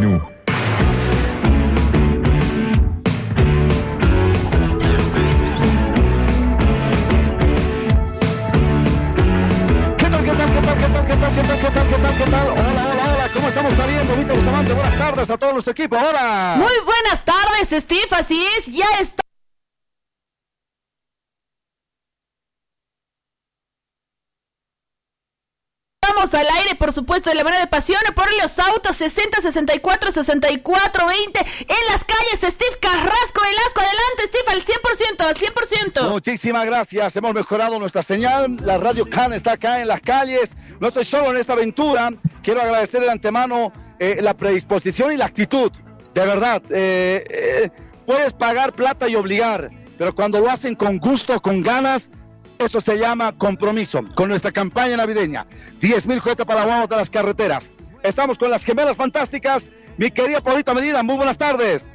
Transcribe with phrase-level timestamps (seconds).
[0.00, 0.20] menú.
[9.96, 11.96] ¿Qué tal, qué tal, qué tal, qué tal, qué tal, qué tal, qué tal, qué
[11.96, 12.48] tal, qué tal?
[12.48, 14.16] Hola, hola, hola, ¿cómo estamos saliendo?
[14.16, 16.56] Vito Bustamante, buenas tardes a todo nuestro equipo, hola.
[16.58, 19.25] Muy buenas tardes, Steve, así es, ya está.
[26.34, 31.06] Al aire, por supuesto, de la manera de pasión por los autos 60, 64, 64,
[31.06, 32.54] 20 en las calles.
[32.54, 36.10] Steve Carrasco Velasco, adelante, Steve, al 100%, al 100%.
[36.10, 40.50] Muchísimas gracias, hemos mejorado nuestra señal, la Radio Can está acá en las calles,
[40.80, 42.10] no estoy solo en esta aventura,
[42.42, 45.70] quiero agradecer de antemano eh, la predisposición y la actitud,
[46.14, 47.70] de verdad, eh, eh,
[48.04, 52.10] puedes pagar plata y obligar, pero cuando lo hacen con gusto, con ganas,
[52.58, 55.46] eso se llama compromiso con nuestra campaña navideña.
[55.80, 57.70] 10 mil cohetes para vamos de las carreteras.
[58.02, 59.70] Estamos con las gemelas fantásticas.
[59.96, 61.90] Mi querida Paulita Medina, muy buenas tardes.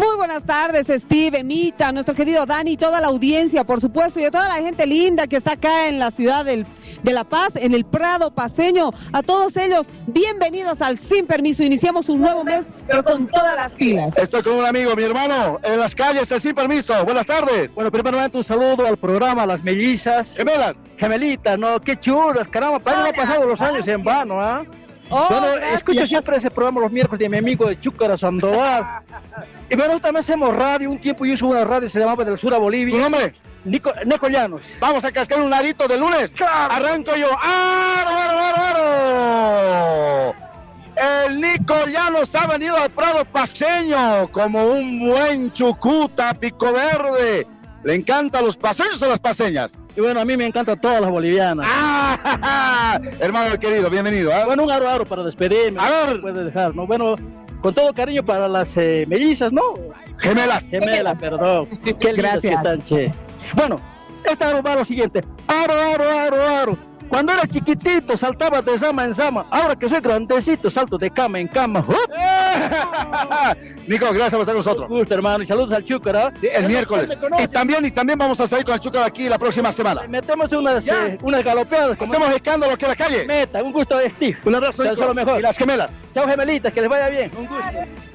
[0.00, 4.30] Muy buenas tardes, Steve, Emita, nuestro querido Dani, toda la audiencia, por supuesto, y a
[4.30, 6.64] toda la gente linda que está acá en la ciudad del,
[7.02, 8.92] de La Paz, en el Prado Paseño.
[9.12, 11.62] A todos ellos, bienvenidos al Sin Permiso.
[11.62, 14.16] Iniciamos un nuevo mes, pero con todas las pilas.
[14.16, 17.04] Estoy con un amigo, mi hermano, en las calles, el sin permiso.
[17.04, 17.70] Buenas tardes.
[17.74, 20.78] Bueno, primeramente un saludo al programa, a las mellizas, Gemelas.
[20.96, 21.78] gemelitas, ¿no?
[21.78, 24.64] Qué chulas, caramba, para no han pasado los años en vano, ¿ah?
[25.10, 25.76] Oh, bueno, gracias.
[25.78, 28.84] escucho siempre ese programa los miércoles de mi amigo de Chúcara Sandoval.
[29.68, 32.52] Y bueno, también hacemos radio, un tiempo yo hice una radio, se llamaba Del Sur
[32.54, 32.98] a ¿Tu Bolivia.
[33.00, 33.34] nombre?
[33.64, 34.62] Nico, Nico Llanos.
[34.80, 36.32] Vamos a cascar un ladito de lunes.
[36.40, 37.26] Arranco yo.
[37.42, 40.34] ¡Aro, aro, aro, aro!
[41.26, 47.46] El Nico Llanos ha venido al Prado Paseño como un buen chucuta pico verde.
[47.84, 49.72] ¿Le encantan los paseños o las paseñas?
[49.96, 51.66] Y bueno, a mí me encantan todas las bolivianas.
[51.68, 53.00] ¡Ah!
[53.18, 54.32] Hermano querido, bienvenido.
[54.32, 54.44] ¿ah?
[54.46, 55.80] Bueno, un aro aro para despedirme.
[55.80, 56.20] A ver.
[56.20, 56.86] puede dejar, ¿no?
[56.86, 57.16] Bueno,
[57.60, 59.62] con todo cariño para las eh, mellizas, ¿no?
[60.18, 60.64] Gemelas.
[60.68, 61.68] Gemela, perdón.
[62.00, 63.12] Qué lindas que están, che.
[63.54, 63.80] Bueno,
[64.24, 65.24] este aro va lo siguiente.
[65.48, 66.89] Aro, aro, aro, aro.
[67.10, 69.44] Cuando era chiquitito saltaba de sama en sama.
[69.50, 71.80] Ahora que soy grandecito salto de cama en cama.
[71.80, 71.96] ¡Up!
[73.88, 74.88] Nico, gracias por estar con Un nosotros.
[74.88, 75.42] gusto, hermano.
[75.42, 76.32] Y saludos al Chúcara.
[76.40, 77.12] Sí, el miércoles.
[77.40, 80.02] Y también, y también vamos a salir con el Chuca de aquí la próxima semana.
[80.08, 81.98] Metemos unas, eh, unas galopeadas.
[81.98, 83.26] Como Hacemos escándalo aquí en la calle.
[83.26, 83.62] meta.
[83.62, 84.38] Un gusto de Steve.
[84.44, 85.40] Un abrazo, lo mejor.
[85.40, 85.90] Y las gemelas.
[86.14, 86.72] Chao, gemelitas.
[86.72, 87.30] Que les vaya bien.
[87.36, 88.09] Un gusto.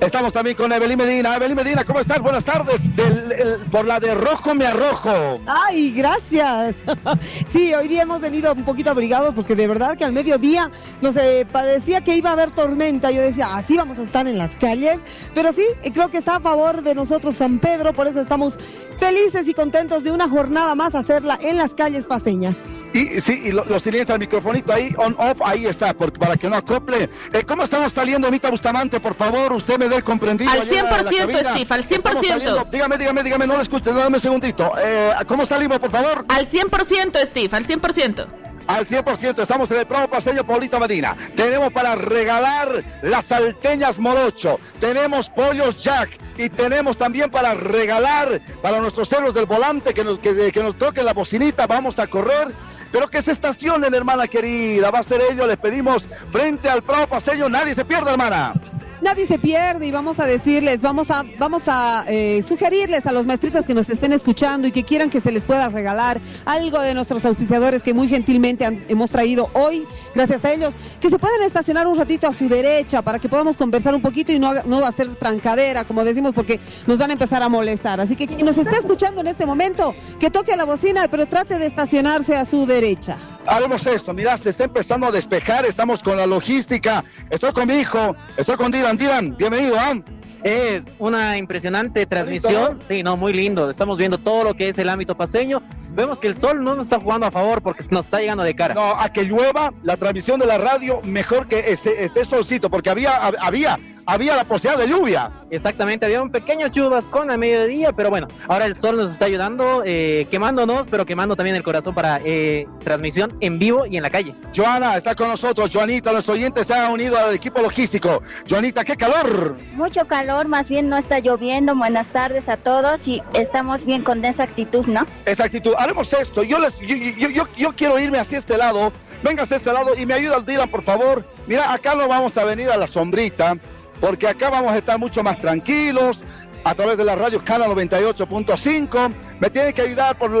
[0.00, 1.34] Estamos también con Evelyn Medina.
[1.36, 2.20] Evelyn Medina, ¿cómo estás?
[2.20, 2.80] Buenas tardes.
[2.94, 5.40] Del- el- por la de rojo me arrojo.
[5.46, 6.76] Ay, gracias.
[7.46, 10.70] Sí, hoy día hemos venido un poquito abrigados porque de verdad que al mediodía
[11.00, 13.10] nos eh, parecía que iba a haber tormenta.
[13.10, 14.98] Yo decía, así vamos a estar en las calles.
[15.34, 18.58] Pero sí, eh, creo que está a favor de nosotros San Pedro, por eso estamos
[18.98, 22.56] felices y contentos de una jornada más hacerla en las calles paseñas.
[22.92, 26.36] Y sí, y lo, lo silencia el microfonito ahí, on, off, ahí está, porque, para
[26.36, 27.10] que no acople.
[27.32, 29.00] Eh, ¿Cómo estamos saliendo, Mita Bustamante?
[29.00, 30.50] Por favor, usted me comprendido.
[30.50, 31.50] Al allá en la 100%, cabina.
[31.50, 32.28] Steve, al Estamos 100%.
[32.28, 32.68] saliendo.
[32.70, 34.72] Dígame, dígame, dígame, no lo escuches, dame un segundito.
[34.78, 36.24] Eh, ¿Cómo salimos, por favor?
[36.28, 38.26] Al 100%, Steve, al 100%.
[38.66, 41.16] Al 100%, estamos en el Prado Paseño Paulita Medina.
[41.36, 44.58] Tenemos para regalar las salteñas Morocho.
[44.80, 46.18] Tenemos pollos Jack.
[46.36, 50.76] Y tenemos también para regalar para nuestros héroes del volante que nos, que, que nos
[50.76, 51.66] toquen la bocinita.
[51.68, 52.52] Vamos a correr.
[52.90, 54.90] Pero que se estacionen, hermana querida.
[54.90, 55.46] Va a ser ello.
[55.46, 57.48] Les pedimos frente al Prado Paseño.
[57.48, 58.52] Nadie se pierde, hermana.
[59.02, 63.26] Nadie se pierde y vamos a decirles, vamos a, vamos a eh, sugerirles a los
[63.26, 66.94] maestritos que nos estén escuchando y que quieran que se les pueda regalar algo de
[66.94, 71.86] nuestros auspiciadores que muy gentilmente hemos traído hoy, gracias a ellos, que se puedan estacionar
[71.86, 75.14] un ratito a su derecha para que podamos conversar un poquito y no, no hacer
[75.16, 78.00] trancadera, como decimos, porque nos van a empezar a molestar.
[78.00, 81.58] Así que quien nos está escuchando en este momento, que toque la bocina, pero trate
[81.58, 83.35] de estacionarse a su derecha.
[83.46, 87.74] Haremos esto, mirá, se está empezando a despejar, estamos con la logística, estoy con mi
[87.74, 89.94] hijo, estoy con Dylan, Dylan, bienvenido, ¿ah?
[90.42, 92.78] Eh, una impresionante transmisión.
[92.86, 93.68] Sí, no, muy lindo.
[93.70, 95.62] Estamos viendo todo lo que es el ámbito paseño.
[95.96, 98.54] Vemos que el sol no nos está jugando a favor porque nos está llegando de
[98.54, 98.74] cara.
[98.74, 102.90] No, a que llueva la transmisión de la radio, mejor que esté, esté solcito, porque
[102.90, 105.30] había, hab- había, había la posibilidad de lluvia.
[105.50, 109.82] Exactamente, había un pequeño chubascón a mediodía, pero bueno, ahora el sol nos está ayudando,
[109.86, 114.10] eh, quemándonos, pero quemando también el corazón para eh, transmisión en vivo y en la
[114.10, 114.34] calle.
[114.54, 118.22] Joana está con nosotros, Joanita, nuestro oyente se ha unido al equipo logístico.
[118.50, 119.56] Joanita, qué calor.
[119.74, 121.74] Mucho calor, más bien no está lloviendo.
[121.74, 125.06] Buenas tardes a todos y estamos bien con esa actitud, ¿no?
[125.24, 126.96] Esa actitud, haremos esto, yo, les, yo,
[127.28, 128.92] yo, yo, quiero irme hacia este lado,
[129.22, 131.24] venga hacia este lado y me ayuda Dylan, por favor.
[131.46, 133.56] Mira, acá no vamos a venir a la sombrita,
[134.00, 136.24] porque acá vamos a estar mucho más tranquilos,
[136.64, 139.14] a través de la radio Cana 98.5.
[139.38, 140.32] Me tiene que ayudar por...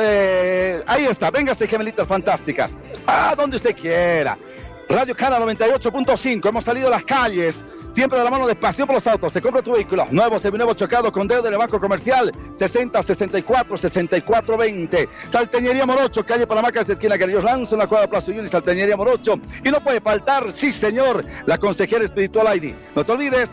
[0.00, 2.74] eh, ahí está, véngase, gemelitas fantásticas.
[3.06, 4.38] Ah, donde usted quiera.
[4.88, 7.64] Radio Cana 98.5, hemos salido a las calles.
[7.94, 9.32] Siempre de la mano de Pasión por los Autos.
[9.32, 14.56] Te compra tu vehículo, nuevo, seminuevo, chocado, con dedo del Banco Comercial, 60 64 64
[14.56, 15.08] 20.
[15.28, 19.34] Salteñería Morocho, calle Palamacas, esquina Garillos Lanzo, en la cuadra Plaza Yuni, Salteñería Morocho.
[19.64, 22.74] Y no puede faltar, sí señor, la consejera espiritual ID.
[22.94, 23.50] No te olvides,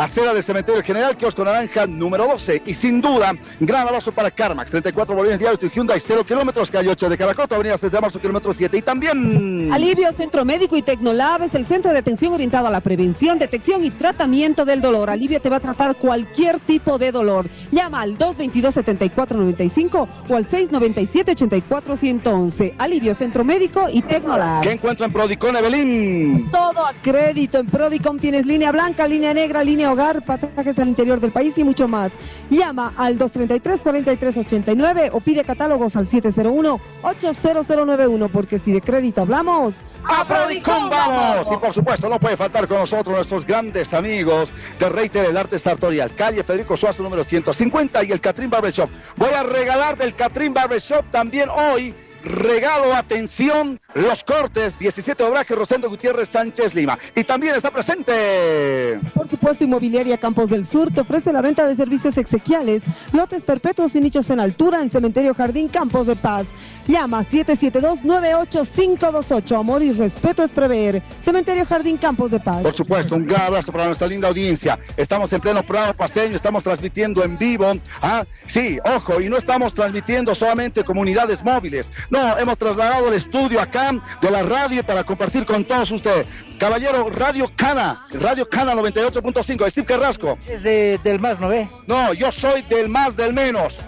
[0.00, 2.62] acera del Cementerio General, kiosco naranja número 12.
[2.64, 6.88] Y sin duda, gran abrazo para Carmax, 34 bolívares diarios, tu Hyundai 0 kilómetros, calle
[6.88, 8.78] 8 de Caracoto, avenida 7 de marzo, kilómetro 7.
[8.78, 9.70] Y también...
[9.72, 13.84] Alivio Centro Médico y Tecnolab es el centro de atención orientado a la prevención, detección
[13.84, 15.10] y tratamiento del dolor.
[15.10, 17.50] Alivio te va a tratar cualquier tipo de dolor.
[17.70, 22.74] Llama al 222-7495 o al 697-84-111.
[22.78, 24.62] Alivio Centro Médico y Tecnolab.
[24.62, 26.50] ¿Qué encuentro en Prodicon, Evelyn?
[26.50, 27.58] Todo a crédito.
[27.58, 31.64] En Prodicom tienes línea blanca, línea negra, línea hogar, pasajes al interior del país y
[31.64, 32.12] mucho más.
[32.48, 39.74] Llama al 233-4389 o pide catálogos al 701-80091 porque si de crédito hablamos...
[40.04, 41.46] ¡A Prodicom vamos!
[41.52, 45.58] Y por supuesto, no puede faltar con nosotros nuestros grandes amigos de Reiter del Arte
[45.58, 48.88] Sartorial, calle Federico Suazo número 150 y el Catrín Barbershop.
[49.16, 55.88] Voy a regalar del Catrín Barbershop también hoy regalo, atención, los cortes, 17 Obraje, Rosendo
[55.88, 56.98] Gutiérrez Sánchez Lima.
[57.14, 58.98] Y también está presente.
[59.14, 62.82] Por supuesto, Inmobiliaria Campos del Sur te ofrece la venta de servicios exequiales,
[63.12, 66.46] lotes perpetuos y nichos en altura en Cementerio Jardín Campos de Paz.
[66.86, 69.58] Llama 772-98528.
[69.58, 71.02] Amor y respeto es prever.
[71.20, 72.62] Cementerio Jardín Campos de Paz.
[72.62, 74.78] Por supuesto, un gran abrazo para nuestra linda audiencia.
[74.96, 77.72] Estamos en pleno programa paseño, estamos transmitiendo en vivo.
[78.02, 81.92] Ah, sí, ojo, y no estamos transmitiendo solamente comunidades móviles.
[82.10, 86.26] No, hemos trasladado el estudio acá de la radio para compartir con todos ustedes.
[86.58, 90.36] Caballero, Radio Cana, Radio Cana 98.5, Steve Carrasco.
[90.48, 91.68] Es de- del más, ¿no ve?
[91.86, 93.78] No, yo soy del más del menos.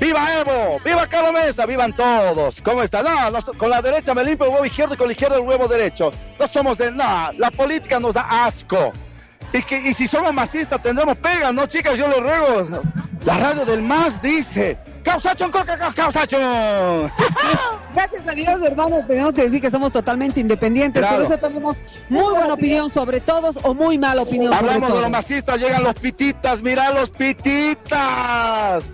[0.00, 0.78] ¡Viva Evo!
[0.84, 1.64] ¡Viva Carlos Mesa!
[1.66, 2.60] ¡Vivan todos!
[2.62, 3.02] ¿Cómo está?
[3.02, 5.42] No, no, con la derecha me limpio el huevo izquierdo y con la izquierda el
[5.42, 6.10] huevo derecho.
[6.40, 6.90] No somos de...
[6.90, 8.92] No, la política nos da asco.
[9.52, 11.98] Y, que, y si somos masistas tendremos pegas, ¿no, chicas?
[11.98, 12.82] Yo les ruego.
[13.24, 14.78] La radio del más dice...
[15.04, 16.38] ¡Causacho en coca, ca- causacho!
[17.94, 21.02] Gracias a Dios, hermanos, tenemos que decir que somos totalmente independientes.
[21.02, 21.24] Claro.
[21.24, 24.92] Por eso tenemos muy buena opinión sobre todos o muy mala opinión sobre Hablamos de
[24.92, 25.02] todos.
[25.02, 28.84] los masistas, llegan los pititas, mira los pititas.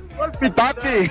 [0.56, 1.10] Papi.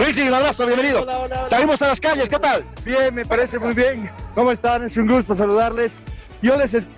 [0.00, 1.06] Luis, un abrazo, bienvenido.
[1.46, 2.64] Salimos a las calles, ¿qué tal?
[2.84, 4.10] Bien, me parece muy bien.
[4.34, 4.82] ¿Cómo están?
[4.84, 5.92] Es un gusto saludarles.
[6.42, 6.88] Yo les es-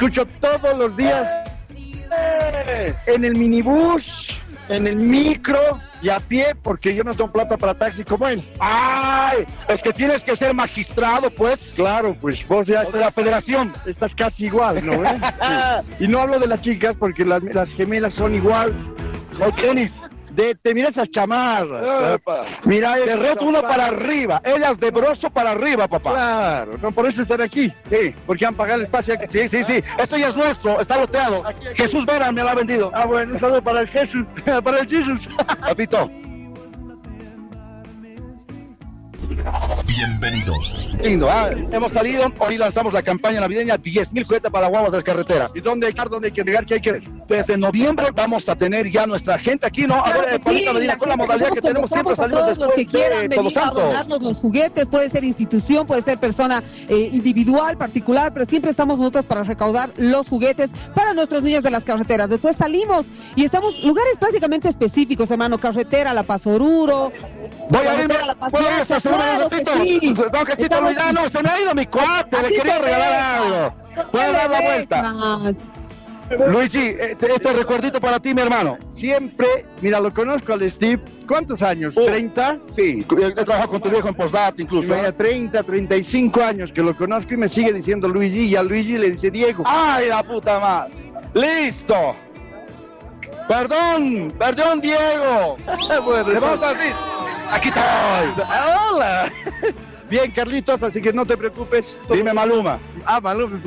[0.00, 1.28] escucho todos los días
[3.06, 5.58] en el minibús, en el micro
[6.00, 8.42] y a pie, porque yo no tengo plata para taxi como él.
[8.60, 9.44] ¡Ay!
[9.68, 11.58] Es que tienes que ser magistrado, pues.
[11.74, 14.92] Claro, pues vos ya de la federación estás casi igual, ¿no?
[15.98, 16.04] Sí.
[16.04, 18.74] Y no hablo de las chicas porque las, las gemelas son igual.
[19.40, 19.90] O tenis.
[20.30, 21.82] De, te mira esas chamarras.
[22.64, 23.08] Mira, De
[23.58, 23.68] papá.
[23.68, 26.12] para arriba, ellas de broso para arriba, papá.
[26.12, 27.72] Claro, no por eso están aquí.
[27.90, 29.26] Sí, Porque han pagado el espacio aquí.
[29.32, 29.82] sí, sí, sí.
[29.98, 31.42] Esto ya es nuestro, está loteado.
[31.74, 32.90] Jesús Vera me lo ha vendido.
[32.94, 34.24] Ah, bueno, un saludo para el Jesús,
[34.64, 35.28] para el Jesús.
[35.60, 36.10] Papito,
[39.86, 40.94] Bienvenidos.
[41.02, 41.50] lindo, ¿ah?
[41.72, 45.52] Hemos salido, hoy lanzamos la campaña navideña 10.000 juguetes para guaguas de las carreteras.
[45.54, 46.64] ¿Y dónde hay que dónde hay que llegar?
[46.64, 50.02] ¿Qué hay que Desde noviembre vamos a tener ya nuestra gente aquí, ¿no?
[50.02, 52.58] Claro Ahora, que sí, Medina, la con la modalidad que tenemos siempre salimos a todos
[52.58, 53.82] los que después quieran de venir a Santos.
[53.82, 58.98] donarnos los juguetes, puede ser institución, puede ser persona eh, individual, particular, pero siempre estamos
[58.98, 62.28] nosotros para recaudar los juguetes para nuestros niños de las carreteras.
[62.28, 63.06] Después salimos
[63.36, 67.12] y estamos lugares prácticamente específicos, hermano, carretera, La Paz Oruro.
[67.68, 68.68] Voy a irme, carretera La Paz ¿puedo
[69.30, 69.72] a claro ratito?
[69.84, 70.14] sí.
[70.14, 73.12] Don Cachito Estamos- Luis, ah, no, se me ha ido mi cuate, le quería regalar
[73.42, 73.74] algo.
[74.10, 75.52] ¿Puede dar la vuelta?
[76.48, 78.78] Luigi, este, este recuerdito para ti, mi hermano.
[78.88, 79.48] Siempre,
[79.80, 81.02] mira, lo conozco al Steve.
[81.26, 81.98] ¿Cuántos años?
[81.98, 82.06] Oh.
[82.06, 82.60] ¿30?
[82.76, 84.94] Sí, he trabajado con tu viejo en postdata incluso.
[84.94, 85.12] Mira, ¿eh?
[85.12, 89.10] 30, 35 años que lo conozco y me sigue diciendo Luigi y a Luigi le
[89.10, 89.64] dice Diego.
[89.66, 90.92] ¡Ay, la puta madre!
[91.34, 92.14] ¡Listo!
[93.48, 95.56] Perdón, perdón, Diego.
[95.66, 96.92] Le vamos a decir,
[97.50, 98.44] aquí estoy.
[98.92, 99.32] ¡Hola!
[100.10, 101.96] Bien, Carlitos, así que no te preocupes.
[102.12, 102.80] Dime, Maluma.
[103.06, 103.60] Ah, Maluma.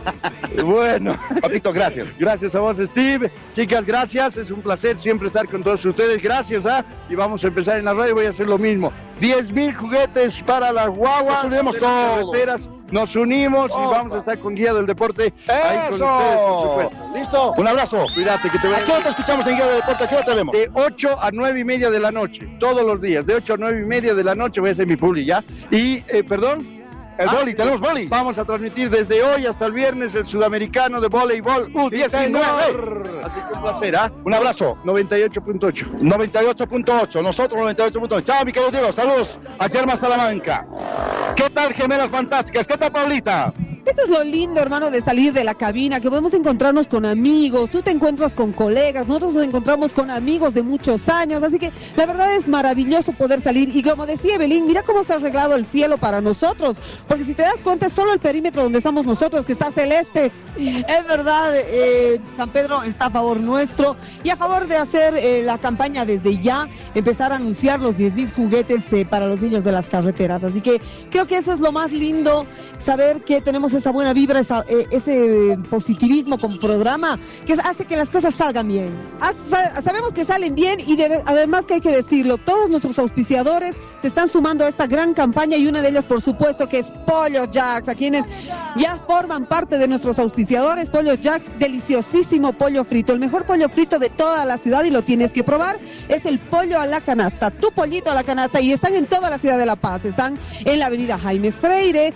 [0.64, 2.08] bueno, Papito, gracias.
[2.18, 3.30] gracias a vos, Steve.
[3.52, 4.36] Chicas, gracias.
[4.36, 6.20] Es un placer siempre estar con todos ustedes.
[6.20, 6.84] Gracias, ¿ah?
[7.08, 8.16] Y vamos a empezar en la radio.
[8.16, 8.92] Voy a hacer lo mismo.
[9.20, 11.44] 10 mil juguetes para las guaguas.
[11.44, 12.32] Nos todos.
[12.32, 12.68] carreteras.
[12.94, 16.04] Nos unimos y vamos a estar con Guía del Deporte ahí con ¡Eso!
[16.04, 16.96] ustedes, por supuesto.
[17.12, 17.52] ¿Listo?
[17.56, 18.06] Un abrazo.
[18.14, 20.04] Cuídate, que te ¿A vaya qué hora te escuchamos en Guía de Deporte?
[20.04, 20.52] ¿A qué hora te vemos?
[20.52, 23.56] de 8 a 9 y media de la noche, todos los días, de 8 a
[23.56, 25.42] 9 y media de la noche voy a hacer mi publi ya.
[25.72, 26.73] Y, eh, perdón.
[27.16, 28.08] El Ah, boli, tenemos boli.
[28.08, 32.08] Vamos a transmitir desde hoy hasta el viernes el sudamericano de voleibol U19.
[32.08, 33.20] señor.
[33.24, 34.10] Así que un placer, ¿ah?
[34.24, 34.76] Un abrazo.
[34.84, 36.00] 98.8.
[36.00, 38.22] 98.8, nosotros 98.8.
[38.24, 40.66] Chao, mi querido Diego, saludos a Germa Salamanca.
[41.36, 42.66] ¿Qué tal, gemelas fantásticas?
[42.66, 43.52] ¿Qué tal, Paulita?
[43.84, 47.68] Eso es lo lindo, hermano, de salir de la cabina, que podemos encontrarnos con amigos,
[47.68, 51.70] tú te encuentras con colegas, nosotros nos encontramos con amigos de muchos años, así que
[51.94, 53.76] la verdad es maravilloso poder salir.
[53.76, 57.34] Y como decía Evelyn, mira cómo se ha arreglado el cielo para nosotros, porque si
[57.34, 60.32] te das cuenta es solo el perímetro donde estamos nosotros, que está celeste.
[60.56, 65.42] Es verdad, eh, San Pedro está a favor nuestro y a favor de hacer eh,
[65.42, 69.64] la campaña desde ya, empezar a anunciar los 10 mil juguetes eh, para los niños
[69.64, 70.44] de las carreteras.
[70.44, 72.46] Así que creo que eso es lo más lindo,
[72.78, 78.10] saber que tenemos esa buena vibra, eh, ese positivismo como programa que hace que las
[78.10, 78.88] cosas salgan bien.
[79.48, 84.08] Sa- Sabemos que salen bien y además que hay que decirlo, todos nuestros auspiciadores se
[84.08, 87.44] están sumando a esta gran campaña y una de ellas, por supuesto, que es Pollo
[87.50, 88.24] Jacks, a quienes
[88.76, 90.90] ya forman parte de nuestros auspiciadores.
[90.90, 95.02] Pollo Jacks, deliciosísimo pollo frito, el mejor pollo frito de toda la ciudad y lo
[95.02, 95.78] tienes que probar.
[96.08, 99.30] Es el pollo a la canasta, tu pollito a la canasta y están en toda
[99.30, 100.04] la ciudad de La Paz.
[100.04, 102.12] Están en la avenida Jaime Freire,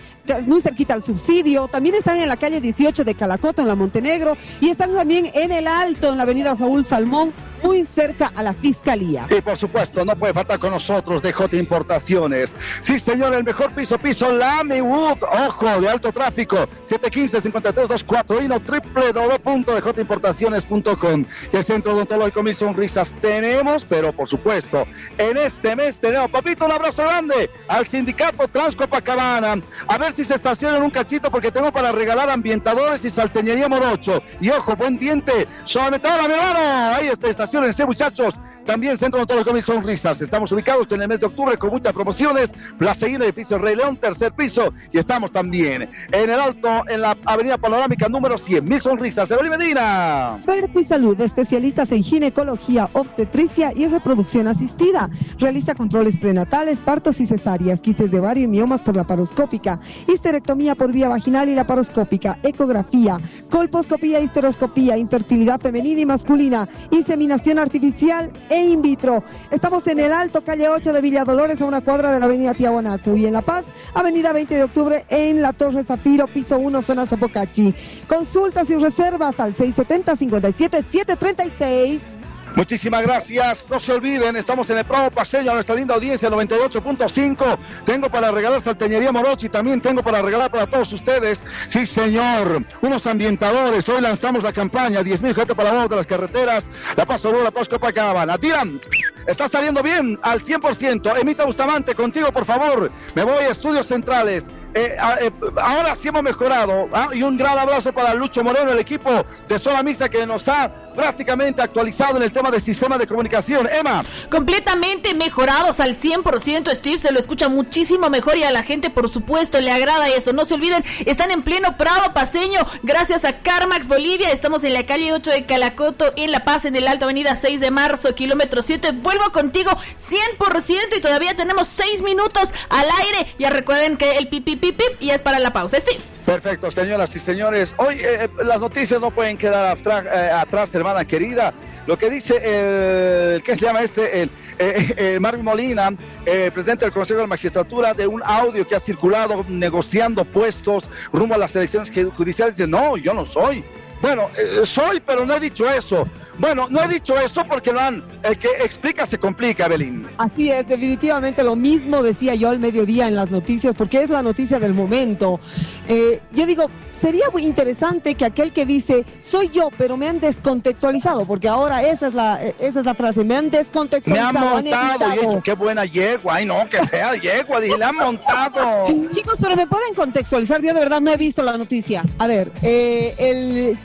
[0.47, 1.48] muy cerquita al subsidio.
[1.71, 4.37] También están en la calle 18 de Calacoto, en la Montenegro.
[4.61, 8.53] Y están también en el Alto, en la avenida Raúl Salmón, muy cerca a la
[8.53, 9.29] Fiscalía.
[9.31, 12.55] Y por supuesto, no puede faltar con nosotros DJ Importaciones.
[12.81, 15.19] Sí, señor, el mejor piso, piso Lamy Wood.
[15.47, 16.69] Ojo, de alto tráfico.
[16.89, 21.25] 715-5324 y no www.djimportaciones.com.
[21.53, 24.85] Y el Centro Odontológico Mil Sonrisas tenemos, pero por supuesto,
[25.19, 29.63] en este mes tenemos, papito, un abrazo grande al sindicato Transcopacabana.
[29.89, 34.23] A ver si se estacionan un cachito porque tengo para regalar ambientadores y salteñería morocho.
[34.41, 36.95] Y ojo, buen diente, sometedora, mi hermano.
[36.95, 38.39] Ahí está, estacionense, muchachos.
[38.69, 40.21] También Centro Odontológico Mil Sonrisas.
[40.21, 42.53] Estamos ubicados en el mes de octubre con muchas promociones.
[42.77, 44.75] Plaza Inn, edificio Rey León, tercer piso.
[44.93, 48.63] Y estamos también en el alto, en la avenida panorámica número 100.
[48.63, 49.31] Mil Sonrisas.
[49.31, 50.39] Evelyn Medina.
[50.45, 55.09] Ferti Salud, especialistas en ginecología, obstetricia y reproducción asistida.
[55.39, 60.75] Realiza controles prenatales, partos y cesáreas, quistes de ovario y miomas por la paroscópica, histerectomía
[60.75, 68.31] por vía vaginal y la paroscópica, ecografía, colposcopía, histeroscopía, infertilidad femenina y masculina, inseminación artificial
[68.51, 69.25] e in vitro.
[69.51, 72.53] Estamos en el Alto, calle 8 de Villa Dolores, a una cuadra de la avenida
[72.55, 76.83] Tiahuanacu y en La Paz, avenida 20 de octubre en la Torre Zafiro, piso 1,
[76.83, 77.73] zona Sopocachi.
[78.07, 82.18] Consultas y reservas al 670-57-736.
[82.63, 83.67] Muchísimas gracias.
[83.71, 87.57] No se olviden, estamos en el Prado Paseño, a nuestra linda audiencia 98.5.
[87.85, 91.47] Tengo para regalar Salteñería Morochi, también tengo para regalar para todos ustedes.
[91.69, 92.65] Sí, señor.
[92.81, 93.89] Unos ambientadores.
[93.89, 96.69] Hoy lanzamos la campaña 10 mil gente para modos de las carreteras.
[96.97, 98.37] La Paso la Paz Copacabana.
[98.39, 98.81] Tiran.
[99.29, 101.17] Está saliendo bien al 100%.
[101.17, 102.91] Emita Bustamante, contigo, por favor.
[103.15, 104.47] Me voy a estudios centrales.
[104.75, 105.31] Eh, a- eh,
[105.63, 106.89] ahora sí hemos mejorado.
[106.93, 107.09] ¿ah?
[107.13, 110.71] Y un gran abrazo para Lucho Moreno, el equipo de Sola Mixta que nos ha
[110.99, 113.69] prácticamente actualizado en el tema del sistema de comunicación.
[113.73, 114.05] Emma.
[114.29, 119.09] Completamente mejorados al 100%, Steve, se lo escucha muchísimo mejor y a la gente, por
[119.09, 120.33] supuesto, le agrada eso.
[120.33, 124.33] No se olviden, están en pleno Prado Paseño, gracias a Carmax Bolivia.
[124.33, 127.61] Estamos en la calle 8 de Calacoto, en La Paz, en el Alto Avenida 6
[127.61, 128.91] de marzo, kilómetro 7.
[128.91, 133.37] Vuelvo contigo 100% y todavía tenemos 6 minutos al aire.
[133.39, 136.18] Ya recuerden que el pipi pip pip y es para la pausa, Steve.
[136.29, 137.75] Perfecto, señoras y señores.
[137.79, 141.55] Hoy eh, las noticias no pueden quedar eh, atrás, hermana querida.
[141.87, 144.21] Lo que dice el, ¿qué se llama este?
[144.21, 145.91] El, eh, eh, Marvin Molina,
[146.27, 150.91] eh, presidente del Consejo de la Magistratura, de un audio que ha circulado negociando puestos
[151.15, 152.59] rumbo a las elecciones judiciales.
[152.59, 153.65] Dice, no, yo no soy.
[154.01, 156.07] Bueno, eh, soy, pero no he dicho eso.
[156.39, 160.07] Bueno, no he dicho eso porque lo han, el que explica se complica, Belín.
[160.19, 164.23] Así es, definitivamente lo mismo decía yo al mediodía en las noticias, porque es la
[164.23, 165.41] noticia del momento.
[165.89, 170.21] Eh, yo digo, sería muy interesante que aquel que dice, soy yo, pero me han
[170.21, 174.39] descontextualizado, porque ahora esa es la, esa es la frase, me han Me descontextualizado.
[174.39, 176.37] han han montado y he dicho, qué buena yegua.
[176.37, 177.61] Ay, no, qué fea yegua.
[177.61, 178.87] Dije, le han montado.
[179.13, 182.05] Chicos, pero me pueden contextualizar, yo de verdad no he visto la noticia.
[182.19, 183.79] A ver, eh, el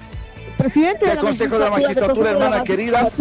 [0.63, 3.11] presidente Del de Consejo de la Magistratura, de hermana querida.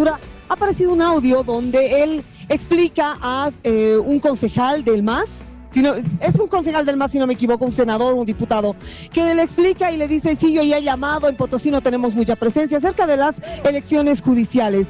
[0.48, 5.94] Ha aparecido un audio donde él explica a eh, un concejal del MAS, si no-
[5.94, 8.76] es un concejal del MAS, si no me equivoco, un senador, un diputado,
[9.12, 12.14] que le explica y le dice, sí, yo ya he llamado, en Potosí no tenemos
[12.14, 14.86] mucha presencia, acerca de las elecciones judiciales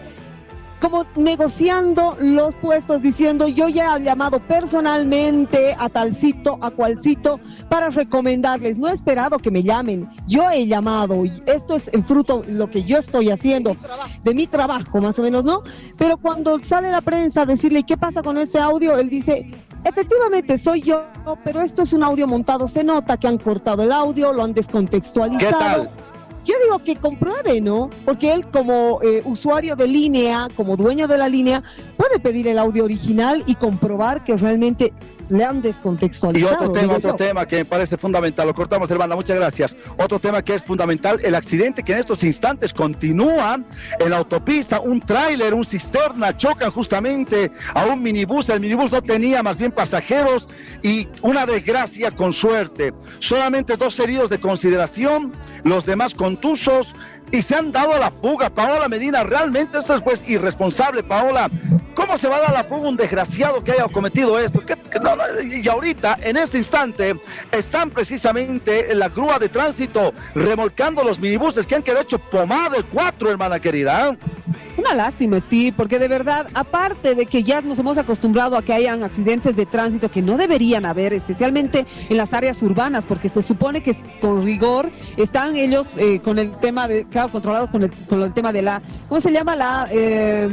[0.82, 7.88] como negociando los puestos, diciendo yo ya he llamado personalmente a talcito, a cualcito, para
[7.88, 8.78] recomendarles.
[8.78, 11.24] No he esperado que me llamen, yo he llamado.
[11.24, 13.76] y Esto es en fruto lo que yo estoy haciendo,
[14.24, 15.62] de mi trabajo más o menos, ¿no?
[15.96, 19.52] Pero cuando sale la prensa a decirle qué pasa con este audio, él dice,
[19.84, 21.04] efectivamente soy yo,
[21.44, 24.52] pero esto es un audio montado, se nota que han cortado el audio, lo han
[24.52, 25.58] descontextualizado.
[25.58, 25.90] ¿Qué tal?
[26.44, 27.88] Yo digo que compruebe, ¿no?
[28.04, 31.62] Porque él como eh, usuario de línea, como dueño de la línea,
[31.96, 34.92] puede pedir el audio original y comprobar que realmente
[35.28, 36.54] le han Y descontextualizado.
[36.54, 37.16] otro tema, otro yo.
[37.16, 38.46] tema que me parece fundamental.
[38.46, 39.76] Lo cortamos, hermana, muchas gracias.
[39.98, 43.60] Otro tema que es fundamental, el accidente que en estos instantes continúa
[43.98, 44.80] en la autopista.
[44.80, 48.48] Un tráiler, un cisterna chocan justamente a un minibús.
[48.48, 50.48] El minibús no tenía más bien pasajeros
[50.82, 52.92] y una desgracia con suerte.
[53.18, 55.32] Solamente dos heridos de consideración,
[55.64, 56.94] los demás contusos
[57.32, 58.50] y se han dado a la fuga.
[58.50, 61.50] Paola Medina, realmente esto es pues irresponsable, Paola.
[61.94, 64.60] ¿Cómo se va a dar a la fuga un desgraciado que haya cometido esto?
[64.64, 67.16] ¿Qué- qué- no, no, y ahorita, en este instante,
[67.50, 72.76] están precisamente en la grúa de tránsito remolcando los minibuses que han quedado hecho pomada
[72.76, 74.16] de cuatro, hermana querida.
[74.76, 78.72] Una lástima, Steve, porque de verdad, aparte de que ya nos hemos acostumbrado a que
[78.72, 83.42] hayan accidentes de tránsito que no deberían haber, especialmente en las áreas urbanas, porque se
[83.42, 87.90] supone que con rigor están ellos eh, con el tema de, claro, controlados con el,
[88.06, 89.56] con el tema de la, ¿cómo se llama?
[89.56, 90.48] La, eh,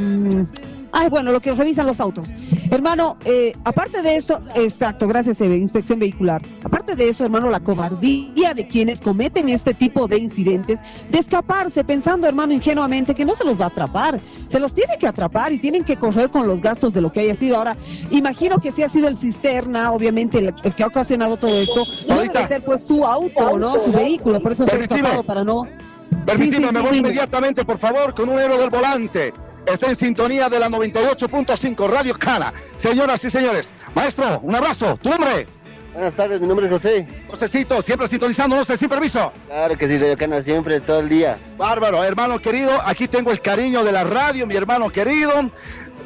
[0.92, 2.28] ay, bueno, lo que revisan los autos.
[2.70, 6.40] Hermano, eh, aparte de eso, exacto, gracias, Eve, inspección vehicular.
[6.64, 10.78] Aparte de eso, hermano, la cobardía de quienes cometen este tipo de incidentes,
[11.10, 14.20] de escaparse pensando, hermano, ingenuamente que no se los va a atrapar.
[14.48, 17.20] Se los tiene que atrapar y tienen que correr con los gastos de lo que
[17.20, 17.56] haya sido.
[17.56, 17.76] Ahora,
[18.10, 21.84] imagino que si ha sido el cisterna, obviamente, el, el que ha ocasionado todo esto,
[22.08, 23.74] no debe ser pues su auto, ¿no?
[23.82, 25.00] Su vehículo, por eso se ha Permitime.
[25.00, 25.64] escapado para no.
[26.26, 29.32] Permíteme, Sí, sí, me voy inmediatamente, por favor, con un héroe del volante.
[29.66, 32.52] Está en sintonía de la 98.5 Radio Cana.
[32.76, 34.98] Señoras y señores, maestro, un abrazo.
[35.02, 35.46] ¿Tu nombre?
[35.92, 37.06] Buenas tardes, mi nombre es José.
[37.28, 39.32] Josecito, siempre sintonizando, no sé, sin permiso.
[39.46, 41.38] Claro que sí, Radio Cana siempre, todo el día.
[41.56, 45.50] Bárbaro, hermano querido, aquí tengo el cariño de la radio, mi hermano querido.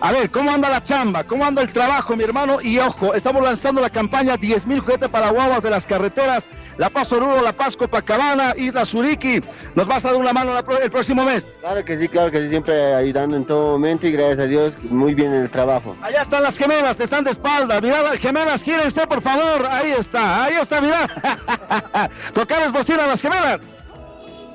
[0.01, 1.25] A ver, ¿cómo anda la chamba?
[1.25, 2.61] ¿Cómo anda el trabajo, mi hermano?
[2.61, 6.47] Y ojo, estamos lanzando la campaña 10.000 juguetes para guaguas de las carreteras.
[6.77, 9.41] La Paz Oruro, La Paz Copacabana, Isla Suriki.
[9.75, 11.47] Nos vas a dar una mano el próximo mes.
[11.61, 14.75] Claro que sí, claro que sí, siempre ayudando en todo momento y gracias a Dios,
[14.83, 15.97] muy bien en el trabajo.
[16.03, 17.81] Allá están las gemelas, te están de espalda.
[17.81, 19.67] Mirá, las gemelas, gírense, por favor.
[19.71, 21.09] Ahí está, ahí está, mirá.
[22.35, 23.61] Tocarles bocina a las gemelas.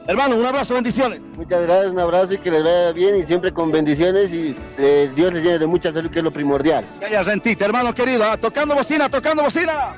[0.10, 1.22] Hermano, un abrazo, bendiciones.
[1.38, 5.12] Muchas gracias, un abrazo y que les vaya bien y siempre con bendiciones y eh,
[5.16, 6.84] Dios les llene de mucha salud, que es lo primordial.
[7.00, 9.94] Calla Rentita, hermano querido, ah, tocando bocina, tocando bocina.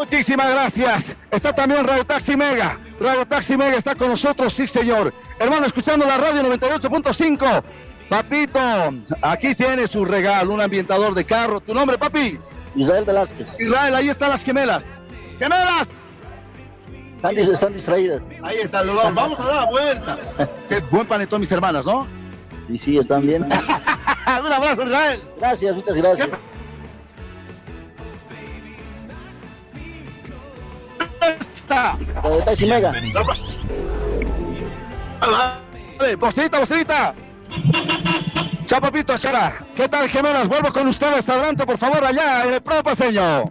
[0.00, 1.14] Muchísimas gracias.
[1.30, 2.78] Está también Radio Taxi Mega.
[2.98, 5.12] Radio Taxi Mega está con nosotros, sí señor.
[5.38, 7.62] Hermano, escuchando la radio 98.5.
[8.08, 8.58] Papito,
[9.20, 11.60] aquí tiene su regalo, un ambientador de carro.
[11.60, 12.38] ¿Tu nombre, papi?
[12.76, 13.60] Israel Velázquez.
[13.60, 14.86] Israel, ahí están las gemelas.
[15.38, 15.88] ¡Gemelas!
[17.16, 18.22] Están, están distraídas.
[18.42, 19.14] Ahí está, dos.
[19.14, 20.18] Vamos a dar la vuelta.
[20.64, 22.06] Sí, buen panetón, mis hermanas, ¿no?
[22.68, 23.42] Sí, sí, están bien.
[24.44, 25.22] un abrazo, Israel.
[25.36, 26.30] Gracias, muchas gracias.
[32.30, 32.92] Radio Taxi Mega.
[35.98, 37.14] Dale, Bocinita, bocinita.
[38.64, 39.52] Chao, papito, chara.
[39.74, 40.46] ¿Qué tal, gemelas?
[40.48, 41.28] Vuelvo con ustedes.
[41.28, 43.44] Adelante, por favor, allá en el Pro Paseño.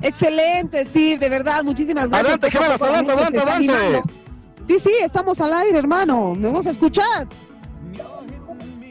[0.00, 2.20] Excelente, Steve, de verdad, muchísimas gracias.
[2.20, 3.72] Adelante, gemelas, la adelante, adelante, adelante.
[3.72, 4.02] animando.
[4.66, 6.34] Sí, sí, estamos al aire, hermano.
[6.34, 7.26] ¿Me nos escuchas?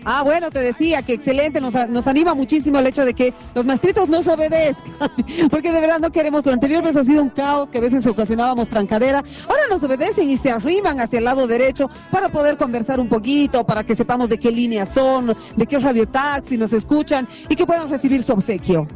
[0.05, 3.65] Ah, bueno, te decía que excelente, nos, nos anima muchísimo el hecho de que los
[3.65, 5.09] maestritos nos obedezcan,
[5.49, 8.05] porque de verdad no queremos, la anterior vez ha sido un caos, que a veces
[8.05, 12.99] ocasionábamos trancadera, ahora nos obedecen y se arriman hacia el lado derecho para poder conversar
[12.99, 17.27] un poquito, para que sepamos de qué líneas son, de qué radio taxi nos escuchan
[17.49, 18.87] y que puedan recibir su obsequio.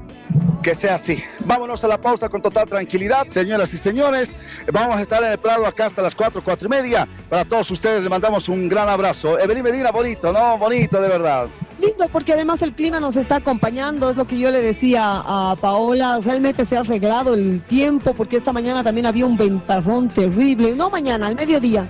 [0.62, 1.24] Que sea así.
[1.46, 4.32] Vámonos a la pausa con total tranquilidad, señoras y señores.
[4.74, 7.08] Vamos a estar en el Prado acá hasta las 4, 4 y media.
[7.30, 9.40] Para todos ustedes les mandamos un gran abrazo.
[9.40, 10.58] Evelyn Medina, bonito, ¿no?
[10.58, 11.48] Bonito, de verdad.
[11.80, 15.56] Lindo, porque además el clima nos está acompañando, es lo que yo le decía a
[15.62, 20.74] Paola, realmente se ha arreglado el tiempo, porque esta mañana también había un ventarrón terrible,
[20.76, 21.88] no mañana, al mediodía,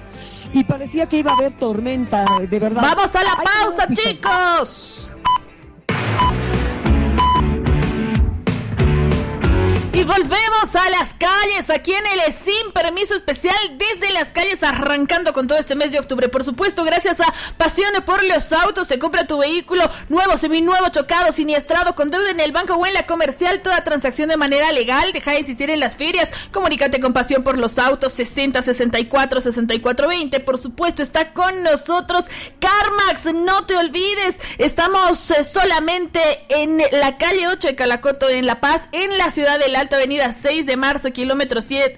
[0.52, 2.82] y parecía que iba a haber tormenta, de verdad.
[2.82, 5.10] Vamos a la pausa, chicos.
[9.98, 15.34] Y volvemos a las calles, aquí en el Sin Permiso Especial, desde las calles, arrancando
[15.34, 16.30] con todo este mes de octubre.
[16.30, 21.32] Por supuesto, gracias a Pasión por los Autos, se compra tu vehículo nuevo, seminuevo, chocado,
[21.32, 25.12] siniestrado, con deuda en el banco o en la comercial, toda transacción de manera legal.
[25.14, 26.30] Deja de existir en las ferias.
[26.52, 30.40] Comunícate con Pasión por los Autos, 60 64 64 20.
[30.42, 32.26] Por supuesto, está con nosotros
[32.60, 38.60] Carmax, no te olvides, estamos eh, solamente en la calle 8 de Calacoto, en La
[38.60, 41.96] Paz, en la ciudad del Alto, avenida 6 de marzo, kilómetro 7,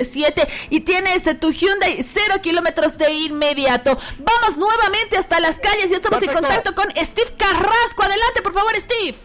[0.69, 3.97] y tienes tu Hyundai 0 kilómetros de inmediato.
[4.19, 8.04] Vamos nuevamente hasta las calles y estamos en contacto con Steve Carrasco.
[8.04, 9.17] Adelante, por favor, Steve.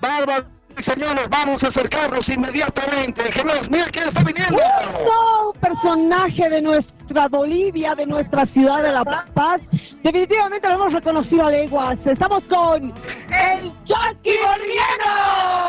[0.00, 0.46] Bárbaro,
[0.78, 3.30] señores, vamos a acercarnos inmediatamente.
[3.32, 4.56] Gemelas, mira quién está viniendo.
[4.56, 9.04] un personaje de nuestra Bolivia, de nuestra ciudad de La
[9.34, 9.60] Paz.
[10.02, 11.98] Definitivamente lo hemos reconocido a leguas.
[12.04, 15.68] Estamos con el Jackie Boliviano.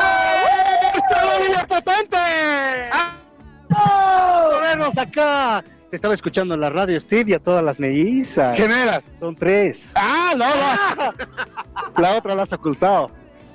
[1.37, 2.17] Bolivia potente!
[4.61, 5.63] vernos acá!
[5.89, 8.55] Te estaba escuchando en la radio, Steve, y a todas las mellizas.
[8.55, 9.03] Gemelas.
[9.19, 9.91] Son tres.
[9.95, 11.13] Ah, no, no.
[12.01, 13.11] La otra la has ocultado.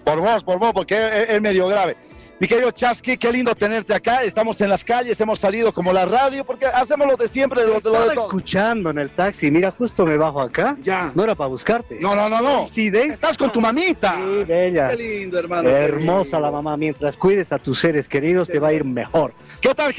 [0.07, 1.97] Por vos, por vos, porque es, es medio grave.
[2.39, 4.23] Mi querido Chasqui, qué lindo tenerte acá.
[4.23, 7.67] Estamos en las calles, hemos salido como la radio, porque hacemos lo de siempre, de
[7.67, 8.27] lo, de lo de todo.
[8.27, 10.77] escuchando en el taxi, mira, justo me bajo acá.
[10.81, 11.11] Ya.
[11.13, 11.99] No era para buscarte.
[11.99, 12.69] No, no, no, no.
[12.69, 14.15] Sí, de Estás con tu mamita.
[14.15, 14.91] Sí, bella.
[14.91, 15.69] Qué lindo, hermano.
[15.69, 16.77] Hermosa la mamá.
[16.77, 19.35] Mientras cuides a tus seres queridos, te va a ir mejor.
[19.61, 19.93] ¿Qué tal,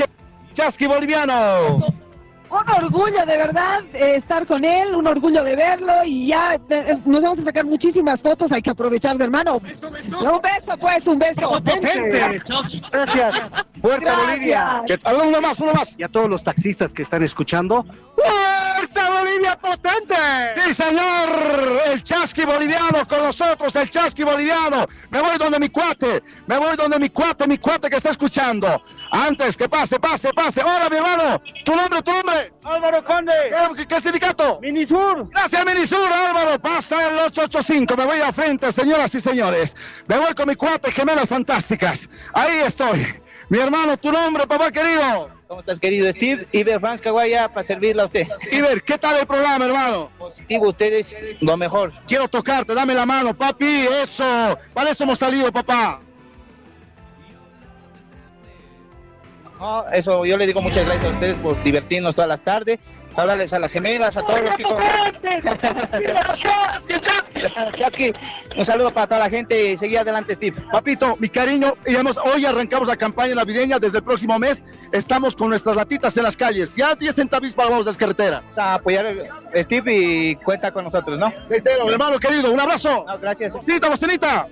[0.53, 1.85] Chasqui boliviano?
[2.49, 6.97] Un orgullo de verdad eh, estar con él, un orgullo de verlo y ya eh,
[7.05, 9.57] nos vamos a sacar muchísimas fotos, hay que aprovechar, hermano.
[9.57, 11.41] Un beso, pues, un beso.
[11.49, 12.41] Potente.
[12.91, 13.33] Gracias.
[13.81, 14.25] Fuerza Gracias.
[14.25, 14.83] Bolivia.
[14.87, 15.99] ¿Qué- a ver, uno más, uno más.
[15.99, 20.15] Y a todos los taxistas que están escuchando, ¡Fuerza Bolivia potente!
[20.55, 21.29] Sí, señor,
[21.91, 24.85] el chasqui boliviano con nosotros, el chasqui boliviano.
[25.09, 28.81] Me voy donde mi cuate, me voy donde mi cuate, mi cuate que está escuchando.
[29.11, 30.61] Antes que pase, pase, pase.
[30.61, 31.41] Hola, mi hermano.
[31.63, 32.53] ¿Tu nombre, tu nombre?
[32.63, 33.33] Álvaro Conde,
[33.75, 34.59] ¿Qué, qué sindicato?
[34.61, 35.29] Minisur.
[35.29, 36.59] Gracias, Minisur, Álvaro.
[36.59, 37.95] Pasa el 885.
[37.95, 39.75] Me voy a frente, señoras y señores.
[40.07, 42.09] Me voy con mi cuate, gemelas fantásticas.
[42.33, 43.21] Ahí estoy.
[43.49, 45.29] Mi hermano, tu nombre, papá querido.
[45.47, 46.45] ¿Cómo estás, querido Steve?
[46.51, 48.27] Iber Franz Caguaya, para servirle a usted.
[48.51, 50.09] Iber, ¿qué tal el programa, hermano?
[50.17, 51.93] Positivo, ustedes lo mejor.
[52.05, 54.59] Quiero tocarte, dame la mano, papi, eso.
[54.73, 56.01] Para eso hemos salido, papá.
[59.59, 62.79] No, eso yo le digo muchas gracias a ustedes por divertirnos todas las tardes.
[63.15, 64.63] Hablarles a las gemelas, a todos los que...
[67.75, 68.13] Chasqui,
[68.57, 70.61] un saludo para toda la gente y seguir adelante, Steve.
[70.71, 73.79] Papito, mi cariño, hemos- hoy arrancamos la campaña navideña.
[73.79, 76.75] Desde el próximo mes estamos con nuestras latitas en las calles.
[76.75, 78.43] Ya 10 centavis para las carreteras.
[78.55, 81.33] A apoyar a Steve y cuenta con nosotros, ¿no?
[81.49, 83.03] Reitero, hermano querido, un abrazo.
[83.07, 83.53] No, gracias.
[83.53, 84.47] Bocinita, bocinita.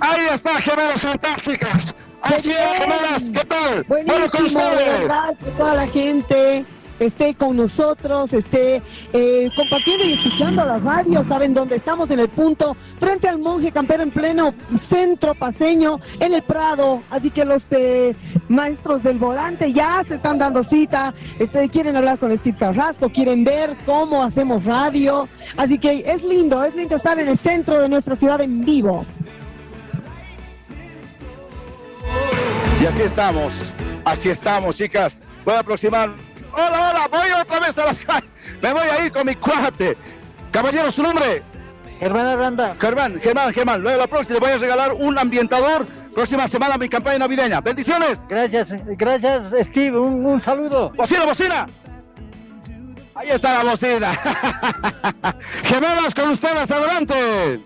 [0.00, 1.94] Ahí está, gemelas fantásticas.
[2.34, 3.84] Así es, gemelas, ¿qué tal?
[3.88, 5.00] Bueno, con ustedes.
[5.00, 6.64] verdad, que toda la gente
[6.98, 12.28] esté con nosotros, esté eh, compartiendo y escuchando la radio, saben dónde estamos en el
[12.28, 14.52] punto, frente al monje campero en pleno
[14.90, 18.14] centro paseño, en el Prado, así que los eh,
[18.48, 23.44] maestros del volante ya se están dando cita, este, quieren hablar con Steve Carrasco, quieren
[23.44, 27.88] ver cómo hacemos radio, así que es lindo, es lindo estar en el centro de
[27.88, 29.06] nuestra ciudad en vivo.
[32.80, 33.72] Y así estamos,
[34.04, 35.20] así estamos, chicas.
[35.44, 36.10] Voy a aproximar.
[36.52, 38.30] Hola, hola, voy otra vez a las calles.
[38.62, 39.96] Me voy a ir con mi cuate.
[40.52, 41.42] Caballero, su nombre.
[41.98, 42.76] Germán Aranda.
[42.80, 43.82] Germán, Germán, Germán.
[43.82, 45.86] Luego la próxima le voy a regalar un ambientador.
[46.14, 47.60] Próxima semana mi campaña navideña.
[47.60, 48.20] Bendiciones.
[48.28, 49.98] Gracias, gracias, Steve.
[49.98, 50.90] Un, un saludo.
[50.90, 51.66] Bocina, bocina.
[53.16, 54.12] Ahí está la bocina.
[55.64, 57.60] Gemelas con ustedes, adelante.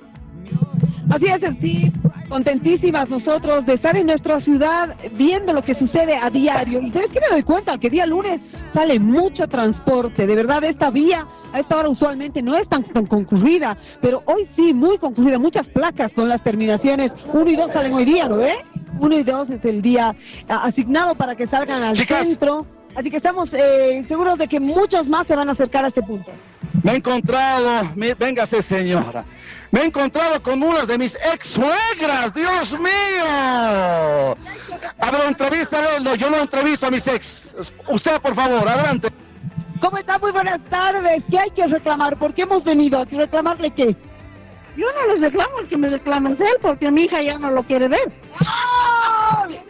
[1.11, 1.93] Así es, Steve.
[2.29, 6.81] Contentísimas nosotros de estar en nuestra ciudad viendo lo que sucede a diario.
[6.81, 10.27] Y sabes que me doy cuenta que día lunes sale mucho transporte.
[10.27, 14.49] De verdad, esta vía a esta hora usualmente no es tan, tan concurrida, pero hoy
[14.57, 15.38] sí, muy concurrida.
[15.38, 18.55] Muchas placas con las terminaciones 1 y 2 salen hoy día, ¿no ve?
[18.99, 20.15] 1 y 2 es el día
[20.49, 22.27] ah, asignado para que salgan al Chicas.
[22.27, 22.65] centro.
[22.95, 26.03] Así que estamos eh, seguros de que muchos más se van a acercar a este
[26.03, 26.31] punto.
[26.83, 29.25] Me he encontrado, mi- véngase señora,
[29.72, 34.37] me he encontrado con unas de mis ex suegras, Dios mío.
[34.98, 37.56] A ver, entrevístale, no, yo no entrevisto a mis ex.
[37.88, 39.08] Usted, por favor, adelante.
[39.80, 40.18] ¿Cómo está?
[40.18, 41.24] Muy buenas tardes.
[41.30, 42.18] ¿Qué hay que reclamar?
[42.18, 43.16] ¿Por qué hemos venido aquí?
[43.16, 43.96] ¿Reclamarle qué?
[44.76, 47.62] Yo no les reclamo, el que me reclamen él, porque mi hija ya no lo
[47.62, 48.12] quiere ver.
[48.38, 49.61] ¡Ay!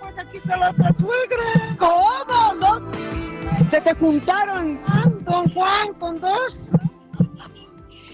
[0.00, 1.76] Pues aquí está la otra suegra.
[1.78, 2.54] ¿Cómo?
[2.54, 3.70] ¿No?
[3.70, 4.80] ¿Se te juntaron
[5.24, 6.56] don Juan con dos?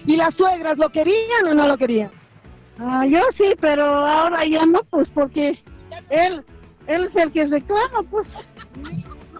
[0.05, 2.11] ¿Y las suegras lo querían o no lo querían?
[2.79, 5.59] Ah, yo sí, pero ahora ya no, pues porque
[6.09, 6.43] él,
[6.87, 8.27] él es el que reclama, pues.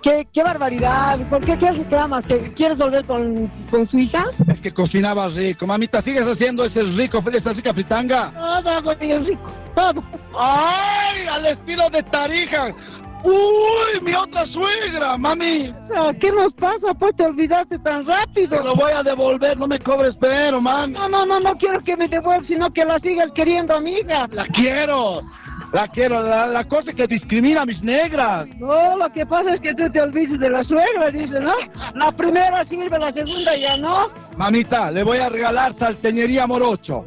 [0.03, 1.17] ¿Qué, qué barbaridad?
[1.29, 2.25] ¿Por qué qué reclamas?
[2.25, 4.25] ¿Que ¿Quieres volver con, con su hija?
[4.51, 5.65] Es que cocinaba rico.
[5.65, 8.31] Mamita, ¿sigues haciendo ese rico, esa rica fritanga?
[8.33, 10.03] Todo hago rico, todo.
[10.37, 11.25] ¡Ay!
[11.31, 12.75] Al estilo de Tarija.
[13.23, 14.01] ¡Uy!
[14.01, 15.73] Mi otra suegra, mami.
[16.19, 16.93] ¿Qué nos pasa?
[16.99, 18.57] Pues te olvidaste tan rápido.
[18.57, 20.93] Te lo voy a devolver, no me cobres pero, mami.
[20.93, 24.27] No, no, no, no quiero que me devuelvas, sino que la sigas queriendo, amiga.
[24.31, 25.21] La quiero.
[25.71, 26.21] La quiero.
[26.21, 28.47] La, la cosa que discrimina a mis negras.
[28.57, 31.53] No, lo que pasa es que tú te olvides de la suegra, dice, ¿no?
[31.95, 34.09] La primera sirve, la segunda ya no.
[34.35, 37.05] Mamita, le voy a regalar salteñería morocho.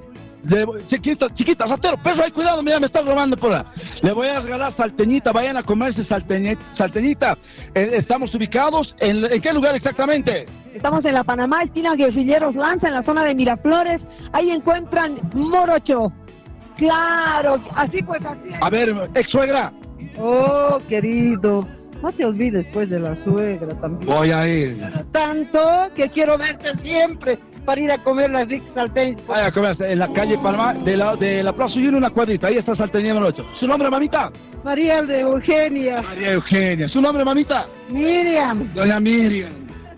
[0.49, 3.63] Le voy- chiquita, chiquita, ratero, perro, ay, cuidado, mira, me estás robando por ahí.
[4.03, 7.37] Le voy a regalar salteñita, vayan a comerse salteñe- salteñita.
[7.75, 10.45] Eh, estamos ubicados en, ¿en qué lugar exactamente?
[10.75, 14.01] Estamos en la Panamá, esquina Guerrilleros Lanza, en la zona de Miraflores.
[14.33, 16.13] Ahí encuentran Morocho.
[16.77, 18.51] Claro, así pues así.
[18.61, 19.73] A ver, ex suegra,
[20.19, 21.67] Oh, querido,
[22.03, 24.15] no te olvides pues de la suegra también.
[24.15, 24.79] voy a ir.
[25.13, 25.59] Tanto
[25.95, 29.27] que quiero verte siempre para ir a comer las ricas salteñas.
[29.27, 32.47] Vaya a comer en la calle Palma, de la, de la Plaza Ullino, una cuadrita.
[32.47, 33.45] Ahí está Salteña número 8.
[33.61, 34.31] ¿Su nombre, mamita?
[34.65, 36.89] María de Eugenia, María Eugenia.
[36.89, 37.67] ¿Su nombre, mamita?
[37.89, 39.53] Miriam, Doña Miriam.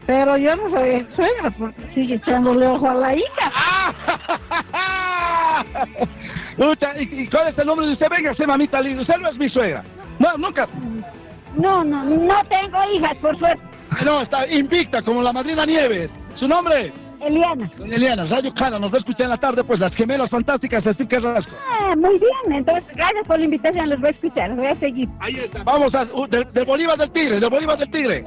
[0.07, 3.53] pero yo no soy suegra porque sigue echándole ojo a la hija.
[6.99, 8.09] ¿y, y cuál es el nombre de usted?
[8.11, 9.03] Véngase, mamita linda.
[9.03, 9.85] Usted no es mi suegra.
[10.19, 10.67] No, nunca.
[11.55, 13.63] No, no, no tengo hijas, por suerte.
[13.91, 16.11] Ah, no, está invicta como la madrina Nieves.
[16.37, 16.93] ¿Su nombre?
[17.21, 17.71] Eliana.
[17.77, 20.87] Doña Eliana, Radio Cana, nos va a escuchar en la tarde, pues las gemelas fantásticas,
[20.87, 21.53] así que rasco.
[21.69, 24.75] Ah, muy bien, entonces gracias por la invitación, los voy a escuchar, los voy a
[24.77, 25.09] seguir.
[25.21, 25.63] Ahí está.
[25.65, 28.25] Vamos a, uh, del, del Bolívar del Tigre, del Bolívar del Tigre.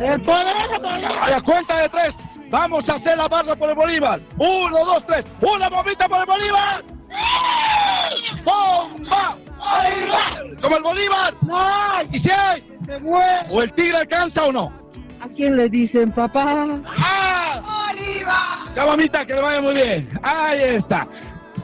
[0.00, 2.10] El poderoso A la cuenta de tres,
[2.50, 4.20] vamos a hacer la barra por el Bolívar.
[4.38, 5.24] Uno, dos, tres.
[5.40, 6.84] Una bombita por el Bolívar.
[8.44, 9.36] ¡Bomba!
[9.58, 10.60] ¡Bolívar!
[10.62, 11.34] ¡Como el Bolívar!
[11.42, 12.02] ¡No!
[12.10, 12.62] ¿Y si hay?
[12.86, 13.46] ¡Se muere!
[13.50, 14.81] ¿O el Tigre alcanza o no?
[15.22, 16.80] ¿A quién le dicen papá?
[16.98, 17.92] ¡Ah!
[18.74, 20.08] Ya, mamita, que le vaya muy bien.
[20.20, 21.06] Ahí está.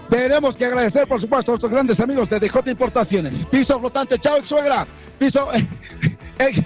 [0.08, 3.46] Tenemos que agradecer, por supuesto, a nuestros grandes amigos de DJ Importaciones.
[3.46, 4.86] Piso flotante, chao, suegra.
[5.18, 5.52] Piso.
[5.54, 5.66] eh,
[6.38, 6.62] eh,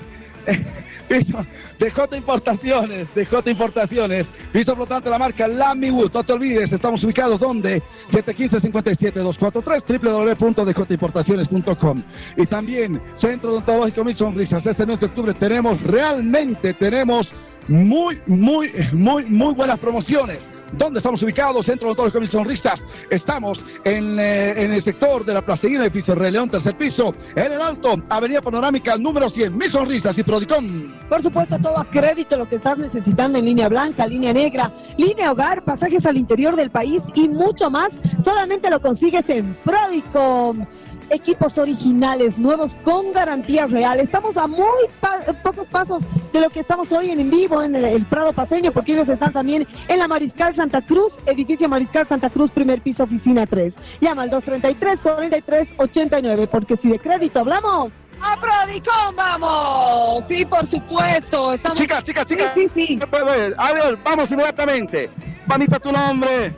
[0.47, 0.67] eh,
[1.09, 1.39] piso.
[1.83, 4.27] DJ Importaciones, DJ Importaciones.
[4.53, 6.13] Piso flotante, la marca Lamiwood.
[6.13, 12.03] No te olvides, estamos ubicados donde 715-57-243, www.djimportaciones.com.
[12.37, 14.65] Y también Centro Odontológico Mil Sonrisas.
[14.65, 17.27] Este mes de octubre tenemos, realmente tenemos
[17.67, 20.39] muy, muy, muy, muy buenas promociones.
[20.73, 21.67] ¿Dónde estamos ubicados?
[21.67, 22.81] Centro Odontológico Mil Sonrisas.
[23.11, 27.15] Estamos en, eh, en el sector de la Placeguina, edificio Rey León, tercer piso.
[27.37, 29.57] En el Alto, Avenida Panorámica, número 100.
[29.57, 30.95] Mil Sonrisas y Prodicón.
[31.09, 35.33] Por supuesto, todo a crédito, lo que estás necesitando en línea blanca, línea negra, línea
[35.33, 37.91] hogar, pasajes al interior del país y mucho más,
[38.25, 40.65] solamente lo consigues en Prodicom.
[41.11, 44.01] Equipos originales, nuevos con garantía real.
[44.01, 44.67] Estamos a muy
[45.01, 48.33] pa- pocos pasos de lo que estamos hoy en, en vivo en el, el Prado
[48.33, 52.81] Paseño, porque ellos están también en la Mariscal Santa Cruz, edificio Mariscal Santa Cruz, primer
[52.81, 53.75] piso, oficina 3.
[54.01, 57.93] Llama al 233-4389, porque si de crédito hablamos,
[58.25, 60.25] ¡A Prodicom vamos!
[60.29, 61.53] Sí, por supuesto.
[61.55, 61.77] Estamos...
[61.79, 62.53] Chicas, chicas, chicas.
[62.55, 62.99] Sí, sí, sí.
[63.03, 65.11] Eh, eh, A ver, vamos inmediatamente.
[65.47, 66.55] Mamita, tu nombre.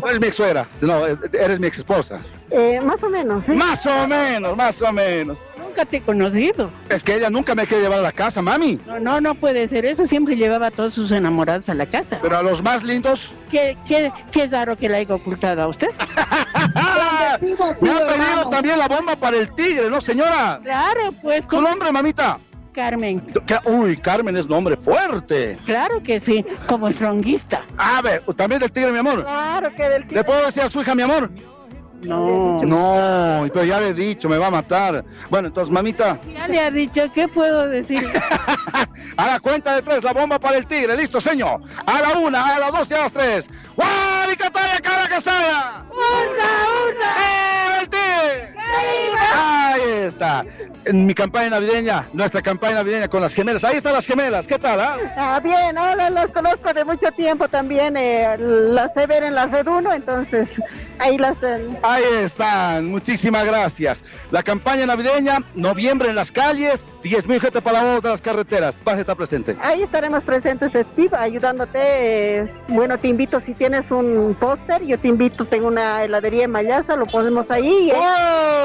[0.00, 2.20] No eres mi ex suegra, no, eh, eres mi ex esposa.
[2.50, 3.52] Eh, más o menos, ¿sí?
[3.52, 5.38] Más o menos, más o menos.
[5.58, 6.70] Nunca te he conocido.
[6.88, 8.78] Es que ella nunca me quiere llevar a la casa, mami.
[8.86, 10.06] No, no, no puede ser eso.
[10.06, 12.18] Siempre llevaba a todos sus enamorados a la casa.
[12.22, 13.30] Pero a los más lindos.
[13.50, 15.88] ¿Qué, qué, qué raro que la haya ocultado a usted?
[17.80, 20.60] Me ha pedido también la bomba para el tigre, ¿no, señora?
[20.62, 21.44] Claro, pues.
[21.48, 22.38] ¿Su nombre, mamita?
[22.76, 23.22] Carmen.
[23.64, 25.58] Uy, Carmen es nombre fuerte.
[25.64, 27.64] Claro que sí, como stronguista.
[27.78, 29.24] A ver, también del tigre, mi amor.
[29.24, 31.30] Claro que del ¿Le puedo decir a su hija, mi amor?
[32.02, 32.60] No.
[32.62, 35.02] No, pero ya le he dicho, me va a matar.
[35.30, 38.06] Bueno, entonces, mamita, Ya le ha dicho, ¿qué puedo decir?
[39.16, 40.94] a la cuenta de tres, la bomba para el tigre.
[40.98, 41.62] ¿Listo, señor?
[41.86, 43.48] A la una, a las dos y a las tres.
[43.74, 45.86] ¡Guaricataya, cara que sea!
[45.90, 46.50] ¡Una,
[46.90, 47.10] una!
[47.16, 47.55] ¡El tigre!
[49.34, 50.44] Ahí está.
[50.84, 53.64] En mi campaña navideña, nuestra campaña navideña con las gemelas.
[53.64, 54.46] Ahí están las gemelas.
[54.46, 54.96] ¿Qué tal, ah?
[55.16, 57.96] Ah, bien, ahora las conozco de mucho tiempo también.
[57.96, 60.48] eh, las sé ver en la Red 1, entonces
[60.98, 61.36] ahí las...
[61.42, 64.02] eh, Ahí están, muchísimas gracias.
[64.30, 68.76] La campaña navideña, noviembre en las calles, 10 mil gente para la de las carreteras.
[68.84, 69.56] Vas a estar presente.
[69.60, 71.78] Ahí estaremos presentes, Steve, ayudándote.
[71.78, 76.52] eh, bueno, te invito, si tienes un póster, yo te invito, tengo una heladería en
[76.52, 78.55] Mayaza, lo ponemos ahí, ¡Oh!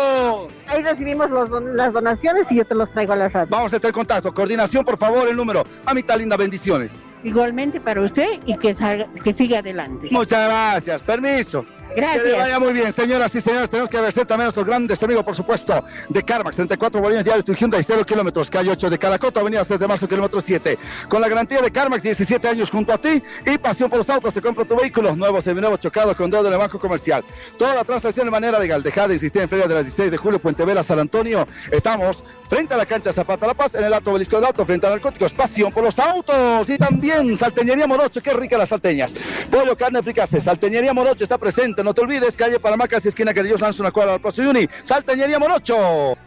[0.68, 3.48] Ahí recibimos los don- las donaciones y yo te los traigo a la radio.
[3.50, 4.34] Vamos a estar en contacto.
[4.34, 5.64] Coordinación, por favor, el número.
[5.86, 6.92] Amita linda, bendiciones.
[7.24, 10.08] Igualmente para usted y que, salga- que siga adelante.
[10.12, 11.02] Muchas gracias.
[11.04, 11.66] Permiso.
[11.96, 12.24] Gracias.
[12.24, 13.70] Que le vaya muy bien, señoras y señores.
[13.70, 17.46] Tenemos que agradecer también a nuestros grandes amigos, por supuesto, de Carmax, 34 bolivianos diarios,
[17.46, 20.78] tu Hyundai, 0 kilómetros, calle 8 de Caracoto, avenida 3 de marzo, kilómetro 7.
[21.10, 24.34] Con la garantía de Carmax, 17 años junto a ti y pasión por los autos,
[24.34, 27.24] te compro tu vehículo nuevo, seminuevo, chocado, con dedo en el banco comercial.
[27.58, 28.84] Toda la transacción de manera legal.
[28.84, 31.48] Dejar de insistir en Feria de las 16 de julio, Puente Vela, San Antonio.
[31.72, 34.86] Estamos frente a la cancha Zapata La Paz, en el Alto Obelisco del Alto, frente
[34.86, 39.14] a narcóticos, pasión por los autos y también Salteñería Morocho, qué rica las salteñas.
[39.50, 43.62] Pollo, carne, fricase, Salteñería Morocho está presente, no te olvides, calle Panamá, casi esquina Dios
[43.62, 44.68] lanza una cuadra al Plazo Uni.
[44.84, 46.18] Salteñería Morocho.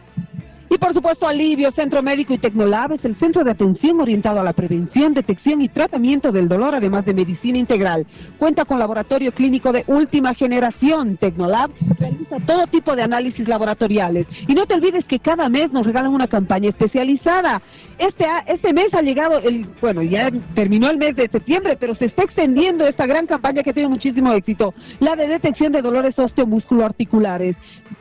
[0.69, 4.43] Y por supuesto, Alivio Centro Médico y Tecnolab es el centro de atención orientado a
[4.43, 8.05] la prevención, detección y tratamiento del dolor, además de medicina integral.
[8.37, 11.17] Cuenta con laboratorio clínico de última generación.
[11.17, 14.27] Tecnolab realiza todo tipo de análisis laboratoriales.
[14.47, 17.61] Y no te olvides que cada mes nos regalan una campaña especializada.
[17.97, 22.05] Este, este mes ha llegado, el, bueno, ya terminó el mes de septiembre, pero se
[22.05, 24.73] está extendiendo esta gran campaña que tiene muchísimo éxito.
[24.99, 27.55] La de detección de dolores osteomusculoarticulares,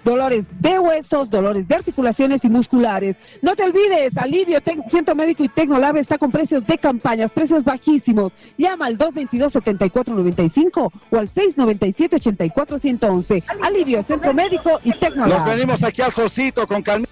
[0.05, 3.17] dolores de huesos, dolores de articulaciones y musculares.
[3.43, 4.59] No te olvides, Alivio
[4.91, 8.33] Centro Médico y Tecnolab está con precios de campañas, precios bajísimos.
[8.57, 13.45] Llama al 222-7495 o al 697-8411.
[13.61, 15.39] Alivio Centro Médico y Tecnolab.
[15.39, 17.07] Nos venimos aquí al Sosito con calma.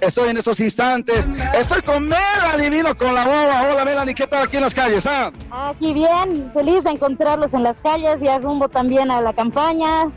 [0.00, 1.28] Estoy en estos instantes.
[1.58, 3.68] Estoy con Melanie, vino con la boba.
[3.68, 5.04] Hola Melanie, ¿qué tal aquí en las calles?
[5.06, 5.32] Ah?
[5.50, 10.12] Aquí bien, feliz de encontrarlos en las calles, ya rumbo también a la campaña.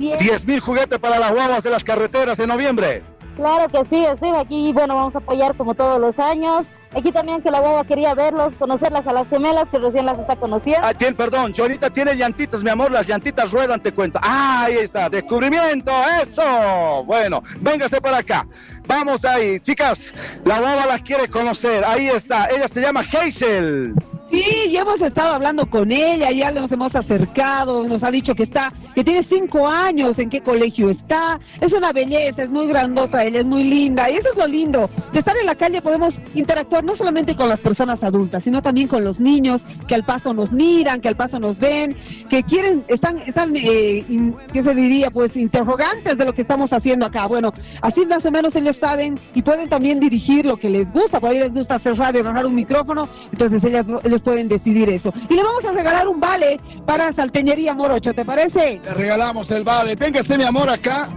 [0.00, 3.02] Bien, 10 mil juguetes para las guaguas de las carreteras de noviembre.
[3.36, 6.64] claro que sí, estoy aquí, bueno, vamos a apoyar como todos los años.
[6.96, 10.36] Aquí también que la boba quería verlos, conocerlas a las gemelas que recién las está
[10.36, 10.80] conociendo.
[10.82, 14.18] Ah, tiene, perdón, Chorita tiene llantitas, mi amor, las llantitas ruedan, te cuento.
[14.22, 17.04] Ah, ahí está, descubrimiento, eso.
[17.04, 18.46] Bueno, véngase para acá.
[18.88, 20.14] Vamos ahí, chicas,
[20.46, 21.84] la boba las quiere conocer.
[21.84, 23.94] Ahí está, ella se llama Hazel.
[24.30, 28.44] Sí, ya hemos estado hablando con ella, ya nos hemos acercado, nos ha dicho que
[28.44, 33.22] está, que tiene cinco años, en qué colegio está, es una belleza, es muy grandota,
[33.22, 36.14] ella es muy linda, y eso es lo lindo, de estar en la calle podemos
[36.34, 40.32] interactuar no solamente con las personas adultas, sino también con los niños que al paso
[40.32, 41.96] nos miran, que al paso nos ven,
[42.28, 44.04] que quieren, están, están, eh,
[44.52, 45.10] ¿qué se diría?
[45.10, 47.26] Pues interrogantes de lo que estamos haciendo acá.
[47.26, 51.18] Bueno, así más o menos ellos saben y pueden también dirigir lo que les gusta,
[51.18, 55.12] por ahí les gusta hacer radio, agarrar un micrófono, entonces ellas, ellos pueden decidir eso.
[55.28, 58.80] Y le vamos a regalar un vale para Salteñería Morocho, ¿te parece?
[58.82, 59.94] Le regalamos el vale.
[59.96, 61.08] Véngase, mi amor, acá.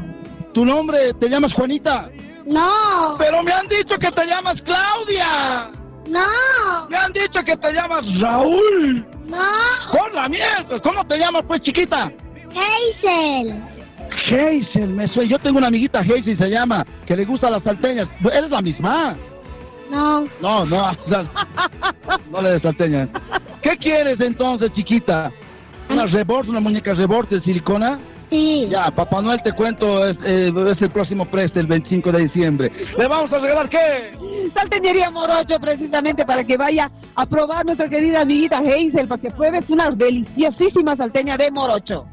[0.53, 2.09] ¿Tu nombre te llamas Juanita?
[2.45, 3.15] No.
[3.17, 5.71] Pero me han dicho que te llamas Claudia.
[6.09, 6.87] No.
[6.89, 9.05] Me han dicho que te llamas Raúl.
[9.27, 9.49] No.
[9.91, 10.79] Con la mierda.
[10.81, 12.11] ¿Cómo te llamas, pues, chiquita?
[12.49, 13.63] Hazel.
[14.27, 15.29] Hazel, me suena.
[15.29, 18.07] Yo tengo una amiguita, Hazel se llama, que le gusta las salteñas.
[18.31, 19.15] ¿Eres la misma?
[19.93, 20.25] No.
[20.41, 21.29] No, no, no,
[22.31, 23.09] no le des salteñas.
[23.61, 25.31] ¿Qué quieres entonces, chiquita?
[25.87, 27.99] ¿Una rebord, una muñeca rebord de silicona?
[28.31, 28.67] Sí.
[28.71, 32.71] Ya, Papá Noel, te cuento, es, eh, es el próximo preste, el 25 de diciembre.
[32.97, 34.17] ¿Le vamos a regalar qué?
[34.55, 39.69] Salteñería Morocho, precisamente para que vaya a probar nuestra querida amiguita Hazel, para que pruebes
[39.69, 42.07] una deliciosísima salteña de Morocho.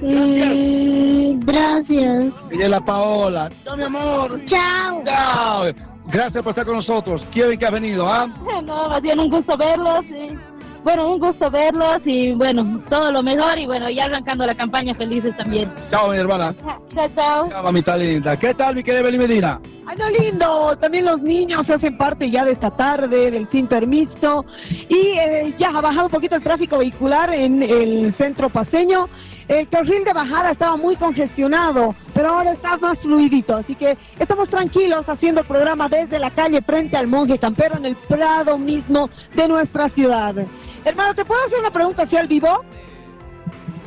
[0.00, 2.26] Mm, gracias.
[2.50, 3.50] Y de la Paola.
[3.64, 4.40] Chao, mi amor.
[4.46, 5.02] Chao.
[5.04, 5.88] Chao.
[6.10, 7.22] Gracias por estar con nosotros.
[7.32, 8.26] ¿Quién que ha venido, ah?
[8.64, 10.04] No, más bien un gusto verlos.
[10.08, 10.30] sí.
[10.84, 14.94] Bueno, un gusto verlos y bueno, todo lo mejor y bueno, ya arrancando la campaña
[14.94, 15.70] felices también.
[15.90, 16.54] Chao, mi hermana.
[16.94, 17.48] Chao, chao.
[17.50, 18.36] Chao, mamita linda.
[18.36, 19.60] ¿Qué tal, mi querida Beli Medina?
[19.86, 20.78] ¡Ay, no lindo!
[20.80, 24.44] También los niños hacen parte ya de esta tarde del sin permiso
[24.88, 29.08] y eh, ya ha bajado un poquito el tráfico vehicular en el centro paseño.
[29.48, 34.50] El carril de bajada estaba muy congestionado, pero ahora está más fluidito, así que estamos
[34.50, 39.08] tranquilos haciendo el programa desde la calle frente al monje campero en el prado mismo
[39.34, 40.34] de nuestra ciudad.
[40.84, 42.62] Hermano, ¿te puedo hacer una pregunta así al vivo?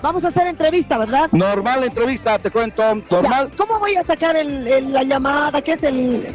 [0.02, 1.30] Vamos a hacer entrevista, ¿verdad?
[1.32, 2.82] Normal entrevista, te cuento.
[3.10, 3.50] Normal.
[3.52, 5.62] Ya, ¿Cómo voy a sacar el- el- la llamada?
[5.62, 6.34] ¿Qué es el...?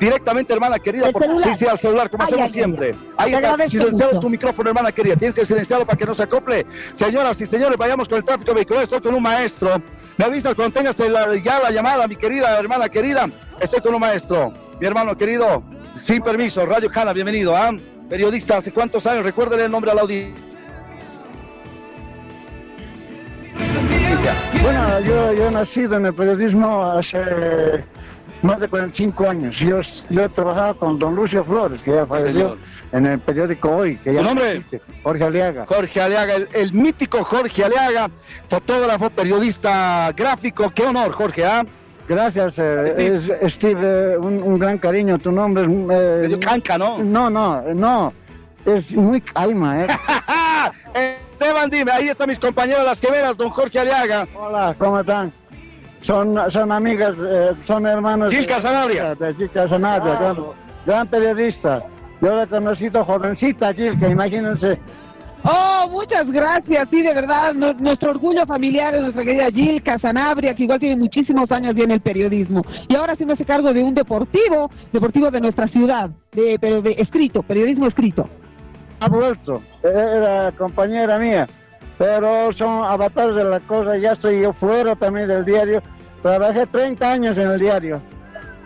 [0.00, 1.06] Directamente, hermana querida.
[1.08, 1.42] ¿El por-?
[1.42, 2.90] Sí, sí, al celular, como Ay, hacemos ay, siempre.
[3.18, 3.34] ay.
[3.34, 4.20] Ahí Te está, silenciado mucho.
[4.20, 5.16] tu micrófono, hermana querida.
[5.16, 6.64] Tienes que silenciarlo para que no se acople.
[6.92, 8.84] Señoras y señores, vayamos con el tráfico vehicular.
[8.84, 9.82] Estoy con un maestro.
[10.16, 13.28] Me avisas cuando tengas ya la llamada, mi querida hermana querida.
[13.60, 14.52] Estoy con un maestro.
[14.80, 15.62] Mi hermano querido,
[15.94, 17.54] sin permiso, Radio Jana, bienvenido.
[17.56, 17.72] ¿ah?
[18.08, 19.24] Periodista, ¿hace cuántos años?
[19.24, 20.44] Recuérdele el nombre a la audiencia.
[24.62, 27.84] Bueno, yo, yo he nacido en el periodismo hace
[28.42, 29.56] más de 45 años.
[29.58, 32.56] Yo, yo he trabajado con don Lucio Flores, que ya falleció
[32.92, 33.96] en el periódico Hoy.
[33.98, 34.62] Que ya ¿Tu no nombre?
[35.02, 35.66] Jorge Aliaga.
[35.66, 38.10] Jorge Aliaga, el, el mítico Jorge Aliaga,
[38.48, 40.70] fotógrafo, periodista gráfico.
[40.74, 41.64] Qué honor, Jorge, ¿ah?
[42.08, 43.80] Gracias, eh, es- Steve,
[44.14, 45.18] eh, un, un gran cariño.
[45.18, 45.64] Tu nombre
[46.24, 46.32] es...
[46.32, 46.98] Eh, canca, ¿no?
[47.02, 48.12] No, no, no.
[48.66, 49.86] Es muy calma, ¿eh?
[51.32, 54.26] Esteban, dime, ahí están mis compañeros las gemelas, don Jorge Aliaga.
[54.34, 55.32] Hola, ¿cómo están?
[56.00, 58.32] Son, son amigas, eh, son hermanos.
[58.32, 59.14] Gil Casanabria.
[59.14, 60.18] De Gil Casanabria, Ah.
[60.20, 60.36] gran,
[60.84, 61.82] gran periodista.
[62.20, 64.78] Yo la he conocido jovencita, Gil, que imagínense.
[65.44, 70.54] Oh, muchas gracias, sí, de verdad, no- nuestro orgullo familiar es nuestra querida Gil Casanabria,
[70.54, 73.94] que igual tiene muchísimos años ya en el periodismo, y ahora haciéndose cargo de un
[73.94, 78.28] deportivo, deportivo de nuestra ciudad, de, pero de escrito, periodismo escrito.
[79.00, 81.46] Ha vuelto, era compañera mía,
[81.98, 85.82] pero son avatares de la cosa, ya estoy yo fuera también del diario,
[86.22, 88.00] trabajé 30 años en el diario.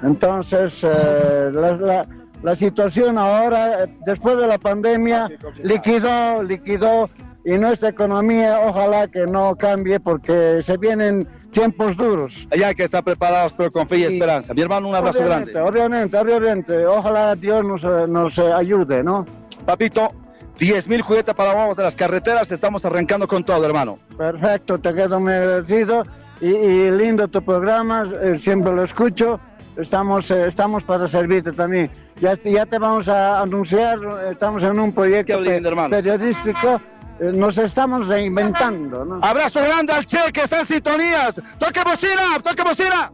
[0.03, 2.07] Entonces, eh, la, la-
[2.43, 5.28] la situación ahora, eh, después de la pandemia,
[5.62, 7.11] liquidó, liquidó,
[7.45, 12.33] y nuestra economía ojalá que no cambie porque se vienen tiempos duros.
[12.51, 14.55] Allá que estar preparados, pero con fe y esperanza.
[14.55, 15.70] Mi hermano, un abrazo Obviamente, grande.
[15.70, 16.87] Obviamente, obviamente.
[16.87, 19.26] Ojalá Dios nos, eh, nos eh, ayude, ¿no?
[19.74, 20.10] Papito,
[20.58, 22.50] 10 mil juguetes para vamos de las carreteras.
[22.50, 24.00] Estamos arrancando con todo, hermano.
[24.18, 26.02] Perfecto, te quedo muy agradecido
[26.40, 29.38] y, y lindo tu programa, eh, siempre lo escucho.
[29.76, 31.88] Estamos, eh, estamos para servirte también.
[32.20, 34.00] Ya, ya te vamos a anunciar,
[34.32, 36.80] estamos en un proyecto lindo, pe- periodístico,
[37.20, 39.20] eh, nos estamos reinventando, ¿no?
[39.22, 41.34] Abrazo grande al Che que está en sintonías.
[41.60, 42.40] ¡Toque bocina!
[42.42, 43.12] ¡Toque bocina!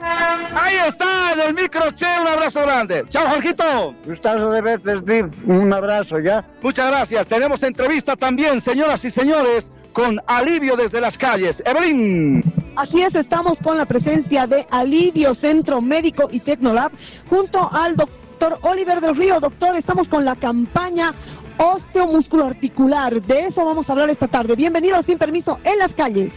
[0.00, 3.04] Ahí está, en el micro Che, un abrazo grande.
[3.08, 3.94] Chao, Jorgito.
[4.04, 5.30] Gustazo de verte, Steve.
[5.46, 6.44] Un abrazo, ¿ya?
[6.62, 7.26] Muchas gracias.
[7.26, 11.62] Tenemos entrevista también, señoras y señores, con Alivio desde las calles.
[11.66, 12.42] Evelyn.
[12.76, 16.92] Así es, estamos con la presencia de Alivio Centro Médico y Tecnolab
[17.28, 19.40] junto al doctor Oliver del Río.
[19.40, 21.12] Doctor, estamos con la campaña
[21.56, 23.20] osteomusculoarticular.
[23.22, 24.54] De eso vamos a hablar esta tarde.
[24.54, 26.32] Bienvenidos sin permiso en las calles.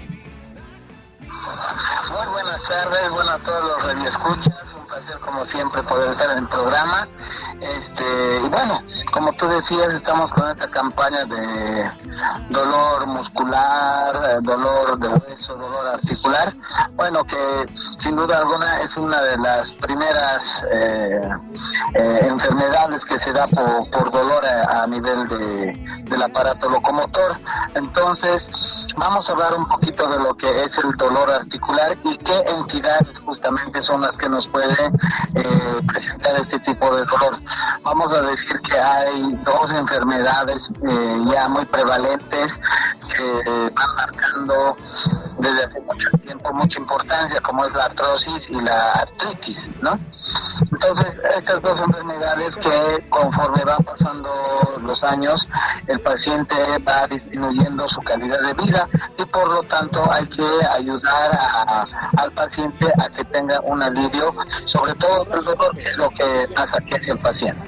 [1.52, 6.38] Muy buenas tardes, bueno a todos los radioescuchas, un placer como siempre poder estar en
[6.40, 7.08] el programa.
[7.60, 8.82] Este, y bueno,
[9.14, 11.92] como tú decías, estamos con esta campaña de
[12.50, 16.54] dolor muscular, eh, dolor de hueso, dolor articular.
[16.94, 17.66] Bueno, que
[18.02, 20.42] sin duda alguna es una de las primeras
[20.72, 21.22] eh,
[21.96, 27.38] eh, enfermedades que se da por, dolor a, a nivel de, del aparato locomotor.
[27.76, 28.42] Entonces,
[28.98, 33.18] Vamos a hablar un poquito de lo que es el dolor articular y qué entidades
[33.26, 34.96] justamente son las que nos pueden
[35.36, 37.40] eh, presentar este tipo de dolor.
[37.84, 42.48] Vamos a decir que hay dos enfermedades eh, ya muy prevalentes
[43.16, 44.76] que eh, van marcando
[45.40, 49.98] desde hace mucho tiempo mucha importancia, como es la artrosis y la artritis, ¿no?
[50.72, 51.08] Entonces,
[51.38, 54.30] estas dos enfermedades que conforme van pasando
[54.84, 55.48] los años,
[55.88, 56.56] el paciente
[56.88, 61.86] va disminuyendo su calidad de vida y por lo tanto hay que ayudar a-
[62.18, 64.34] al paciente a que tenga un alivio,
[64.66, 67.62] sobre todo el dolor, que es lo que más aquece al paciente.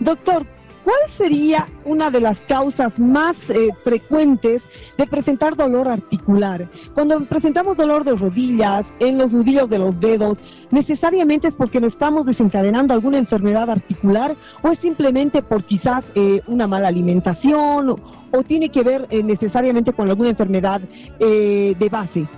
[0.00, 0.44] Doctor,
[0.84, 4.62] ¿cuál sería una de las causas más eh, frecuentes
[4.96, 6.68] de presentar dolor articular?
[6.94, 10.38] Cuando presentamos dolor de rodillas, en los nudillos de los dedos,
[10.70, 16.40] ¿necesariamente es porque nos estamos desencadenando alguna enfermedad articular o es simplemente por quizás eh,
[16.46, 20.80] una mala alimentación o, tiene que ver eh, necesariamente con alguna enfermedad
[21.18, 22.28] eh, de base?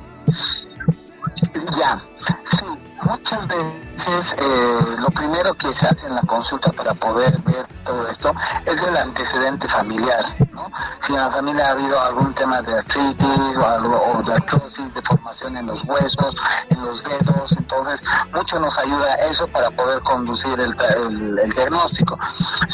[1.78, 2.02] Ya,
[3.08, 8.08] muchas veces eh, lo primero que se hace en la consulta para poder ver todo
[8.08, 8.32] esto
[8.66, 10.70] es el antecedente familiar, ¿no?
[11.06, 14.94] Si en la familia ha habido algún tema de artritis o, algo, o de artrosis,
[14.94, 16.34] de formación en los huesos,
[16.68, 18.00] en los dedos, entonces
[18.32, 22.18] mucho nos ayuda eso para poder conducir el- el diagnóstico.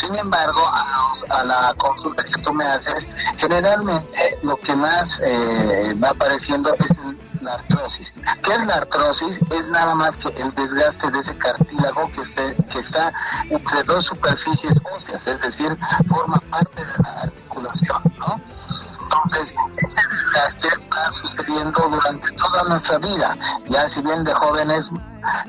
[0.01, 3.05] Sin embargo, a, a la consulta que tú me haces,
[3.39, 8.09] generalmente lo que más eh, va apareciendo es el la artrosis.
[8.43, 9.37] ¿Qué es la artrosis?
[9.51, 13.13] Es nada más que el desgaste de ese cartílago que, está
[13.51, 15.77] entre dos superficies óseas, es decir,
[16.09, 18.41] forma parte de la articulación, ¿no?
[19.03, 23.37] Entonces, ese desgaste va sucediendo durante toda nuestra vida.
[23.69, 24.85] Ya si bien de jóvenes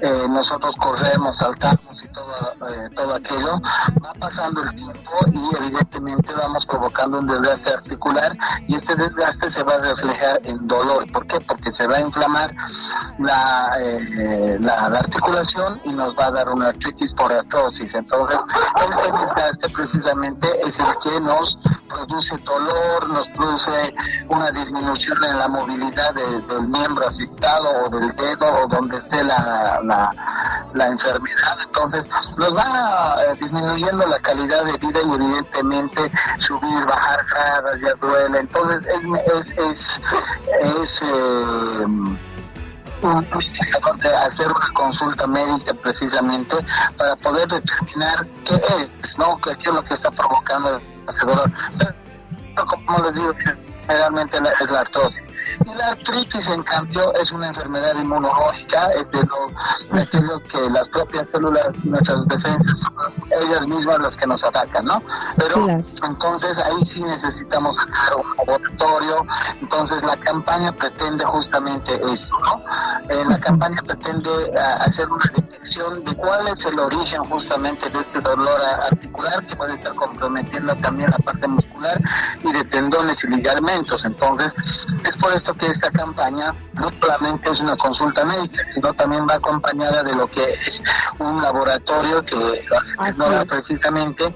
[0.02, 3.60] eh, nosotros corremos, saltamos todo, eh, todo aquello,
[4.04, 8.36] va pasando el tiempo y evidentemente vamos provocando un desgaste articular
[8.68, 11.12] y este desgaste se va a reflejar en dolor.
[11.12, 11.40] ¿Por qué?
[11.42, 12.52] Porque se va a inflamar
[13.20, 17.94] la, eh, la, la articulación y nos va a dar una artritis por artrosis.
[17.94, 18.40] Entonces,
[18.80, 21.58] este desgaste precisamente es el que nos
[21.88, 23.94] produce dolor, nos produce
[24.30, 29.24] una disminución en la movilidad de- del miembro afectado o del dedo o donde esté
[29.24, 30.12] la, la,
[30.74, 31.58] la enfermedad.
[31.66, 32.05] Entonces,
[32.38, 38.40] nos va eh, disminuyendo la calidad de vida y evidentemente subir, bajar gradas ya duele.
[38.40, 39.80] Entonces, es,
[40.62, 41.86] es, eh,
[43.02, 43.28] un
[44.00, 46.56] de hacer una consulta médica precisamente
[46.98, 49.38] para poder determinar qué es, ¿no?
[49.42, 51.52] ¿Qué, es lo que está provocando ese dolor?
[51.78, 53.34] Pero, como les digo,
[53.88, 55.22] generalmente es la artrosis.
[55.64, 60.70] Y la artritis, en cambio, es una enfermedad inmunológica, es de lo, de aquello que
[60.70, 65.02] las propias células, nuestras defensas, son ellas mismas las que nos atacan, ¿no?
[65.38, 65.68] Pero
[66.04, 69.26] entonces ahí sí necesitamos sacar un laboratorio,
[69.62, 72.62] entonces la campaña pretende justamente eso, ¿no?
[73.10, 74.30] Eh, la campaña pretende
[74.60, 79.56] ah, hacer una detección de cuál es el origen justamente de este dolor articular que
[79.56, 82.02] puede estar comprometiendo también la parte muscular
[82.44, 84.04] y de tendones y ligamentos.
[84.06, 84.52] Entonces,
[85.04, 90.04] es por que esta campaña no solamente es una consulta médica, sino también va acompañada
[90.04, 90.82] de lo que es
[91.20, 92.66] un laboratorio que
[93.18, 94.34] no precisamente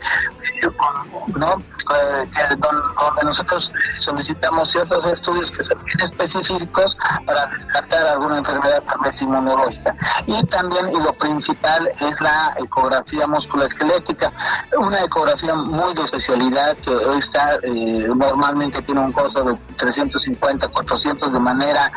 [1.36, 1.58] ¿no?
[1.90, 3.72] Que don- donde nosotros
[4.02, 9.96] solicitamos ciertos estudios que son bien específicos para descartar alguna enfermedad tal vez inmunológica.
[10.28, 14.32] Y también, y lo principal, es la ecografía musculoesquelética,
[14.78, 21.34] una ecografía muy de especialidad que esta eh, normalmente tiene un costo de 350, 400
[21.34, 21.92] de manera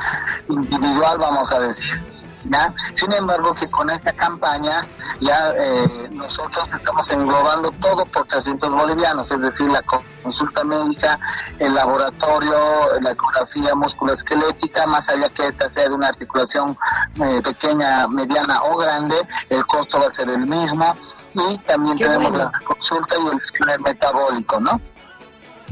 [0.49, 2.22] individual, vamos a decir.
[2.45, 2.73] ¿Ya?
[2.97, 4.87] Sin embargo, que con esta campaña
[5.21, 9.83] ya eh, nosotros estamos englobando todo por 300 bolivianos, es decir, la
[10.23, 11.19] consulta médica,
[11.59, 16.77] el laboratorio, la ecografía musculoesquelética, más allá que esta sea de una articulación
[17.21, 19.17] eh, pequeña, mediana o grande,
[19.51, 20.95] el costo va a ser el mismo.
[21.35, 22.51] Y también Qué tenemos bueno.
[22.53, 24.79] la consulta y el escáner metabólico, ¿no?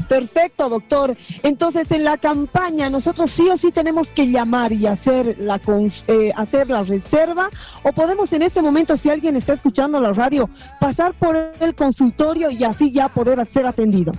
[0.07, 1.15] Perfecto, doctor.
[1.43, 5.59] Entonces, en la campaña, nosotros sí o sí tenemos que llamar y hacer la
[6.07, 7.49] eh, hacer la reserva,
[7.83, 12.51] o podemos en este momento, si alguien está escuchando la radio, pasar por el consultorio
[12.51, 14.11] y así ya poder ser atendido.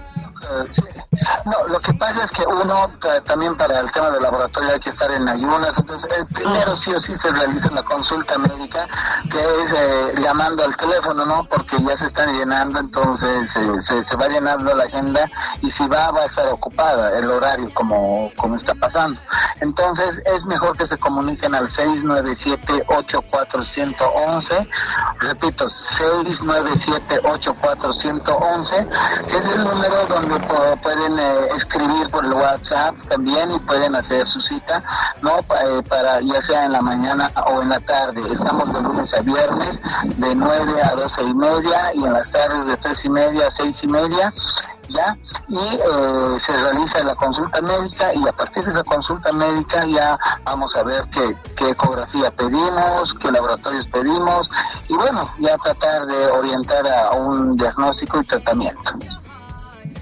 [1.45, 4.80] No, lo que pasa es que uno ta- también para el tema del laboratorio hay
[4.80, 8.86] que estar en ayunas, entonces primero sí o sí se realiza la consulta médica,
[9.30, 11.45] que es eh, llamando al teléfono, ¿no?
[11.45, 15.28] Porque ya se están llenando, entonces eh, se, se va llenando la agenda
[15.61, 19.20] y si va, va a estar ocupada el horario como, como está pasando.
[19.61, 24.68] Entonces es mejor que se comuniquen al 697-8411,
[25.20, 25.68] repito,
[25.99, 28.88] 697-8411,
[29.26, 34.26] que es el número donde pueden eh, escribir por el WhatsApp también y pueden hacer
[34.28, 34.83] su cita,
[35.20, 35.39] ¿no?
[35.39, 38.20] Eh, para ya sea en la mañana o en la tarde.
[38.20, 39.80] Estamos de lunes a viernes
[40.16, 43.62] de 9 a 12 y media y en las tardes de 3 y media a
[43.62, 44.33] 6 y media.
[44.89, 45.16] ¿Ya?
[45.49, 50.18] Y eh, se realiza la consulta médica y a partir de esa consulta médica ya
[50.45, 54.51] vamos a ver qué, qué ecografía pedimos, qué laboratorios pedimos
[54.89, 58.93] y bueno, ya tratar de orientar a un diagnóstico y tratamiento.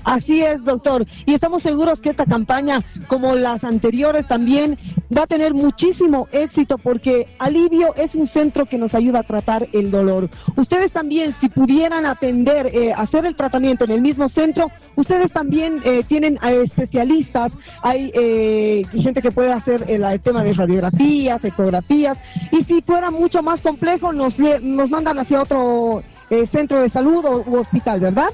[0.04, 1.06] Así es, doctor.
[1.26, 4.78] Y estamos seguros que esta campaña, como las anteriores también,
[5.16, 9.66] va a tener muchísimo éxito porque Alivio es un centro que nos ayuda a tratar
[9.72, 10.28] el dolor.
[10.56, 15.80] Ustedes también, si pudieran atender, eh, hacer el tratamiento en el mismo centro, ustedes también
[15.84, 22.18] eh, tienen eh, especialistas, hay eh, gente que puede hacer el, tema de radiografías, ecografías,
[22.52, 27.24] y si fuera mucho más complejo, nos, nos mandan hacia otro eh, centro de salud
[27.24, 28.28] o u hospital, ¿verdad?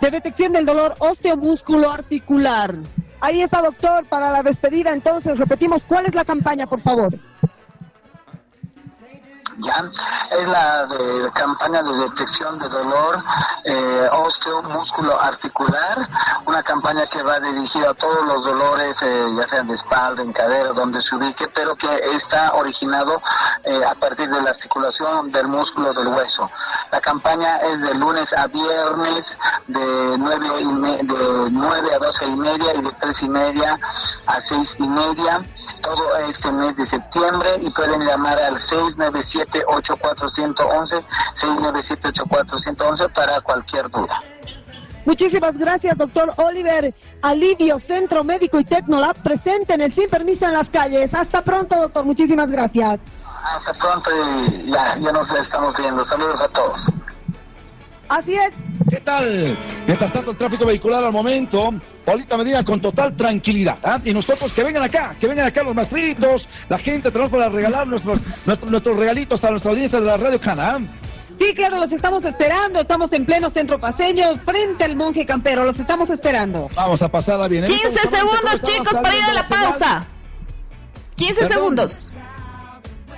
[0.00, 2.74] de detección del dolor osteomúsculo articular.
[3.20, 4.90] Ahí está, doctor, para la despedida.
[4.90, 7.08] Entonces, repetimos, ¿cuál es la campaña, por favor?
[9.58, 9.84] Ya
[10.30, 13.22] es la de campaña de detección de dolor
[13.64, 16.08] eh, osteomúsculo articular
[16.46, 20.32] una campaña que va dirigida a todos los dolores eh, ya sean de espalda en
[20.32, 21.88] cadera donde se ubique pero que
[22.22, 23.20] está originado
[23.64, 26.50] eh, a partir de la articulación del músculo del hueso.
[26.92, 29.24] La campaña es de lunes a viernes
[29.66, 33.78] de 9 y me- de 9 a 12 y media y de 3 y media
[34.26, 35.40] a 6 y media
[35.84, 41.04] todo este mes de septiembre y pueden llamar al 697-8411,
[41.40, 44.20] 697-8411 para cualquier duda.
[45.04, 46.94] Muchísimas gracias, doctor Oliver.
[47.20, 51.12] Alivio, Centro Médico y Tecnolab presente en el Sin Permiso en las calles.
[51.14, 52.04] Hasta pronto, doctor.
[52.04, 52.98] Muchísimas gracias.
[53.44, 56.06] Hasta pronto y ya, ya nos estamos viendo.
[56.06, 56.80] Saludos a todos.
[58.08, 58.50] Así es.
[58.90, 59.56] ¿Qué tal?
[59.86, 61.72] Mientras tanto, el tráfico vehicular al momento.
[62.04, 63.78] Paulita Medina con total tranquilidad.
[63.82, 63.98] ¿ah?
[64.04, 67.86] Y nosotros que vengan acá, que vengan acá los maestritos, la gente, tenemos para regalar
[67.86, 70.70] nuestros, nuestros, nuestros regalitos a nuestra audiencia de la Radio Cana.
[70.70, 70.80] ¿ah?
[71.40, 72.80] Sí, claro, los estamos esperando.
[72.80, 75.64] Estamos en pleno centro paseño, frente al monje campero.
[75.64, 76.68] Los estamos esperando.
[76.74, 77.64] Vamos a pasarla bien.
[77.64, 80.04] 15 segundos, chicos, para ir a la pausa.
[81.16, 81.52] 15 Perdón.
[81.52, 82.12] segundos.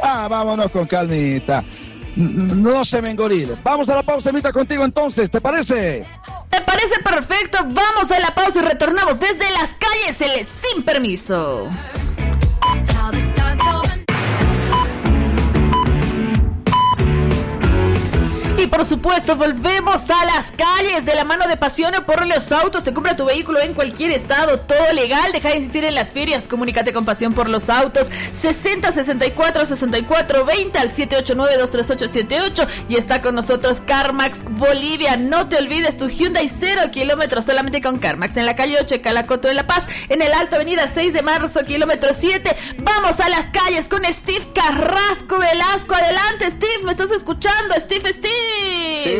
[0.02, 1.64] Ah, vámonos con calmita.
[2.16, 3.56] No se me engorile.
[3.62, 6.06] Vamos a la pausa, Emita, contigo entonces, ¿te parece?
[6.50, 7.58] Me parece perfecto.
[7.62, 11.68] Vamos a la pausa y retornamos desde las calles sin permiso.
[18.58, 22.84] Y por supuesto, volvemos a las calles de la mano de Pasión por los autos.
[22.84, 25.30] Te compra tu vehículo en cualquier estado, todo legal.
[25.32, 26.48] Deja de insistir en las ferias.
[26.48, 28.10] Comunícate con Pasión por los autos.
[28.32, 35.18] 60 64 64 20 al 789 238 78 Y está con nosotros Carmax Bolivia.
[35.18, 38.38] No te olvides tu Hyundai 0 kilómetros solamente con Carmax.
[38.38, 39.84] En la calle 8 de Calacoto de La Paz.
[40.08, 42.56] En el Alto Avenida 6 de marzo, kilómetro 7.
[42.78, 45.94] Vamos a las calles con Steve Carrasco Velasco.
[45.94, 46.84] Adelante, Steve.
[46.84, 47.74] ¿Me estás escuchando?
[47.78, 48.45] Steve, Steve.
[49.02, 49.16] Sí,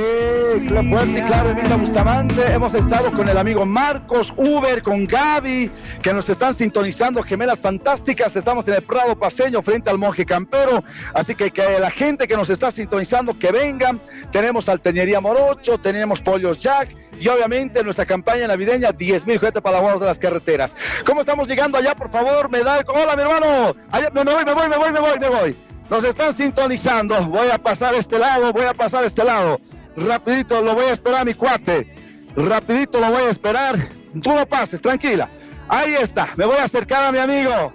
[0.90, 2.52] fuerte y claro, Emita Bustamante.
[2.52, 5.70] Hemos estado con el amigo Marcos Uber, con Gaby,
[6.02, 8.34] que nos están sintonizando, gemelas fantásticas.
[8.36, 10.82] Estamos en el Prado Paseño frente al Monje Campero.
[11.14, 14.00] Así que que la gente que nos está sintonizando, que vengan.
[14.32, 19.76] Tenemos Alteñería Morocho, tenemos Pollos Jack y obviamente nuestra campaña navideña, 10 mil juguetes para
[19.76, 20.76] la guarda de las carreteras.
[21.04, 21.94] ¿Cómo estamos llegando allá?
[21.94, 22.80] Por favor, me da.
[22.88, 23.74] Hola, mi hermano.
[23.90, 25.56] Allá, me voy, me voy, me voy, me voy, me voy.
[25.90, 27.20] Nos están sintonizando.
[27.26, 29.60] Voy a pasar este lado, voy a pasar este lado.
[29.96, 31.94] Rapidito lo voy a esperar, mi cuate.
[32.36, 33.88] Rapidito lo voy a esperar.
[34.22, 35.28] Tú no pases, tranquila.
[35.68, 36.28] Ahí está.
[36.36, 37.72] Me voy a acercar a mi amigo.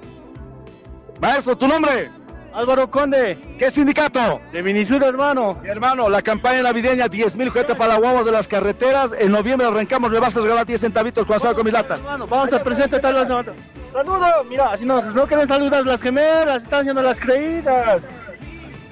[1.20, 2.12] Maestro, ¿tu nombre?
[2.54, 3.38] Álvaro Conde.
[3.58, 4.42] ¿Qué sindicato?
[4.52, 5.58] De Minisur, hermano.
[5.64, 9.12] Mi hermano, la campaña navideña, 10 mil juguetes para la guagua de las carreteras.
[9.18, 12.00] En noviembre arrancamos, me vas a regalar 10 centavitos con asado con mis latas.
[12.00, 13.56] Hermano, vamos a presentar tal nosotros.
[13.94, 18.02] Saludos, mira, si no, no quieren saludar las gemelas, están haciendo las creídas.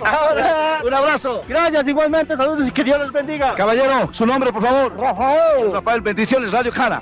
[0.03, 1.43] Ahora, Un abrazo.
[1.47, 3.53] Gracias, igualmente, saludos y que Dios los bendiga.
[3.55, 4.97] Caballero, su nombre, por favor.
[4.97, 5.72] Rafael.
[5.74, 7.01] Rafael, bendiciones, Radio Jana.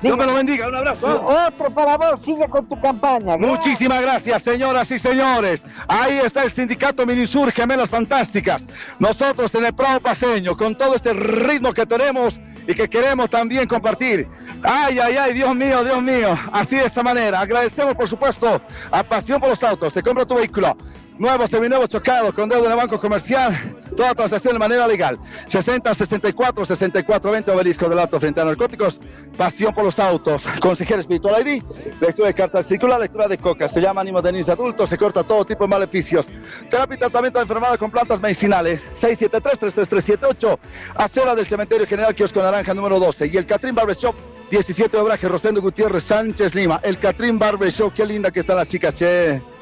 [0.00, 1.26] Dios me lo bendiga, un abrazo.
[1.26, 3.36] Otro para vos, sigue con tu campaña.
[3.36, 5.66] Muchísimas gracias, señoras y señores.
[5.88, 8.66] Ahí está el sindicato Minisur Gemelas Fantásticas.
[9.00, 13.66] Nosotros en el Prado Paseño, con todo este ritmo que tenemos y que queremos también
[13.66, 14.28] compartir.
[14.62, 16.38] Ay, ay, ay, Dios mío, Dios mío.
[16.52, 17.40] Así de esta manera.
[17.40, 18.60] Agradecemos, por supuesto,
[18.92, 19.92] a Pasión por los Autos.
[19.92, 20.76] Te compra tu vehículo.
[21.18, 23.76] Nuevo, seminuevo, chocado, con deuda el banco comercial.
[23.96, 25.18] Toda transacción de manera legal.
[25.48, 29.00] 60 64 64 20 Obelisco del Alto frente a narcóticos.
[29.36, 30.44] Pasión por los autos.
[30.60, 31.64] Consejero espiritual ID.
[32.00, 33.68] Lectura de cartas circular, lectura de coca.
[33.68, 34.90] Se llama ánimo de niños adultos.
[34.90, 36.28] Se corta todo tipo de maleficios.
[36.70, 38.84] Terapia y tratamiento de enfermedad con plantas medicinales.
[38.94, 40.58] 673-33378.
[40.94, 43.26] Acera del Cementerio General Kiosco Naranja número 12.
[43.26, 44.14] Y el Catrín Barbershop
[44.52, 46.78] 17 de Obraje, Rosendo Gutiérrez Sánchez Lima.
[46.84, 47.92] El Catrín Barbershop.
[47.92, 49.57] Qué linda que están las chicas, che.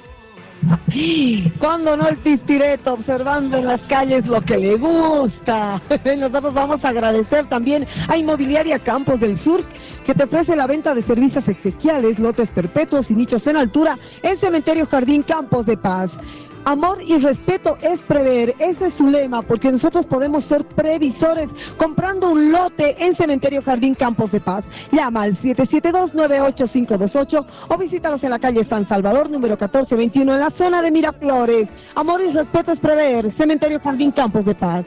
[1.59, 5.81] Cuando no el pispireto, observando en las calles lo que le gusta.
[6.19, 9.65] Nosotros vamos a agradecer también a Inmobiliaria Campos del Sur,
[10.05, 14.41] que te ofrece la venta de servicios exequiales, lotes perpetuos y nichos en altura en
[14.41, 16.11] Cementerio Jardín Campos de Paz.
[16.69, 22.29] Amor y respeto es prever, ese es su lema, porque nosotros podemos ser previsores comprando
[22.29, 24.65] un lote en Cementerio Jardín Campos de Paz.
[24.91, 30.83] Llama al 772-98528 o visítanos en la calle San Salvador, número 1421, en la zona
[30.83, 31.69] de Miraflores.
[31.95, 34.85] Amor y respeto es prever, Cementerio Jardín Campos de Paz.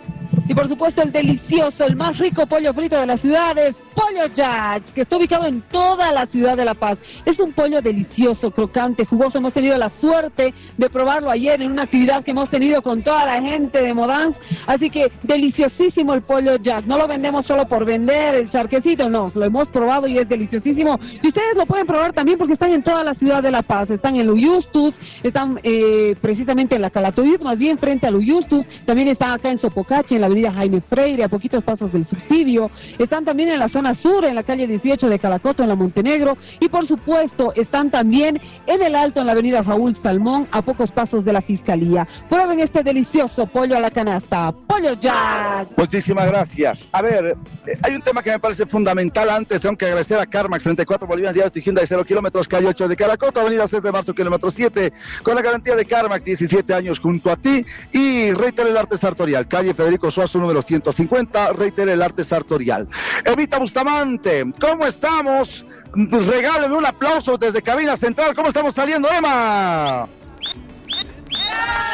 [0.49, 4.25] Y por supuesto el delicioso, el más rico pollo frito de la ciudad es Pollo
[4.36, 6.97] Jack, que está ubicado en toda la ciudad de La Paz.
[7.25, 9.38] Es un pollo delicioso, crocante, jugoso.
[9.38, 13.26] Hemos tenido la suerte de probarlo ayer en una actividad que hemos tenido con toda
[13.26, 14.36] la gente de Modans.
[14.67, 16.86] Así que deliciosísimo el pollo Jack.
[16.86, 19.32] No lo vendemos solo por vender el charquecito, no.
[19.34, 20.99] Lo hemos probado y es deliciosísimo.
[21.22, 23.89] Y ustedes lo pueden probar también porque están en toda la ciudad de La Paz.
[23.89, 24.93] Están en Luyustus,
[25.24, 28.65] están eh, precisamente en la Calatayud, más bien frente a Luyustus.
[28.86, 32.72] También están acá en Sopocache, en la avenida Jaime Freire, a poquitos pasos del subsidio.
[32.97, 36.38] Están también en la zona sur, en la calle 18 de Calacoto, en la Montenegro.
[36.59, 40.91] Y por supuesto, están también en el Alto, en la avenida Raúl Salmón, a pocos
[40.91, 42.07] pasos de la Fiscalía.
[42.30, 44.51] Prueben este delicioso pollo a la canasta.
[44.68, 45.70] Pollo Jack.
[45.78, 46.88] Muchísimas gracias.
[46.91, 49.30] A ver, eh, hay un tema que me parece fundamental.
[49.30, 52.88] Antes tengo que agradecer a Carmax 34 Bolivianos Diarios y Hyundai 0 kilómetros, calle 8
[52.88, 54.93] de Caracoto, avenida 6 de marzo, kilómetro 7,
[55.24, 57.66] con la garantía de Carmax, 17 años junto a ti.
[57.91, 62.88] Y Reiter el Arte Sartorial, calle Federico Suazo, número 150, Reiter el Arte Sartorial.
[63.26, 65.66] Evita Bustamante, ¿cómo estamos?
[65.93, 68.36] Regáleme un aplauso desde Cabina Central.
[68.36, 70.07] ¿Cómo estamos saliendo, Emma?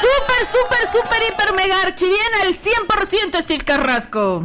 [0.06, 4.44] Súper, súper, súper, hiper, mega archiviena al 100% Steve Carrasco.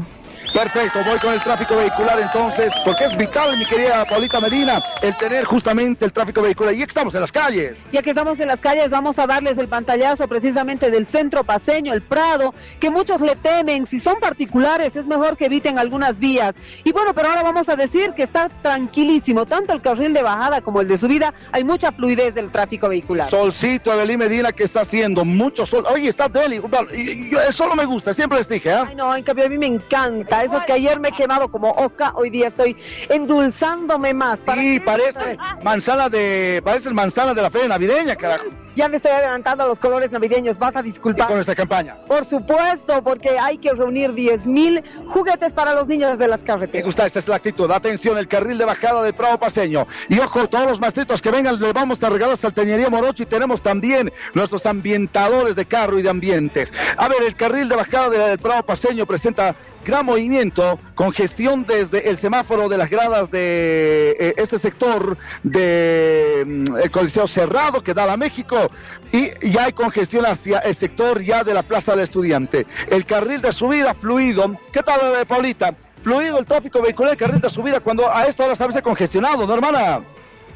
[0.53, 5.17] Perfecto, voy con el tráfico vehicular entonces, porque es vital, mi querida Paulita Medina, el
[5.17, 6.75] tener justamente el tráfico vehicular.
[6.75, 7.77] Y estamos en las calles.
[7.93, 11.93] Ya que estamos en las calles, vamos a darles el pantallazo precisamente del centro paseño,
[11.95, 13.87] el Prado, que muchos le temen.
[13.87, 16.57] Si son particulares, es mejor que eviten algunas vías.
[16.85, 20.61] Y bueno, pero ahora vamos a decir que está tranquilísimo, tanto el carril de bajada
[20.61, 21.33] como el de subida.
[21.53, 23.31] Hay mucha fluidez del tráfico vehicular.
[23.31, 25.85] Solcito, Evelyn Medina, que está haciendo mucho sol.
[25.89, 26.59] Oye, está Deli.
[26.59, 28.87] Bueno, y- yo- eso no me gusta, siempre les dije, ¿ah?
[28.89, 30.40] Ay, no, en cambio a mí me encanta.
[30.43, 32.77] Eso que ayer me he quemado como oca, hoy día estoy
[33.09, 34.41] endulzándome más.
[34.55, 38.47] Sí, parece manzana de, parece manzana de la feria navideña, carajo.
[38.77, 41.27] Ya me estoy adelantando a los colores navideños, vas a disculpar.
[41.27, 41.97] Con esta campaña.
[42.07, 46.47] Por supuesto, porque hay que reunir 10 mil juguetes para los niños de las Me
[46.47, 46.87] carreteras.
[46.87, 47.71] gusta, esta es la actitud.
[47.71, 49.87] Atención, el carril de bajada del Prado Paseño.
[50.09, 53.61] Y ojo, todos los maestritos que vengan, les vamos a regalar Salteñería Morocho y tenemos
[53.61, 56.73] también nuestros ambientadores de carro y de ambientes.
[56.97, 62.17] A ver, el carril de bajada del Prado Paseño presenta gran movimiento, congestión desde el
[62.17, 68.11] semáforo de las gradas de eh, este sector de mm, el Coliseo Cerrado que da
[68.13, 68.71] a México
[69.13, 72.67] y ya hay congestión hacia el sector ya de la Plaza del Estudiante.
[72.89, 74.57] El carril de subida fluido.
[74.73, 75.75] ¿Qué tal, eh, Paulita?
[76.03, 79.47] Fluido el tráfico vehicular, el carril de subida cuando a esta hora se veces congestionado,
[79.47, 80.01] ¿no, hermana?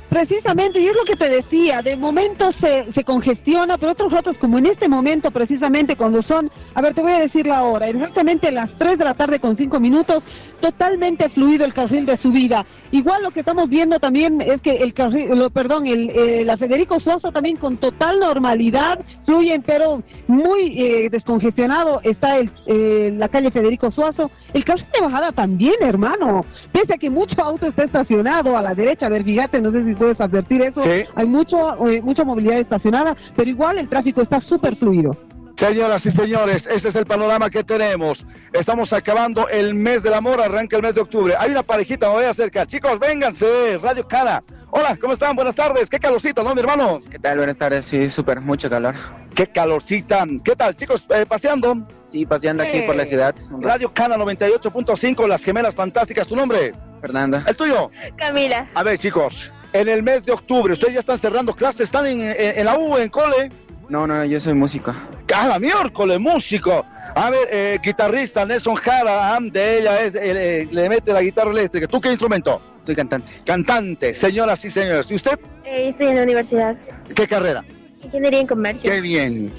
[0.08, 4.36] Precisamente, y es lo que te decía, de momento se, se congestiona, pero otros ratos,
[4.38, 7.88] como en este momento, precisamente cuando son, a ver, te voy a decir la hora,
[7.88, 10.22] exactamente las 3 de la tarde con 5 minutos,
[10.60, 12.64] totalmente fluido el carril de subida.
[12.94, 16.56] Igual lo que estamos viendo también es que el carril, lo- perdón, el, eh, la
[16.56, 23.28] Federico Suazo también con total normalidad fluyen, pero muy eh, descongestionado está el, eh, la
[23.28, 24.30] calle Federico Suazo.
[24.52, 26.44] El carril de bajada también, hermano.
[26.70, 29.84] Pese a que mucho auto está estacionado a la derecha, a ver, fíjate, no sé
[29.84, 30.80] si puedes advertir eso.
[30.80, 31.02] Sí.
[31.16, 35.10] Hay mucho, eh, mucha movilidad estacionada, pero igual el tráfico está súper fluido.
[35.56, 38.26] Señoras y señores, este es el panorama que tenemos.
[38.52, 41.34] Estamos acabando el mes del amor, arranca el mes de octubre.
[41.38, 42.66] Hay una parejita, me voy a acercar.
[42.66, 44.42] Chicos, vénganse, Radio Cana.
[44.70, 45.36] Hola, ¿cómo están?
[45.36, 45.88] Buenas tardes.
[45.88, 47.00] Qué calorcito, ¿no, mi hermano?
[47.08, 47.36] ¿Qué tal?
[47.38, 48.96] Buenas tardes, sí, súper, mucho calor.
[49.36, 50.24] Qué calorcita.
[50.44, 51.06] ¿Qué tal, chicos?
[51.10, 51.76] Eh, ¿Paseando?
[52.10, 53.34] Sí, paseando aquí por la ciudad.
[53.60, 56.26] Radio Cana 98.5, Las Gemelas Fantásticas.
[56.26, 56.74] ¿Tu nombre?
[57.00, 57.40] Fernando.
[57.46, 57.90] ¿El tuyo?
[58.16, 58.68] Camila.
[58.74, 62.20] A ver, chicos, en el mes de octubre, ustedes ya están cerrando clases, están en,
[62.22, 63.50] en- en la U, en cole.
[63.88, 64.94] No, no, yo soy músico.
[65.26, 66.84] ¡Cada miércoles, músico!
[67.14, 71.86] A ver, eh, guitarrista Nelson Jara, de ella es, eh, le mete la guitarra eléctrica.
[71.86, 72.60] ¿Tú qué instrumento?
[72.80, 73.28] Soy cantante.
[73.44, 75.10] Cantante, señoras y señores.
[75.10, 76.76] ¿Y usted Eh, estoy en la universidad.
[77.14, 77.64] qué carrera?
[78.02, 78.90] Ingeniería en comercio.
[78.90, 79.52] Qué bien.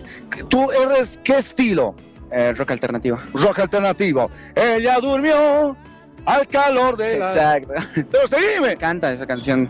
[0.50, 1.96] ¿Tú eres qué estilo?
[2.32, 3.20] Eh, rock alternativo.
[3.34, 4.30] Rock alternativo.
[4.56, 5.76] Ella durmió
[6.26, 7.30] al calor de la...
[7.32, 7.74] Exacto.
[8.12, 8.76] Pero seguime.
[8.78, 9.70] Canta esa canción.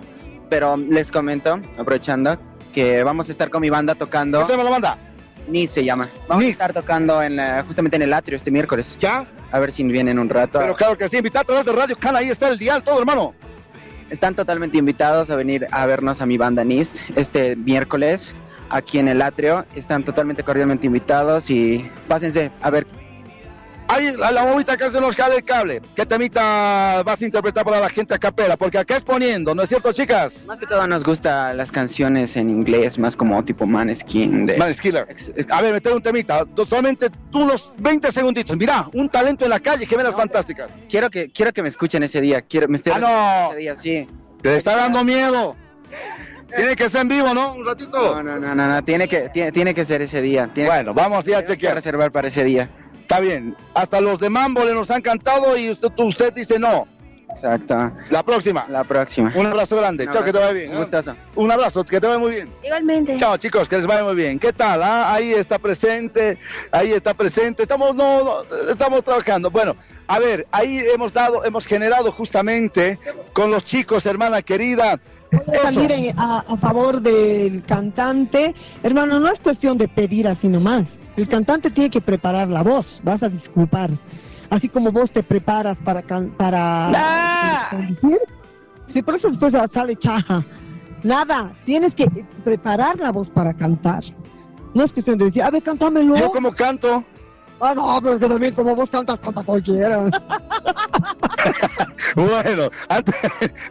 [0.49, 2.37] Pero les comento, aprovechando,
[2.76, 4.39] que vamos a estar con mi banda tocando.
[4.41, 4.97] ¿Qué se llama la banda?
[5.47, 6.09] Ni se llama.
[6.28, 8.97] Vamos a estar tocando en la- justamente en el atrio este miércoles.
[8.99, 9.26] ¿Ya?
[9.51, 10.59] A ver si vienen un rato.
[10.59, 12.99] Pero claro que sí, invita a través de Radio Cana, ahí está el dial, todo
[12.99, 13.34] hermano.
[14.09, 18.34] Están totalmente invitados a venir a vernos a mi banda NIS este miércoles
[18.69, 19.65] aquí en el atrio.
[19.76, 22.86] Están totalmente cordialmente invitados y pásense a ver.
[23.88, 25.79] Ahí la, la bobita que se nos jale el cable.
[25.95, 28.57] ¿Qué temita vas a interpretar para la gente a capela?
[28.57, 30.45] Porque acá es poniendo, ¿no es cierto, chicas?
[30.47, 34.47] Más que todo nos gusta las canciones en inglés, más como tipo Maneskin.
[34.47, 34.57] De...
[34.57, 34.95] Maneskin.
[34.97, 36.45] A ver, meter un temita.
[36.67, 38.57] Solamente tú unos 20 segunditos.
[38.57, 40.71] Mirá, un talento en la calle, gemelas fantásticas.
[40.89, 42.41] Quiero que quiero que me escuchen ese día.
[42.41, 43.49] Quiero, me estoy Ah, no.
[43.51, 44.07] ese día, sí.
[44.41, 45.55] Te está dando miedo.
[46.55, 47.53] Tiene que ser en vivo, ¿no?
[47.53, 48.15] Un ratito.
[48.15, 50.49] No, no, no, no, no, tiene que tiene, tiene que ser ese día.
[50.53, 51.75] Tiene- Bueno, vamos ya a tenemos que chequear.
[51.75, 52.69] reservar para ese día.
[53.05, 53.55] Está bien.
[53.75, 56.87] Hasta los de Mambo le nos han cantado y usted, usted dice no.
[57.29, 57.91] Exacto.
[58.09, 58.65] La próxima.
[58.67, 59.31] La próxima.
[59.35, 60.07] Un abrazo grande.
[60.07, 60.71] Un Chao, que te vaya bien.
[60.71, 60.79] Un ¿eh?
[60.79, 61.15] gustazo.
[61.35, 62.49] Un abrazo, que te vaya muy bien.
[62.63, 63.15] Igualmente.
[63.17, 64.39] Chao chicos, que les vaya muy bien.
[64.39, 64.81] ¿Qué tal?
[64.81, 65.13] ah?
[65.13, 66.39] Ahí está presente,
[66.71, 67.61] ahí está presente.
[67.61, 69.51] Estamos, no, no, estamos trabajando.
[69.51, 69.75] Bueno,
[70.07, 72.97] a ver, ahí hemos dado, hemos generado justamente
[73.33, 74.99] con los chicos, hermana querida.
[75.31, 78.55] En- a, a favor del cantante.
[78.81, 80.87] Hermano, no es cuestión de pedir así nomás.
[81.18, 83.89] El cantante tiene que preparar la voz, vas a disculpar.
[84.49, 86.89] Así como vos te preparas para can- para
[87.72, 88.20] conducir.
[88.93, 90.43] Sí, por eso después sale chaja.
[91.03, 92.07] Nada, tienes que
[92.43, 94.03] preparar la voz para cantar.
[94.74, 96.16] No es cuestión de decir, a ver, cántamelo.
[96.16, 97.03] Yo como canto.
[97.61, 100.03] Ah, no, pero que también como vos cantas, canta cualquiera.
[102.15, 103.15] bueno, antes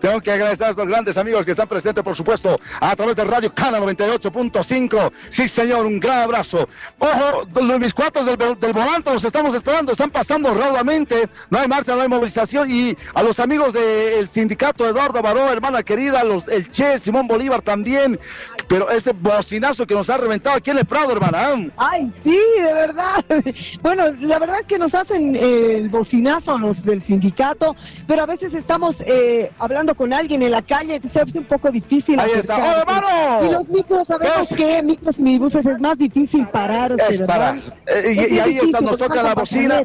[0.01, 3.25] tengo que agradecer a estos grandes amigos que están presentes, por supuesto, a través de
[3.25, 5.13] Radio Cana 98.5.
[5.29, 6.69] Sí, señor, un gran abrazo.
[6.99, 11.69] Ojo, los- mis cuatos del, del volante los estamos esperando, están pasando raudamente, no hay
[11.69, 12.71] marcha, no hay movilización.
[12.71, 17.61] Y a los amigos del sindicato Eduardo Baró, hermana querida, los, el Che, Simón Bolívar
[17.63, 18.19] también,
[18.69, 21.71] pero ese bocinazo que nos ha reventado aquí en el Prado, hermana.
[21.77, 23.25] Ay, sí, de verdad.
[23.83, 28.27] Bueno, la verdad es que nos hacen eh, el bocinazo los del sindicato, pero a
[28.27, 32.19] veces estamos eh, hablando con alguien en la calle, que se hace un poco difícil.
[32.19, 32.57] Ahí está.
[32.57, 33.45] ¡Oh, hermano!
[33.49, 36.95] Y los micros, sabemos que micros y minibuses es más difícil parar.
[37.09, 37.59] Es parar.
[37.87, 39.83] Eh, y, y ahí está, nos toca la bocina.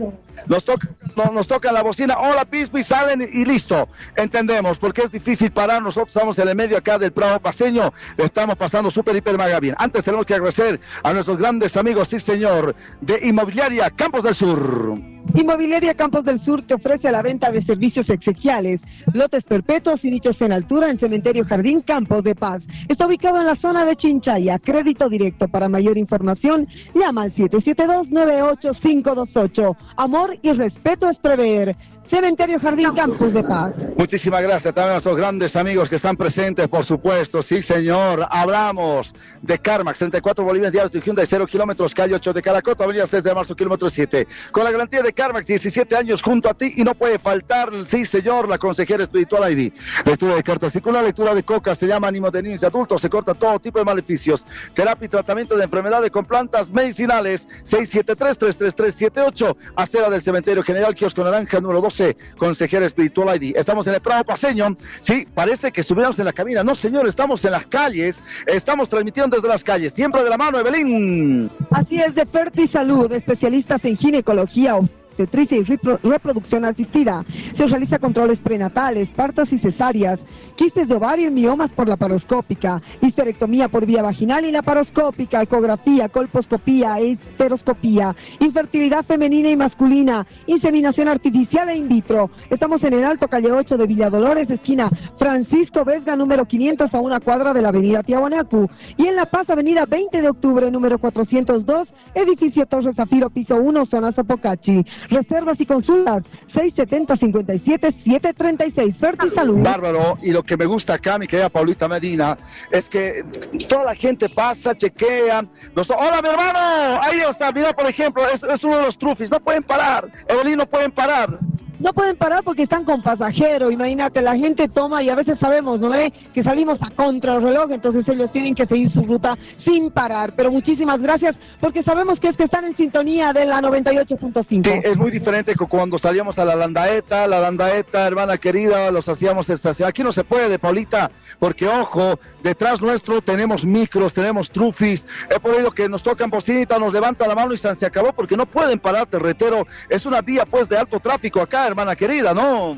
[0.48, 0.88] Nos toca,
[1.18, 2.16] no- nos toca la bocina.
[2.18, 3.90] Hola, Pispi, salen y, y listo.
[4.16, 5.82] Entendemos, porque es difícil parar.
[5.82, 7.92] Nosotros estamos en el medio acá del Prado Paseño.
[8.18, 9.76] Estamos pasando súper, hiper, mega bien.
[9.78, 15.00] Antes tenemos que agradecer a nuestros grandes amigos, sí, señor, de Inmobiliaria Campos del Sur.
[15.36, 18.82] Inmobiliaria Campos del Sur te ofrece la venta de servicios exequiales,
[19.14, 22.62] lotes perpetuos y nichos en altura en Cementerio Jardín Campos de Paz.
[22.90, 24.60] Está ubicado en la zona de Chinchaya.
[24.60, 25.48] Crédito directo.
[25.48, 29.78] Para mayor información, llama al 772-98528.
[29.96, 31.78] Amor y respeto es prever.
[32.10, 33.72] Cementerio Jardín Campos de Paz.
[33.96, 37.42] Muchísimas gracias también a nuestros grandes amigos que están presentes, por supuesto.
[37.44, 38.26] Sí, señor.
[38.32, 43.06] Hablamos de Carmax, 34 bolívares diarios de Hyundai, 0 kilómetros, calle 8 de Caracota, avenida
[43.06, 44.28] 6 de marzo, kilómetro 7.
[44.52, 48.06] Con la garantía de Carmax, 17 años junto a ti y no puede faltar, sí,
[48.06, 49.72] señor, la consejera espiritual ID.
[50.06, 53.10] Lectura de cartas circular, lectura de coca, se llama ánimo de niños y adultos, se
[53.10, 54.46] corta todo tipo de maleficios.
[54.74, 61.60] Terapia y tratamiento de enfermedades con plantas medicinales, 673-33378, acera del cementerio general, kiosco naranja,
[61.60, 61.99] número 12,
[62.38, 63.56] consejera espiritual ID.
[63.56, 66.64] Estamos en el Prado Paseño, sí, parece que estuviéramos en la cabina.
[66.64, 70.60] No, señor, estamos en las calles, estamos transmitiendo desde las calles, siempre de la mano,
[70.60, 71.50] Evelyn.
[71.72, 74.76] Así es, de Ferti Salud, especialistas en ginecología,
[75.20, 77.26] obstetricia y repro- reproducción asistida.
[77.58, 80.20] Se realiza controles prenatales, partos y cesáreas,
[80.56, 87.00] quistes de ovario y miomas por laparoscópica, histerectomía por vía vaginal y laparoscópica, ecografía, colposcopía,
[87.00, 92.30] esteroscopía, infertilidad femenina y masculina, inseminación artificial e in vitro.
[92.50, 97.20] Estamos en el Alto Calle 8 de Villadolores, esquina Francisco Vesga, número 500, a una
[97.20, 98.70] cuadra de la avenida Tiahuanacu.
[98.98, 103.86] Y en La Paz, avenida 20 de octubre, número 402, edificio Torre Zafiro, piso 1,
[103.86, 104.86] zona Zapocachi.
[105.10, 108.96] Reservas y consultas, 670-57-736.
[109.00, 109.60] Ferti Salud.
[109.64, 112.38] Bárbaro, y lo que me gusta acá, mi querida Paulita Medina,
[112.72, 113.24] es que
[113.68, 115.46] toda la gente pasa, chequea.
[115.76, 116.60] los- Hola, mi hermano,
[117.02, 120.58] ahí está, mira, por ejemplo, es, es uno de los trufis, no pueden parar, Evelyn,
[120.58, 121.40] no pueden parar.
[121.80, 125.80] No pueden parar porque están con pasajero, imagínate, la gente toma y a veces sabemos,
[125.80, 126.12] ¿no ve?
[126.34, 130.34] Que salimos a contra el reloj, entonces ellos tienen que seguir su ruta sin parar.
[130.36, 134.66] Pero muchísimas gracias porque sabemos que es que están en sintonía de la 98.5.
[134.66, 139.08] Sí, es muy diferente que cuando salíamos a la Landaeta, la Landaeta, hermana querida, los
[139.08, 139.90] hacíamos estacionar.
[139.90, 141.10] Aquí no se puede, Paulita,
[141.40, 145.08] porque ojo, detrás nuestro tenemos micros, tenemos trufis.
[145.30, 148.36] Es por ello que nos tocan bocinitas, nos levantan la mano y se acabó porque
[148.36, 149.66] no pueden parar, terretero.
[149.88, 152.78] Es una vía pues de alto tráfico acá, hermana querida, ¿no?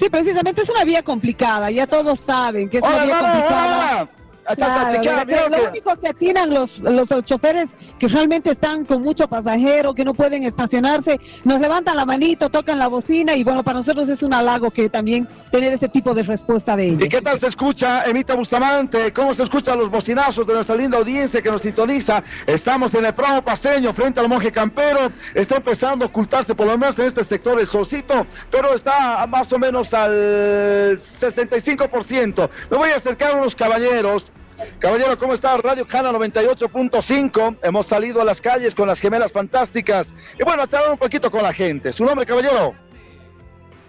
[0.00, 3.76] Sí, precisamente es una vía complicada, ya todos saben que es Hola, una vía complicada.
[4.02, 4.08] hola.
[4.46, 7.68] Hasta- hasta Claro, chequear, lo que- mira lo que- único que atinan los, los choferes
[7.98, 12.78] que realmente están con mucho pasajero, que no pueden estacionarse, nos levantan la manito, tocan
[12.78, 16.24] la bocina y bueno, para nosotros es un halago que también tener ese tipo de
[16.24, 17.00] respuesta de ellos.
[17.04, 19.12] ¿Y qué tal se escucha, Emita Bustamante?
[19.12, 22.22] ¿Cómo se escuchan los bocinazos de nuestra linda audiencia que nos sintoniza?
[22.46, 25.10] Estamos en el Prado Paseño, frente al monje campero.
[25.34, 29.50] Está empezando a ocultarse, por lo menos en este sector, el solcito, pero está más
[29.52, 32.50] o menos al 65%.
[32.70, 34.32] Me voy a acercar a unos caballeros.
[34.78, 35.56] Caballero, ¿cómo está?
[35.56, 37.56] Radio Cana 98.5.
[37.62, 40.14] Hemos salido a las calles con las gemelas fantásticas.
[40.38, 41.92] Y bueno, a charlar un poquito con la gente.
[41.92, 42.74] ¿Su nombre, caballero?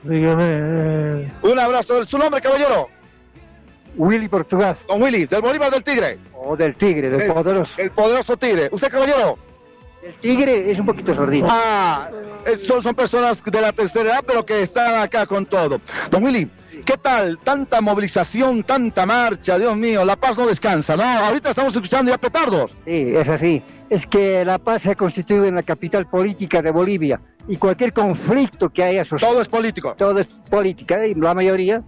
[0.03, 2.03] Dígame, Un abrazo.
[2.05, 2.89] ¿Su nombre, caballero?
[3.97, 4.77] Willy Portugal.
[4.87, 6.19] Don Willy, del Bolívar del Tigre.
[6.33, 7.73] O del Tigre, del El- poderoso.
[7.81, 8.69] El poderoso Tigre.
[8.71, 9.37] ¿Usted, caballero?
[10.03, 11.47] El Tigre es un poquito sordino.
[11.49, 12.09] Ah,
[12.61, 15.79] son, son personas de la tercera edad, pero que están acá con todo.
[16.11, 16.47] Don Willy,
[16.85, 17.39] ¿qué tal?
[17.39, 21.03] Tanta movilización, tanta marcha, Dios mío, La Paz no descansa, ¿no?
[21.03, 22.77] Ahorita estamos escuchando ya petardos.
[22.85, 23.61] Sí, es así.
[23.89, 27.91] Es que La Paz se ha constituido en la capital política de Bolivia y cualquier
[27.91, 29.03] conflicto que haya...
[29.03, 29.95] Todo es político.
[29.97, 31.81] Todo es política y la mayoría,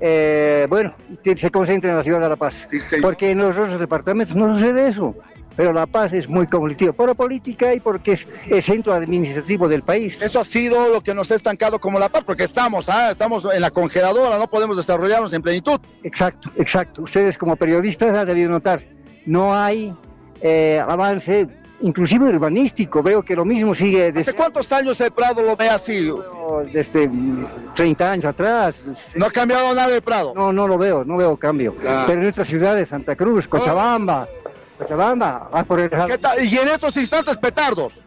[0.00, 0.94] eh, bueno,
[1.36, 2.66] se concentra en la ciudad de La Paz.
[3.02, 5.14] Porque en los otros departamentos no sucede eso.
[5.58, 9.68] Pero La Paz es muy conflictiva por la política y porque es el centro administrativo
[9.68, 10.16] del país.
[10.20, 13.44] Eso ha sido lo que nos ha estancado como La Paz, porque estamos, ah, estamos
[13.52, 15.80] en la congeladora, no podemos desarrollarnos en plenitud.
[16.04, 17.02] Exacto, exacto.
[17.02, 18.84] Ustedes como periodistas han debido notar,
[19.26, 19.92] no hay
[20.42, 21.48] eh, avance
[21.80, 23.02] inclusive urbanístico.
[23.02, 26.08] Veo que lo mismo sigue ¿Hace cuántos años el Prado lo ve así?
[26.72, 27.10] desde
[27.74, 28.76] 30 años atrás.
[29.16, 30.34] ¿No ha cambiado nada el Prado?
[30.36, 31.74] No, no lo veo, no veo cambio.
[31.84, 32.04] Ah.
[32.06, 34.28] Pero en nuestras ciudades, Santa Cruz, Cochabamba,
[34.78, 35.90] Cochabamba, va por el...
[35.90, 36.44] ¿Qué tal?
[36.44, 38.00] Y en estos instantes petardos.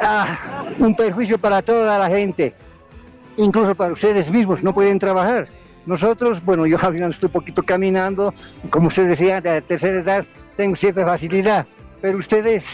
[0.00, 2.54] Ah, un perjuicio para toda la gente,
[3.36, 5.48] incluso para ustedes mismos, no pueden trabajar.
[5.86, 8.34] Nosotros, bueno, yo al final estoy un poquito caminando,
[8.70, 10.24] como usted decía, de la tercera edad
[10.56, 11.66] tengo cierta facilidad,
[12.02, 12.64] pero ustedes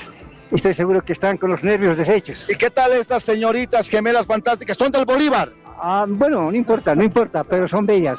[0.50, 2.48] estoy seguro que están con los nervios deshechos.
[2.48, 4.76] ¿Y qué tal estas señoritas gemelas fantásticas?
[4.76, 5.52] ¿Son del Bolívar?
[5.78, 8.18] Ah, bueno, no importa, no importa, pero son bellas.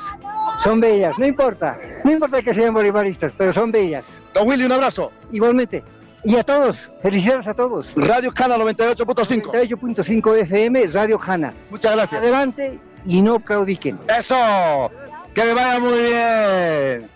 [0.64, 1.78] Son bellas, no importa.
[2.04, 4.22] No importa que sean bolivaristas, pero son bellas.
[4.34, 5.12] Don Willy, un abrazo.
[5.32, 5.84] Igualmente.
[6.24, 7.88] Y a todos, felicidades a todos.
[7.96, 9.52] Radio Cana 98.5.
[9.52, 11.54] 98.5 FM, Radio Jana.
[11.70, 12.22] Muchas gracias.
[12.22, 14.00] Adelante y no claudiquen.
[14.08, 14.92] Eso,
[15.34, 17.10] que me vaya muy bien.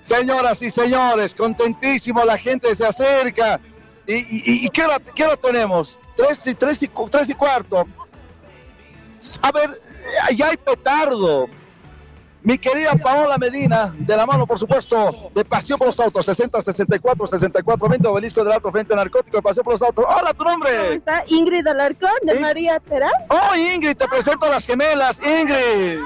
[0.00, 3.60] Señoras y señores, contentísimo, la gente se acerca.
[4.06, 5.98] ¿Y, y, y qué, hora, qué hora tenemos?
[6.16, 7.86] Tres y, tres, y, tres y cuarto.
[9.42, 9.80] A ver,
[10.28, 11.48] allá hay petardo.
[12.44, 16.60] Mi querida Paola Medina, de la mano, por supuesto, de Pasión por los Autos, 60,
[16.60, 20.04] 64, 64, 20, obelisco del Alto Frente Narcótico de Pasión por los Autos.
[20.08, 20.96] Hola, tu nombre.
[20.96, 22.38] Está Ingrid Alarcón de ¿Sí?
[22.40, 23.12] María Terán.
[23.28, 25.20] Oh, Ingrid, te presento a las gemelas.
[25.20, 26.00] Ingrid.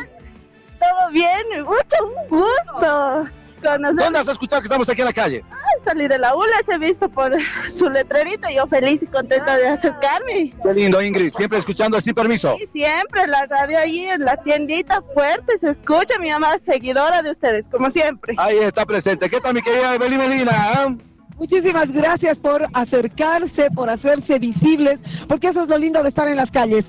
[0.78, 3.30] Todo bien, mucho gusto.
[3.62, 3.96] Conocer.
[3.96, 5.44] ¿Dónde has escuchado que estamos aquí en la calle?
[5.50, 7.32] Ay, salí de la ULA, he visto por
[7.70, 10.54] su letrerito, yo feliz y contenta de acercarme.
[10.62, 11.32] Qué lindo, Ingrid.
[11.34, 12.56] Siempre escuchando sin permiso.
[12.62, 17.22] Y siempre la radio ahí en la tiendita fuerte se escucha, mi mamá es seguidora
[17.22, 18.34] de ustedes, como siempre.
[18.38, 19.28] Ahí está presente.
[19.28, 20.52] ¿Qué tal, mi querida Evelyn Medina?
[20.54, 20.94] ah?
[21.38, 24.98] Muchísimas gracias por acercarse, por hacerse visibles,
[25.28, 26.84] porque eso es lo lindo de estar en las calles.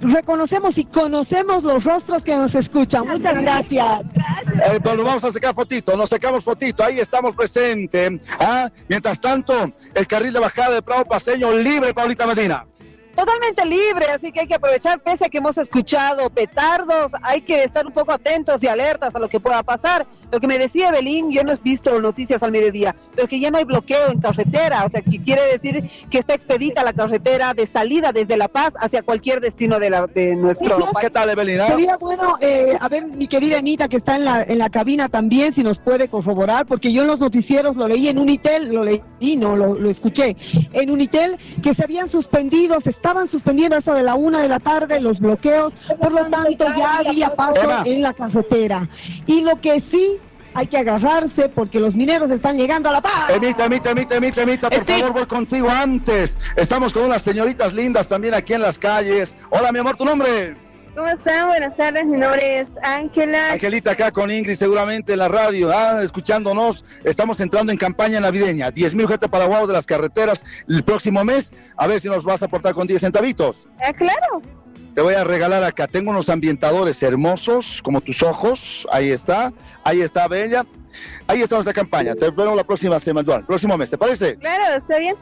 [0.00, 3.06] Reconocemos y conocemos los rostros que nos escuchan.
[3.06, 4.00] Muchas gracias.
[4.54, 8.12] Eh, bueno, vamos a sacar fotito, nos sacamos fotito, ahí estamos presentes.
[8.38, 8.70] ¿ah?
[8.88, 12.66] Mientras tanto, el carril de bajada de Prado Paseño libre, Paulita Medina.
[13.14, 17.62] Totalmente libre, así que hay que aprovechar, pese a que hemos escuchado petardos, hay que
[17.62, 20.06] estar un poco atentos y alertas a lo que pueda pasar.
[20.30, 23.50] Lo que me decía Belín, yo no he visto noticias al mediodía, pero que ya
[23.50, 27.52] no hay bloqueo en carretera, o sea, que quiere decir que está expedita la carretera
[27.52, 30.96] de salida desde La Paz hacia cualquier destino de, la, de nuestro país.
[31.02, 31.60] ¿Qué tal, Evelyn?
[31.60, 31.66] ah?
[31.66, 35.10] Sería bueno, eh, a ver, mi querida Anita, que está en la, en la cabina
[35.10, 38.84] también, si nos puede corroborar, porque yo en los noticieros lo leí en Unitel, lo
[38.84, 39.02] leí,
[39.36, 40.34] no, lo, lo escuché,
[40.72, 44.60] en Unitel, que se habían suspendido, se estaban suspendiendo eso de la una de la
[44.60, 48.88] tarde, los bloqueos, por lo tanto ya había paso en la carretera.
[49.26, 50.18] Y lo que sí
[50.54, 53.30] hay que agarrarse, porque los mineros están llegando a la paz.
[53.30, 56.38] Emita, emita, emita, emita, emita, por favor, voy contigo antes.
[56.54, 59.36] Estamos con unas señoritas lindas también aquí en las calles.
[59.50, 60.54] Hola, mi amor, ¿tu nombre?
[60.94, 61.48] ¿Cómo están?
[61.48, 63.52] Buenas tardes, mi nombre es Ángela.
[63.52, 66.84] Angelita acá con Ingrid seguramente en la radio, ah, escuchándonos.
[67.02, 68.70] Estamos entrando en campaña navideña.
[68.70, 71.50] 10 mil gente para de las carreteras el próximo mes.
[71.76, 73.66] A ver si nos vas a aportar con 10 centavitos.
[73.82, 74.42] Ah, claro.
[74.94, 75.86] Te voy a regalar acá.
[75.86, 78.86] Tengo unos ambientadores hermosos, como tus ojos.
[78.92, 79.50] Ahí está.
[79.84, 80.66] Ahí está, Bella.
[81.26, 82.14] Ahí está nuestra campaña.
[82.14, 84.36] Te vemos la próxima semana, el próximo mes, ¿te parece?
[84.36, 85.16] Claro, está bien.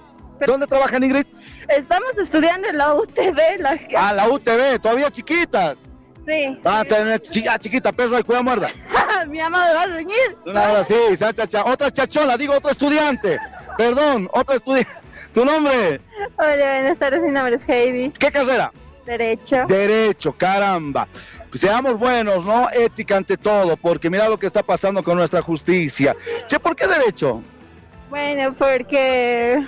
[0.46, 1.26] ¿Dónde trabajan, Ingrid?
[1.68, 3.38] Estamos estudiando en la UTV.
[3.58, 3.78] La...
[3.96, 5.76] Ah, la UTV, todavía chiquitas.
[6.26, 6.58] Sí.
[6.66, 8.68] Va a tener chi- ah, chiquita, perro y cuida muerda.
[9.28, 10.36] Mi mamá me va a reñir.
[10.46, 11.64] Ahora sí, cha, cha, cha.
[11.64, 13.38] otra chachona, digo otra estudiante.
[13.76, 14.90] Perdón, otra estudiante.
[15.32, 16.00] ¿Tu nombre?
[16.38, 18.10] Hola, buenas tardes, mi nombre es Heidi.
[18.10, 18.72] ¿Qué carrera?
[19.06, 19.64] Derecho.
[19.66, 21.08] Derecho, caramba.
[21.54, 22.68] Seamos buenos, ¿no?
[22.70, 26.14] Ética ante todo, porque mira lo que está pasando con nuestra justicia.
[26.48, 27.42] Che, ¿por qué derecho?
[28.08, 29.66] Bueno, porque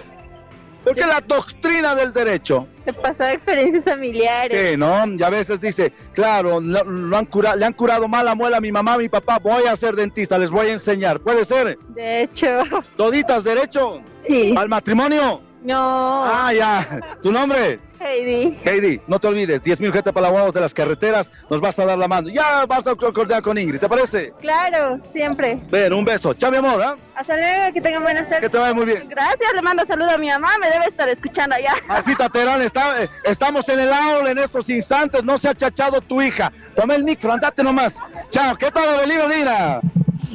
[0.84, 2.66] Porque la doctrina del derecho.
[2.86, 4.70] he pasado experiencias familiares.
[4.72, 5.06] Sí, ¿no?
[5.06, 8.60] Y a veces dice, claro, lo, lo han cura- le han curado mala muela a
[8.60, 11.20] mi mamá, a mi papá, voy a ser dentista, les voy a enseñar.
[11.20, 11.78] ¿Puede ser?
[11.90, 12.48] De hecho.
[12.96, 14.00] ¿Toditas derecho?
[14.24, 14.54] Sí.
[14.56, 15.40] ¿Al matrimonio?
[15.62, 16.24] No.
[16.24, 17.16] Ah, ya.
[17.22, 17.78] ¿Tu nombre?
[18.04, 18.56] Heidi.
[18.64, 21.86] Heidi, no te olvides, 10 mil gente para la de las carreteras, nos vas a
[21.86, 22.28] dar la mano.
[22.28, 24.32] Ya vas a coordinar con Ingrid, ¿te parece?
[24.40, 25.60] Claro, siempre.
[25.70, 26.34] Ven, un beso.
[26.34, 26.96] Chao, mi amor, ¿ah?
[27.14, 28.40] Hasta luego, que tengan buenas tardes.
[28.40, 29.08] Que te vaya muy bien.
[29.08, 31.74] Gracias, le mando saludo a mi mamá, me debe estar escuchando allá.
[31.86, 36.00] Masita Terán, está, eh, estamos en el aula en estos instantes, no se ha chachado
[36.00, 36.52] tu hija.
[36.74, 37.98] Toma el micro, andate nomás.
[38.28, 39.80] Chao, ¿qué tal, Avelina Dina?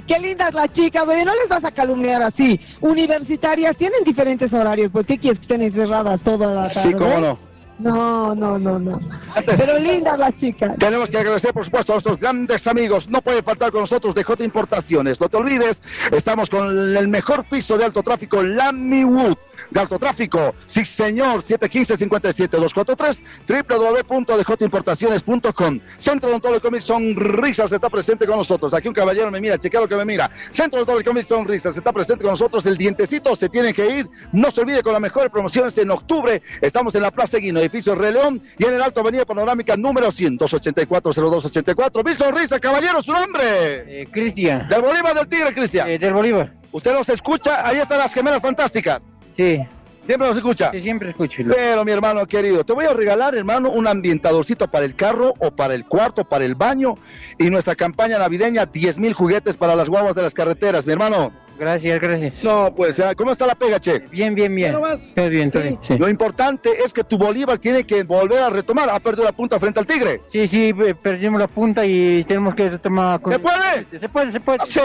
[0.08, 2.60] Qué lindas las chicas, güey, no les vas a calumniar así.
[2.80, 6.80] Universitarias tienen diferentes horarios, ¿por qué quieres que estén encerradas toda la tarde?
[6.80, 7.47] Sí, cómo no.
[7.80, 9.00] No, no, no, no.
[9.36, 10.76] Antes- Pero lindas las chicas.
[10.80, 13.08] Tenemos que agradecer, por supuesto, a nuestros grandes amigos.
[13.10, 15.22] No puede faltar con nosotros de J Importaciones.
[15.22, 19.38] No te olvides, estamos con el mejor piso de alto tráfico, Lamy Wood.
[19.72, 25.80] De alto tráfico, sí señor, 715-57243, www.djimportaciones.com.
[25.98, 28.74] Centro Odontológico Comis Sonrisas está presente con nosotros.
[28.74, 30.30] Aquí un caballero me mira, chequea lo que me mira.
[30.52, 32.66] Centro Odontológico Comis Sonrisas está presente con nosotros.
[32.66, 34.10] El dientecito se tiene que ir.
[34.32, 36.42] No se olvide con las mejores promociones en octubre.
[36.62, 40.10] Estamos en la Plaza Guino, edificio Rey León y en el Alto Avenida Panorámica número
[40.10, 42.04] 100, 284-0284.
[42.04, 44.08] Mil sonrisas, caballero, su nombre.
[44.12, 44.68] Cristian.
[44.70, 45.88] Del Bolívar del Tigre, Cristian.
[45.88, 46.54] del Bolívar.
[46.72, 49.04] Usted nos escucha, ahí están las gemelas fantásticas.
[49.36, 49.60] Sí.
[50.04, 50.72] Siempre nos escucha.
[50.72, 51.44] Sí, siempre escucho.
[51.54, 55.52] Pero mi hermano querido, te voy a regalar, hermano, un ambientadorcito para el carro o
[55.52, 56.96] para el cuarto, para el baño
[57.38, 61.34] y nuestra campaña navideña, 10 mil juguetes para las guaguas de las carreteras, mi hermano.
[61.58, 62.44] Gracias, gracias.
[62.44, 64.00] No, pues, ah, ¿cómo está la pega, che?
[64.12, 64.74] Bien, bien, bien.
[64.74, 65.80] Todo bien, todo bien.
[65.82, 65.98] Sí.
[65.98, 68.90] Lo importante es que tu Bolívar tiene que volver a retomar.
[68.90, 70.22] Ha perdido la punta frente al Tigre.
[70.32, 73.20] Sí, sí, eh, perdimos la punta y tenemos que retomar.
[73.22, 74.00] con- ¿Se puede?
[74.00, 74.60] Se puede, se puede.
[74.66, 74.82] Sí.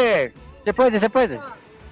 [0.65, 1.39] Se puede, se puede.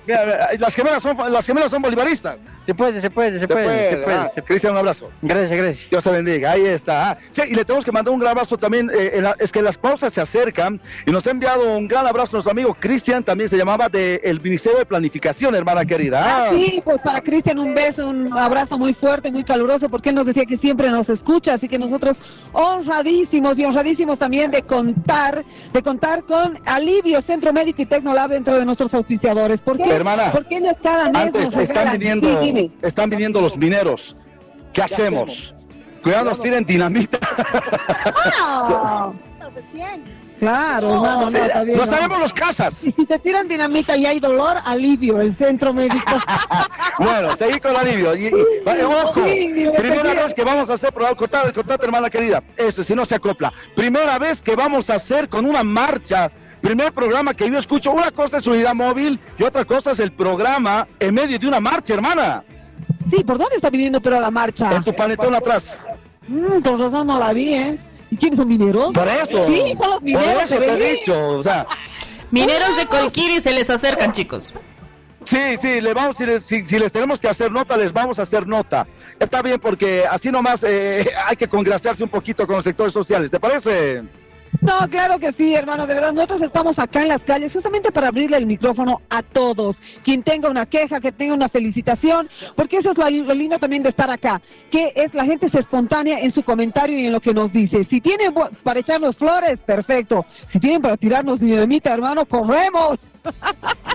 [0.07, 2.37] Las gemelas son, las gemelas son bolivaristas.
[2.67, 4.15] Se puede, se puede, se, puede, se puede.
[4.15, 4.25] ah.
[4.29, 4.47] se puede.
[4.47, 5.11] Cristian, un abrazo.
[5.23, 5.91] Gracias, gracias.
[5.91, 7.11] Dios te bendiga, ahí está.
[7.13, 8.91] Ah, Sí, y le tenemos que mandar un gran abrazo también.
[8.91, 12.07] eh, en la- es que las pausas se acercan y nos ha enviado un gran
[12.07, 16.21] abrazo nuestro amigo Cristian, también se llamaba del Ministerio de Planificación, hermana querida.
[16.25, 20.11] Ah, Ah, sí, pues para Cristian un beso, un abrazo muy fuerte, muy caluroso, porque
[20.11, 22.17] él nos decía que siempre nos escucha, así que nosotros
[22.53, 28.55] honradísimos y honradísimos también de contar, de contar con Alivio Centro Médico y Tecnolab dentro
[28.59, 29.61] de nuestros auspiciadores.
[29.61, 29.90] ¿Por qué?
[29.95, 34.17] Hermana, Porque ellos cada mes Antes están viniendo, Sí, están viniendo los mineros.
[34.73, 35.55] ¿Qué hacemos?
[36.03, 37.19] Cuidado, nos tiren dinamita.
[38.41, 39.13] Ah.
[40.39, 41.91] Claro, hermano, no, Sí, está bien, no no.
[41.93, 42.83] sabemos los casas.
[42.85, 45.99] Y si te tiran dinamita y hay dolor, alivio, el centro médico.
[46.99, 48.15] Bueno, seguí con alivio.
[48.15, 48.33] Y, y-
[48.65, 52.43] vale, ojo, primera vez que vamos a hacer, por cortar, cortate, hermana querida.
[52.59, 53.51] Eso, si no se acopla.
[53.75, 56.31] Primera vez que vamos a hacer con una marcha.
[56.61, 57.91] Primer programa que yo escucho.
[57.93, 61.61] Una cosa es unidad móvil y otra cosa es el programa en medio de una
[61.61, 62.45] marcha, hermana.
[63.11, 64.71] Sí, ¿por dónde está viniendo pero la marcha?
[64.73, 65.79] En tu panetón atrás.
[66.29, 67.79] Mm, por razón no la vi, ¿eh?
[68.11, 68.91] ¿Y quiénes son mineros?
[68.93, 69.47] Por eso.
[69.49, 70.43] Sí, son los por mineros.
[70.43, 71.29] eso se te he dicho.
[71.39, 71.67] O sea,
[72.31, 74.55] Mineros de Colquiri se les acercan, chicos.
[75.25, 78.19] Sí, sí, le vamos, si, les, si- si les tenemos que hacer nota, les vamos
[78.19, 78.87] a hacer nota.
[79.19, 83.31] Está bien porque así nomás eh, hay que congraciarse un poquito con los sectores sociales,
[83.31, 84.03] ¿te parece?
[84.61, 88.09] No, claro que sí, hermano, de verdad, nosotros estamos acá en las calles justamente para
[88.09, 89.77] abrirle el micrófono a todos.
[90.05, 93.91] Quien tenga una queja, que tenga una felicitación, porque eso es lo, lindo también de
[93.91, 94.41] estar acá,
[94.71, 97.87] que es la gente es espontánea en su comentario y en lo que nos dice.
[97.89, 100.27] Si tienen para echarnos flores, perfecto.
[100.53, 102.99] Si tienen para tirarnos dinamita, hermano, corremos.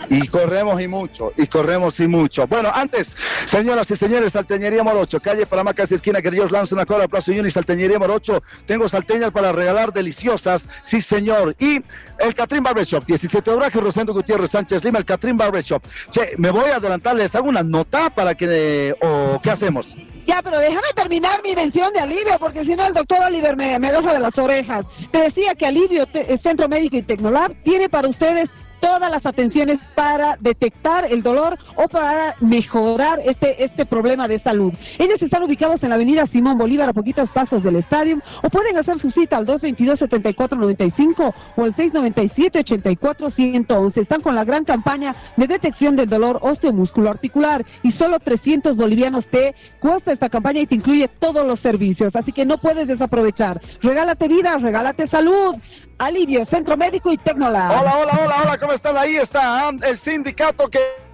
[0.09, 2.45] Y corremos y mucho, y corremos y mucho.
[2.47, 6.85] Bueno, antes, señoras y señores, Salteñería Morocho, calle Panamá, casi esquina, que Dios lanza una
[6.85, 8.43] cola, Unión y Salteñería Morocho.
[8.67, 11.55] Tengo salteñas para regalar deliciosas, sí señor.
[11.59, 11.81] Y
[12.19, 15.83] el Catrín Barbershop, 17 Obraje, Rosendo Gutiérrez Sánchez Lima, el Catrín Barbershop.
[16.11, 19.95] Che, me voy a adelantar, les hago una nota para que, o qué hacemos.
[20.27, 23.77] Ya, pero déjame terminar mi mención de alivio, porque si no el doctor Oliver me,
[23.77, 24.85] me de las orejas.
[25.11, 28.49] Te decía que Alivio eh, Centro Médico y Tecnolab tiene para ustedes
[28.85, 34.71] todas las atenciones para detectar el dolor o para mejorar este, este problema de salud.
[34.99, 38.77] Ellos están ubicados en la avenida Simón Bolívar a poquitos pasos del estadio o pueden
[38.77, 43.97] hacer su cita al 222-7495 o al 697-84-111.
[43.97, 49.25] Están con la gran campaña de detección del dolor osteomusculo articular y solo 300 bolivianos
[49.31, 53.59] te cuesta esta campaña y te incluye todos los servicios, así que no puedes desaprovechar.
[53.81, 55.55] Regálate vida, regálate salud.
[55.97, 57.71] Alivio, Centro Médico y Tecnolab.
[57.71, 58.97] Hola, hola, hola, hola, ¿cómo están?
[58.97, 61.04] Ahí está ah, el sindicato que...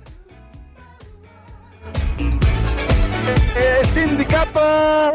[3.56, 4.60] Eh, sindicato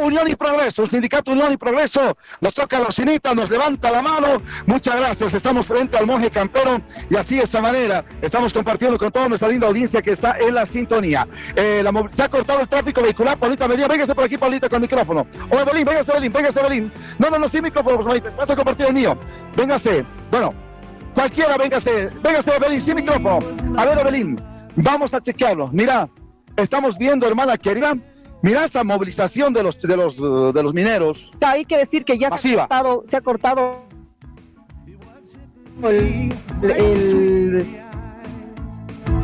[0.00, 4.42] Unión y Progreso, Sindicato Unión y Progreso, nos toca la bocinita, nos levanta la mano,
[4.66, 6.80] muchas gracias, estamos frente al monje campero
[7.10, 10.54] y así de esa manera estamos compartiendo con toda nuestra linda audiencia que está en
[10.54, 11.26] la sintonía.
[11.56, 14.82] Eh, la se ha cortado el tráfico vehicular, Paulita Medina, véngase por aquí, Paulita, con
[14.82, 15.26] micrófono.
[15.50, 16.92] O Evelyn, véngase, Evelyn, véngase, Evelyn.
[17.18, 19.18] No, no, no, sin micrófono, Paulita, a compartir el mío.
[19.56, 20.52] Véngase, bueno,
[21.14, 23.38] cualquiera, véngase, véngase, Evelyn, sin micrófono.
[23.76, 24.40] A ver, Evelyn,
[24.76, 25.68] vamos a chequearlo.
[25.72, 26.08] Mira,
[26.56, 27.96] estamos viendo, hermana querida,
[28.42, 31.30] mira esa movilización de los, de los, de los mineros.
[31.40, 33.82] Hay que decir que ya se ha cortado, se ha cortado
[35.82, 37.66] el, el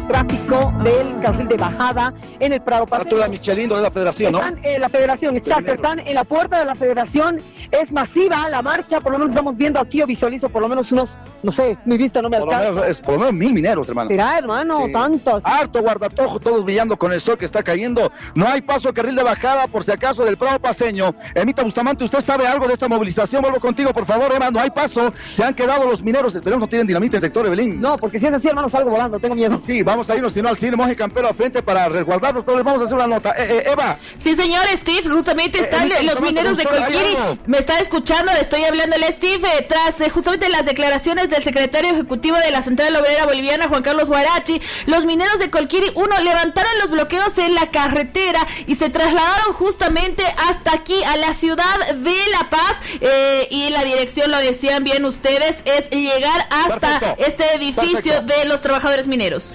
[0.08, 4.32] tráfico del carril de bajada en el Prado Para tú la Michelin de la federación,
[4.32, 4.38] ¿no?
[4.40, 7.40] Están en la federación, exacto, están en la puerta de la federación
[7.72, 10.92] es masiva la marcha, por lo menos estamos viendo aquí, o visualizo por lo menos
[10.92, 11.10] unos,
[11.42, 12.80] no sé, mi vista no me Por lo alcanza.
[12.80, 14.08] menos, es por lo menos mil mineros, hermano.
[14.08, 14.86] ¿Será, hermano?
[14.86, 14.92] Sí.
[14.92, 15.44] Tantos.
[15.46, 18.12] Harto guardatojo, todos brillando con el sol que está cayendo.
[18.34, 21.14] No hay paso carril de bajada, por si acaso, del Prado Paseño.
[21.34, 23.42] Emita Bustamante, ¿usted sabe algo de esta movilización?
[23.42, 24.50] Vuelvo contigo, por favor, Emma.
[24.50, 25.12] No hay paso.
[25.34, 26.34] Se han quedado los mineros.
[26.34, 27.80] Esperemos no tienen dinamita en el sector, Evelyn.
[27.80, 29.60] No, porque si es así, hermano, salgo volando, tengo miedo.
[29.66, 32.58] Sí, vamos a irnos, si no, al cine Monje Campero al frente para resguardarnos, pero
[32.58, 33.30] les vamos a hacer una nota.
[33.38, 33.96] Eh, eh, Eva.
[34.18, 37.16] Sí, señor Steve, justamente están Emita los mineros de productora, ¿hay Colquiri.
[37.22, 37.38] algo?
[37.46, 41.90] Me está escuchando, estoy hablándole a Steve, eh, tras eh, justamente las declaraciones del secretario
[41.90, 44.60] ejecutivo de la Central Obrera Boliviana, Juan Carlos Guarachi.
[44.86, 50.24] Los mineros de Colquiri, uno, levantaron los bloqueos en la carretera y se trasladaron justamente
[50.48, 52.76] hasta aquí, a la ciudad de La Paz.
[53.00, 57.24] eh, y la dirección, lo decían bien ustedes, es llegar hasta Perfecto.
[57.24, 58.34] este edificio Perfecto.
[58.40, 59.54] de los trabajadores mineros.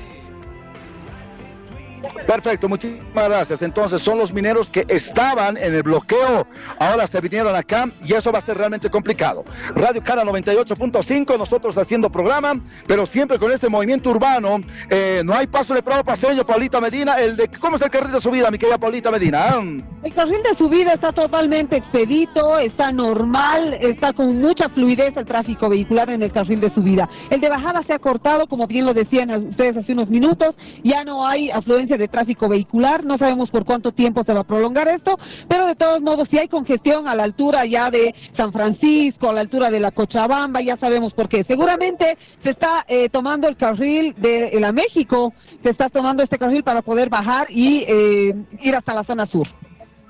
[2.26, 3.62] Perfecto, muchísimas gracias.
[3.62, 6.48] Entonces, son los mineros que estaban en el bloqueo,
[6.80, 9.46] ahora se vinieron acá y eso va a ser realmente complicado.
[9.76, 14.62] Radio Cara 98.5, nosotros haciendo programa, pero siempre con este movimiento urbano.
[14.90, 17.16] Eh, no hay paso de Prado Paseño, Paulita Medina.
[17.16, 19.46] El de, ¿Cómo está el carril de subida, mi querida Paulita Medina?
[19.50, 19.62] Ah,
[20.04, 25.70] El carril de subida está totalmente expedito, está normal, está con mucha fluidez el tráfico
[25.70, 27.10] vehicular en el carril de subida.
[27.30, 31.04] El de bajada se ha cortado, como bien lo decían ustedes hace unos minutos, ya
[31.04, 34.88] no hay afluencia de tráfico vehicular, no sabemos por cuánto tiempo se va a prolongar
[34.88, 35.18] esto,
[35.48, 39.34] pero de todos modos, si hay congestión a la altura ya de San Francisco, a
[39.34, 41.44] la altura de la Cochabamba, ya sabemos por qué.
[41.48, 45.34] Seguramente se está eh, tomando el carril de la México,
[45.64, 49.48] se está tomando este carril para poder bajar y eh, ir hasta la zona sur.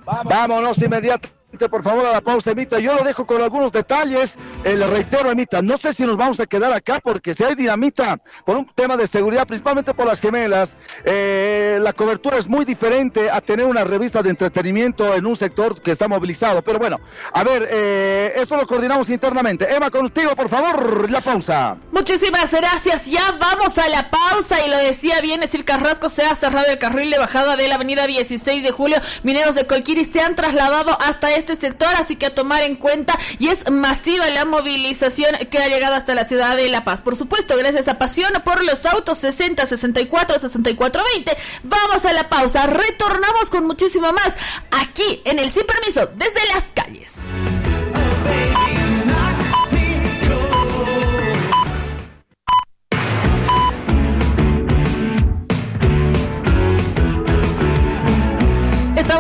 [0.06, 2.80] Vámonos inmediatamente, por favor, a la pausa, Emita.
[2.80, 4.38] Yo lo dejo con algunos detalles.
[4.64, 7.56] Eh, le reitero, Emita, no sé si nos vamos a quedar acá porque si hay
[7.56, 10.70] dinamita por un tema de seguridad, principalmente por las gemelas,
[11.04, 15.82] eh, la cobertura es muy diferente a tener una revista de entretenimiento en un sector
[15.82, 16.62] que está movilizado.
[16.62, 17.00] Pero bueno,
[17.34, 19.68] a ver, eh, eso lo coordinamos internamente.
[19.74, 21.78] Emma, contigo, por favor, la pausa.
[21.92, 23.08] Muchísimas gracias.
[23.08, 26.78] Ya vamos a la pausa y lo decía bien Steve Carrasco, se ha cerrado el
[26.78, 28.98] carril de bajada de la avenida 16 de julio.
[29.24, 33.18] Mineros de Colquiri se han trasladado hasta este sector, así que a tomar en cuenta
[33.40, 37.02] y es masiva la movilización que ha llegado hasta la ciudad de La Paz.
[37.02, 41.38] Por supuesto, gracias a Pasión por los autos 60, 64, 64, 20.
[41.64, 44.34] Vamos a la pausa, retornamos con muchísimo más
[44.72, 47.16] aquí en el Sin Permiso desde las calles.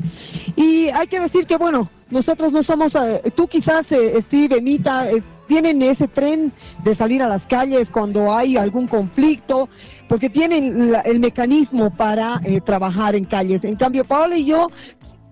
[0.56, 5.10] y hay que decir que, bueno, nosotros no somos, eh, tú quizás, eh, Steve, Emita,
[5.10, 6.52] eh, tienen ese tren
[6.84, 9.70] de salir a las calles cuando hay algún conflicto,
[10.10, 13.64] porque tienen la- el mecanismo para eh, trabajar en calles.
[13.64, 14.68] En cambio, Paola y yo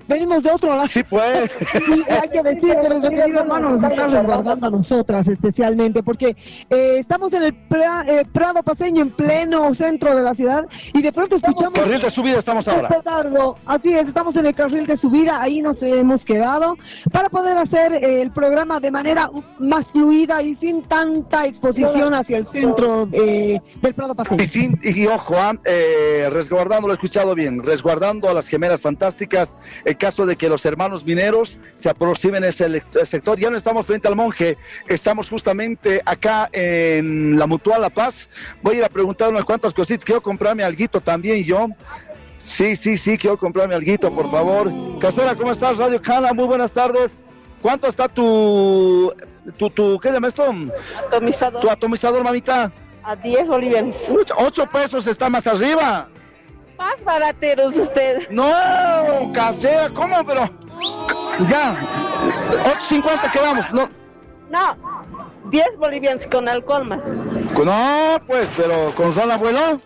[0.07, 0.85] venimos de otro lado.
[0.85, 1.49] Sí, pues.
[1.87, 6.35] Y hay que decir que nuestro querido hermano nos está resguardando a nosotras especialmente, porque
[6.69, 11.01] eh, estamos en el pra- eh, Prado Paseño, en pleno centro de la ciudad, y
[11.01, 11.73] de pronto escuchamos...
[11.73, 12.89] Carril de subida estamos ahora.
[13.65, 16.75] Así es, estamos en el carril de subida, ahí nos hemos quedado,
[17.11, 19.29] para poder hacer eh, el programa de manera
[19.59, 24.41] más fluida y sin tanta exposición hacia el centro eh, del Prado Paseño.
[24.41, 28.81] Y, sin- y ojo, ah, eh, resguardando, lo he escuchado bien, resguardando a las gemelas
[28.81, 29.55] fantásticas,
[29.97, 33.39] caso de que los hermanos mineros se aproximen a ese sector.
[33.39, 34.57] Ya no estamos frente al monje,
[34.87, 38.29] estamos justamente acá en la Mutual La Paz.
[38.61, 40.05] Voy a ir a preguntar unas cuantas cositas.
[40.05, 41.67] Quiero comprarme alguito también yo.
[42.37, 44.71] Sí, sí, sí, quiero comprarme alguito, por favor.
[44.99, 45.77] Casera, ¿cómo estás?
[45.77, 47.19] Radio Cana, muy buenas tardes.
[47.61, 49.13] ¿Cuánto está tu,
[49.57, 50.43] tu, tu ¿qué se llama esto?
[51.07, 51.61] Atomizador.
[51.61, 52.71] Tu atomizador, mamita.
[53.03, 54.11] A 10 bolivianos.
[54.37, 56.09] Ocho pesos está más arriba.
[56.77, 58.29] Más barateros ustedes.
[58.29, 58.51] No,
[59.33, 60.25] casera, ¿cómo?
[60.25, 60.49] Pero
[61.49, 61.75] ya,
[62.89, 63.71] 8.50 quedamos.
[63.73, 63.89] No,
[64.49, 64.77] No,
[65.49, 67.03] 10 bolivianos con alcohol más.
[67.09, 69.79] no, pues, pero con ron abuelo.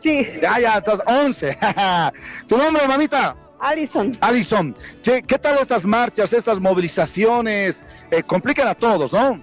[0.00, 0.28] Sí.
[0.40, 1.58] Ya, ya, entonces 11.
[2.48, 3.36] ¿Tu nombre, mamita?
[3.60, 4.12] Alison.
[4.20, 7.82] Alison, ¿qué tal estas marchas, estas movilizaciones?
[8.10, 9.40] Eh, complican a todos, ¿no?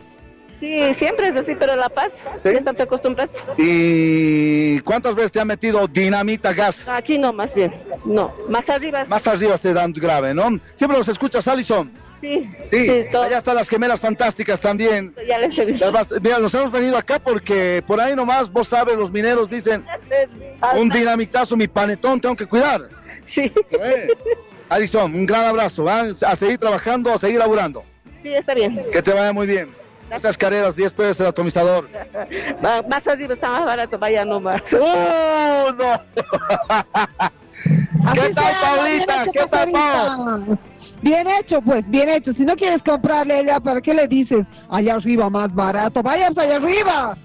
[0.61, 2.13] Sí, siempre es así, pero La Paz,
[2.43, 3.35] ya estamos acostumbrados.
[3.57, 6.87] ¿Y cuántas veces te ha metido dinamita gas?
[6.87, 7.73] Aquí no, más bien.
[8.05, 9.03] No, más arriba.
[9.05, 10.49] Más arriba se dan grave, ¿no?
[10.75, 11.91] Siempre los escuchas, Alison.
[12.21, 13.23] Sí, Sí, sí, todo.
[13.23, 15.15] allá están las gemelas fantásticas también.
[15.27, 15.91] Ya les he visto.
[15.91, 19.83] Las Mira, nos hemos venido acá porque por ahí nomás, vos sabes, los mineros dicen,
[20.77, 22.87] un dinamitazo, mi panetón, tengo que cuidar.
[23.23, 23.51] Sí.
[24.69, 26.01] Alison, un gran abrazo, ¿va?
[26.01, 27.83] a seguir trabajando, a seguir laburando.
[28.21, 28.79] Sí, está bien.
[28.91, 29.80] Que te vaya muy bien.
[30.15, 31.89] Esas carreras, 10 pesos el atomizador.
[32.65, 34.61] Va- Más arriba está más barato, vaya nomás.
[34.79, 36.01] ¡Oh, no!
[38.13, 39.25] ¿Qué tal, Paulita?
[39.31, 40.57] ¿Qué tal, Pau?
[41.01, 42.33] Bien hecho, pues, bien hecho.
[42.33, 46.01] Si no quieres comprarle allá, ¿para qué le dices allá arriba más barato?
[46.03, 47.17] ¡Váyanse allá arriba!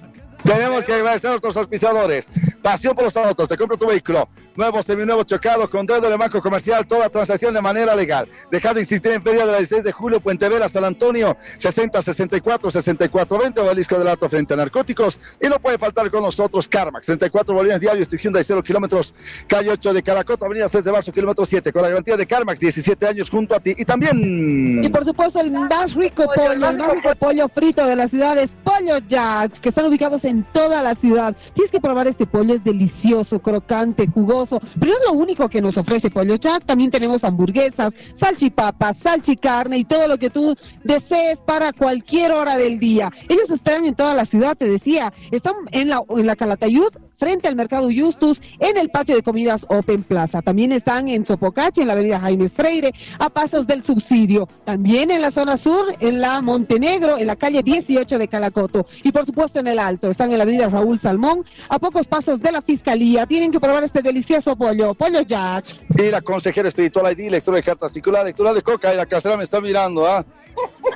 [0.45, 2.31] Tenemos que agradecer a nuestros auspiciadores.
[2.63, 4.29] Pasión por los autos, te compro tu vehículo.
[4.57, 8.27] Nuevo, seminuevo, chocado, con dedo de banco comercial, toda transacción de manera legal.
[8.51, 12.01] Deja de insistir en Feria de la 16 de julio, Puente Vera, San Antonio, 60
[12.01, 15.21] 64 64 20, Obelisco del Alto frente a narcóticos.
[15.43, 19.15] Y no puede faltar con nosotros Carmax, 34 bolivianos diarios, tu Hyundai 0 kilómetros,
[19.47, 22.59] calle 8 de Caracoto, avenida 6 de marzo, kilómetro 7, con la garantía de Carmax,
[22.59, 23.75] 17 años junto a ti.
[23.77, 24.83] Y también...
[24.83, 28.39] Y por supuesto el más rico pollo, el más rico pollo frito de la ciudad
[28.39, 31.37] es Pollo Jacks, que están ubicados en toda la ciudad.
[31.53, 34.46] Tienes que probar este pollo, es delicioso, crocante, jugoso.
[34.49, 39.79] Pero no es lo único que nos ofrece Pollo Jack, también tenemos hamburguesas, salchipapas, salchicarne
[39.79, 40.55] y todo lo que tú
[40.85, 43.11] desees para cualquier hora del día.
[43.29, 47.49] Ellos están en toda la ciudad, te decía, están en la, en la Calatayud, frente
[47.49, 50.43] al mercado Justus, en el patio de comidas Open Plaza.
[50.43, 54.49] También están en Sopocachi, en la avenida Jaime Freire, a pasos del subsidio.
[54.65, 58.87] También en la zona sur, en la Montenegro, en la calle 18 de Calacoto.
[59.03, 62.41] Y por supuesto en el Alto, están en la avenida Raúl Salmón, a pocos pasos
[62.41, 63.27] de la Fiscalía.
[63.27, 65.67] Tienen que probar este delicioso pollo, pollo Jack.
[65.97, 69.37] Sí, la consejera espiritual ID, lectura de cartas circular, lectura de coca, y la casera
[69.37, 70.25] me está mirando, ¿ah?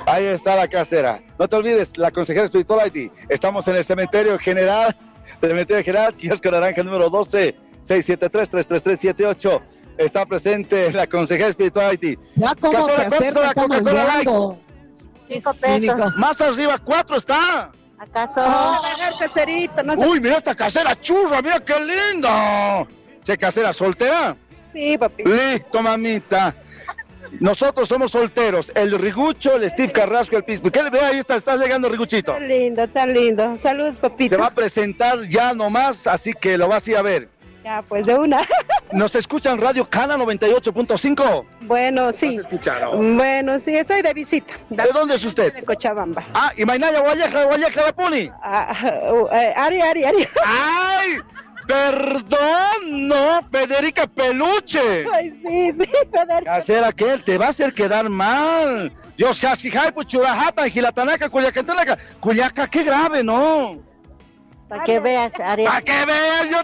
[0.05, 1.21] Ahí está la casera.
[1.37, 3.11] No te olvides, la consejera espiritual ID.
[3.29, 4.95] Estamos en el cementerio general,
[5.35, 7.55] cementerio general, kiosco naranja número 12,
[7.85, 9.61] 673-33378.
[9.97, 12.17] Está presente la consejera espiritual ID.
[12.35, 14.19] Ya como Casera, ¿cuánto está la acercas, Coca-Cola Light?
[14.19, 14.57] estamos
[15.27, 16.17] Cinco pesos.
[16.17, 17.71] Más arriba, cuatro está.
[17.97, 18.41] ¿Acaso?
[19.19, 20.07] caserito, no sé.
[20.07, 22.87] Uy, mira esta casera churra, mira qué linda.
[23.23, 24.35] Che, casera soltera.
[24.73, 25.23] Sí, papi.
[25.23, 26.55] Listo, mamita.
[27.39, 28.71] Nosotros somos solteros.
[28.75, 30.69] El Rigucho, el Steve Carrasco, el Pispo.
[30.69, 31.19] ¿Qué le ve ahí?
[31.19, 32.33] Está, está llegando Riguchito.
[32.33, 33.57] Tan lindo, tan lindo.
[33.57, 34.35] Saludos, papito.
[34.35, 37.29] Se va a presentar ya nomás, así que lo vas a ir a ver.
[37.63, 38.41] Ya, pues de una.
[38.91, 41.45] Nos escuchan Radio Cana 98.5.
[41.61, 42.39] Bueno, sí.
[42.93, 44.53] Bueno, sí, estoy de visita.
[44.69, 45.53] ¿De dónde es usted?
[45.53, 46.25] De Cochabamba.
[46.33, 48.31] Ah, y Mainaya, Guayeja, Guayeja, la Puni.
[48.41, 48.75] Ah,
[49.11, 50.27] uh, eh, Ari, Ari, Ari.
[50.43, 51.17] ¡Ay!
[51.67, 55.05] Perdón, no, Federica Peluche.
[55.13, 56.55] Ay, sí, sí, Federica.
[56.55, 58.91] Hacer aquel, te va a hacer quedar mal.
[59.17, 61.97] Dios, Jasquijay, Puchurajata, Gilatanaca, Culiacantanaca.
[62.19, 63.79] Culiaca, qué grave, ¿no?
[64.67, 65.67] Para que veas, Ariel.
[65.67, 66.57] Para que veas, yo.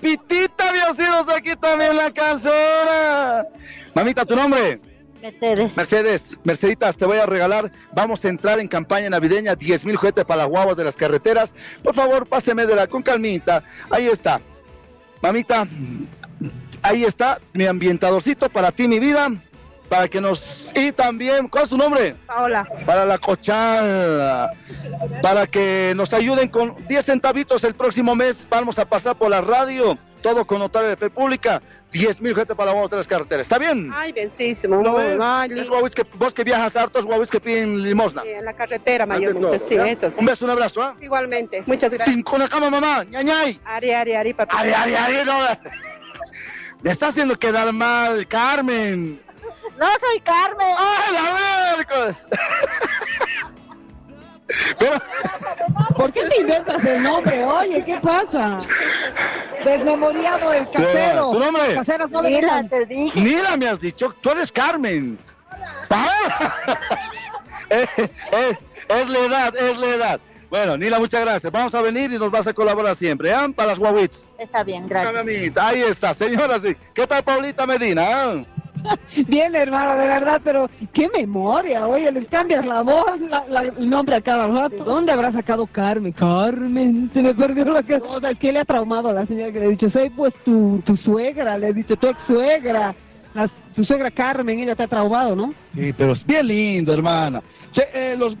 [0.00, 3.46] Pitita sido aquí también la casera.
[3.94, 4.80] Mamita, ¿tu nombre?
[5.20, 5.76] Mercedes.
[5.76, 7.70] Mercedes, Merceditas, te voy a regalar.
[7.92, 11.54] Vamos a entrar en campaña navideña, 10 mil juguetes para las guaguas de las carreteras.
[11.82, 13.62] Por favor, páseme de la con calmita.
[13.90, 14.40] Ahí está.
[15.20, 15.66] Mamita,
[16.82, 19.30] ahí está mi ambientadorcito para ti, mi vida.
[19.88, 20.70] Para que nos.
[20.74, 22.14] Y también, ¿cuál es tu nombre?
[22.26, 22.68] Paola.
[22.84, 24.50] Para la cochala.
[25.22, 28.46] Para que nos ayuden con 10 centavitos el próximo mes.
[28.50, 29.98] Vamos a pasar por la radio.
[30.20, 31.62] Todo con notario de fe pública.
[31.90, 33.42] 10 mil gente para de las carreteras.
[33.46, 33.90] ¿Está bien?
[33.94, 34.82] Ay, bensísimo.
[34.82, 38.22] ¿No ay, Es guauis que, vos que viajas hartos guauis que piden limosna.
[38.22, 39.88] Sí, en la carretera mayormente, todo, sí, ¿ya?
[39.88, 40.16] eso sí.
[40.18, 40.96] Un beso, un abrazo, ¿ah?
[41.00, 42.24] Igualmente, muchas gracias.
[42.24, 43.60] Con la cama, mamá, ñañay.
[43.64, 44.56] Ari, Ari, Ari, papi.
[44.56, 45.38] Ari, Ari, Ari, no.
[46.82, 49.20] Me está haciendo quedar mal, Carmen.
[49.78, 50.74] No soy Carmen.
[50.76, 52.26] ¡Ay, la miércoles!
[54.78, 54.92] Pero,
[55.96, 57.44] ¿Por qué te inventas el nombre?
[57.44, 58.60] Oye, ¿qué pasa?
[59.64, 61.30] Desmemoriado el casero.
[61.30, 61.74] ¿Tu nombre?
[61.74, 63.20] Caseros no le Mira, te dije.
[63.20, 65.18] Mira, me has dicho, tú eres Carmen.
[65.88, 66.78] Paola.
[67.70, 68.58] es, es-
[68.88, 70.20] es la edad, es la edad.
[70.48, 71.52] Bueno, Nila, muchas gracias.
[71.52, 73.48] Vamos a venir y nos vas a colaborar siempre, ¿ah?
[73.54, 74.30] Para las guaguits.
[74.38, 75.26] Está bien, gracias.
[75.58, 76.58] Ahí está, señora.
[76.58, 76.74] sí.
[76.94, 78.02] ¿Qué tal, Paulita Medina?
[78.08, 78.44] ah?
[79.28, 81.86] Bien, hermano, de verdad, pero qué memoria.
[81.86, 84.84] Oye, les cambias la voz, la- la- el nombre a cada rato.
[84.84, 86.12] ¿Dónde habrá sacado Carmen?
[86.12, 88.34] Carmen, se me perdió la cosa.
[88.34, 89.90] ¿Qué le ha traumado a la señora que le ha dicho?
[89.90, 92.94] Soy pues tu, tu suegra, le he dicho, tu ex suegra.
[93.34, 95.52] La- tu suegra Carmen, ella te ha traumado, ¿no?
[95.74, 97.42] Sí, pero es bien lindo, hermana.
[97.72, 98.34] Che, eh, los...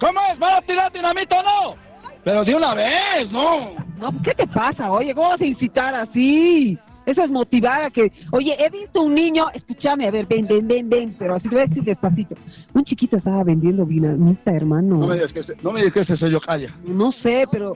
[0.00, 0.38] ¿Cómo es?
[0.38, 1.76] ¿Van a tirar dinamita o no?
[2.24, 3.70] Pero de una vez, ¿no?
[3.98, 4.90] No, ¿qué te pasa?
[4.90, 6.78] Oye, ¿cómo vas a incitar así?
[7.10, 10.68] Eso es motivar a que, oye, he visto un niño, escúchame, a ver, ven, ven,
[10.68, 12.36] ven, ven, pero así a decir despacito.
[12.72, 14.96] Un chiquito estaba vendiendo dinamita, hermano.
[14.96, 16.72] No me digas que ese, no me digas que ese soy yo, calla.
[16.86, 17.74] No sé, pero...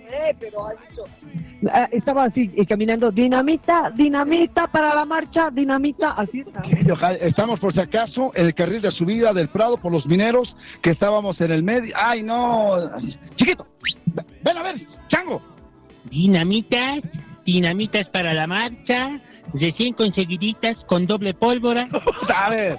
[1.73, 6.63] Ah, estaba así, eh, caminando, dinamita, dinamita para la marcha, dinamita, así está.
[7.15, 10.91] Estamos por si acaso en el carril de subida del Prado por los mineros que
[10.91, 11.93] estábamos en el medio.
[11.97, 12.77] ¡Ay, no!
[13.35, 13.67] Chiquito,
[14.45, 15.43] ven a ver, chango.
[16.11, 17.01] Dinamitas,
[17.45, 19.21] dinamitas para la marcha,
[19.53, 21.89] recién conseguiditas con doble pólvora.
[22.35, 22.79] A ver,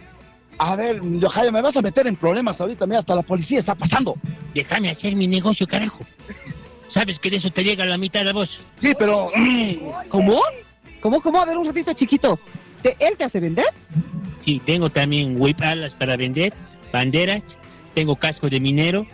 [0.58, 3.76] a ver, Yohaya, me vas a meter en problemas ahorita, mira, hasta la policía está
[3.76, 4.16] pasando.
[4.54, 6.00] Déjame hacer mi negocio, carajo.
[6.94, 8.50] Sabes que de eso te llega la mitad de voz.
[8.82, 9.30] Sí, pero...
[10.10, 10.40] ¿Cómo?
[11.02, 11.42] ¿Cómo, cómo?
[11.42, 12.40] A ver, un ratito chiquito.
[12.82, 13.66] ¿Te- ¿Él te hace vender?
[14.46, 16.54] Sí, tengo también whip alas para vender,
[16.94, 17.42] banderas,
[17.94, 19.06] tengo casco de minero,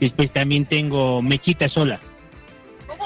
[0.00, 2.00] después también tengo mechita sola,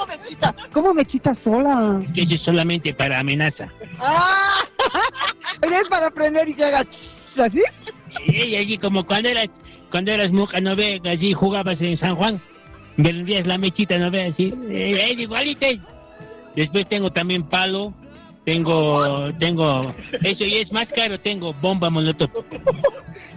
[0.05, 0.55] ¿Cómo mechita?
[0.73, 1.99] ¿Cómo mechita sola?
[2.13, 3.67] que eso es solamente para amenaza.
[3.99, 4.59] ¡Ah!
[5.65, 7.61] Oye, es para aprender y que haga ch- así.
[8.27, 9.47] Y allí como cuando eras,
[9.91, 12.39] cuando eras muca, no ve, allí jugabas en San Juan,
[12.97, 15.65] vendías la mechita, no ve, así, eh, es igualito.
[16.55, 17.93] Después tengo también palo,
[18.45, 22.29] tengo, tengo, eso y es más caro, tengo bomba molotov.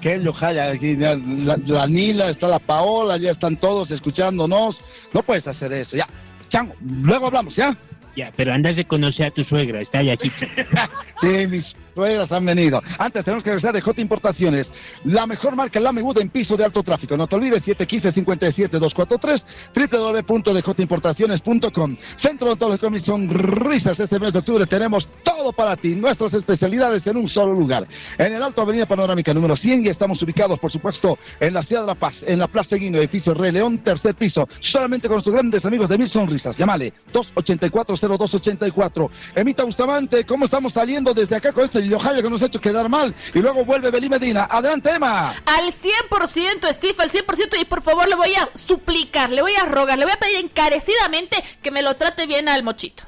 [0.01, 4.77] Que Yohaya, aquí ya la, la Nila, está la Paola, ya están todos escuchándonos.
[5.15, 6.07] No puedes hacer eso, ya.
[6.51, 7.77] Chango, luego hablamos, ¿ya?
[8.17, 10.31] Ya, pero andas de conocer a tu suegra, está allá aquí.
[11.21, 11.65] Sí, mis
[11.97, 12.81] suegras han venido.
[12.99, 14.67] Antes tenemos que regresar de J Importaciones.
[15.05, 17.17] La mejor marca Lame Wood en piso de alto tráfico.
[17.17, 19.43] No te olvides, 715-57243,
[19.75, 21.97] www.djimportaciones.com.
[22.23, 23.99] Centro Odontológico Comisión Risas.
[23.99, 25.95] Este mes de octubre tenemos todo para ti.
[25.95, 27.87] Nuestras especialidades en un solo lugar.
[28.19, 31.81] En el Alto Avenida Panorámica número 100 y estamos ubicados, por supuesto, en la Ciudad
[31.81, 34.47] de La Paz, en la Plaza Guino, edificio Rey León, tercer piso.
[34.61, 36.55] Solamente con nuestros grandes amigos de Mil Sonrisas.
[36.59, 39.09] Llámale 284-0284.
[39.35, 42.89] Emita Bustamante, ¿cómo estamos saliendo desde acá con este Yohaya que nos ha hecho quedar
[42.89, 43.15] mal?
[43.35, 44.47] Y luego vuelve Belí Medina.
[44.51, 45.31] Adelante, Emma.
[45.45, 47.61] Al 100%, Steve, al 100%.
[47.61, 50.39] Y por favor, le voy a suplicar, le voy a rogar, le voy a pedir
[50.39, 53.05] encarecidamente que me lo trate bien al mochito.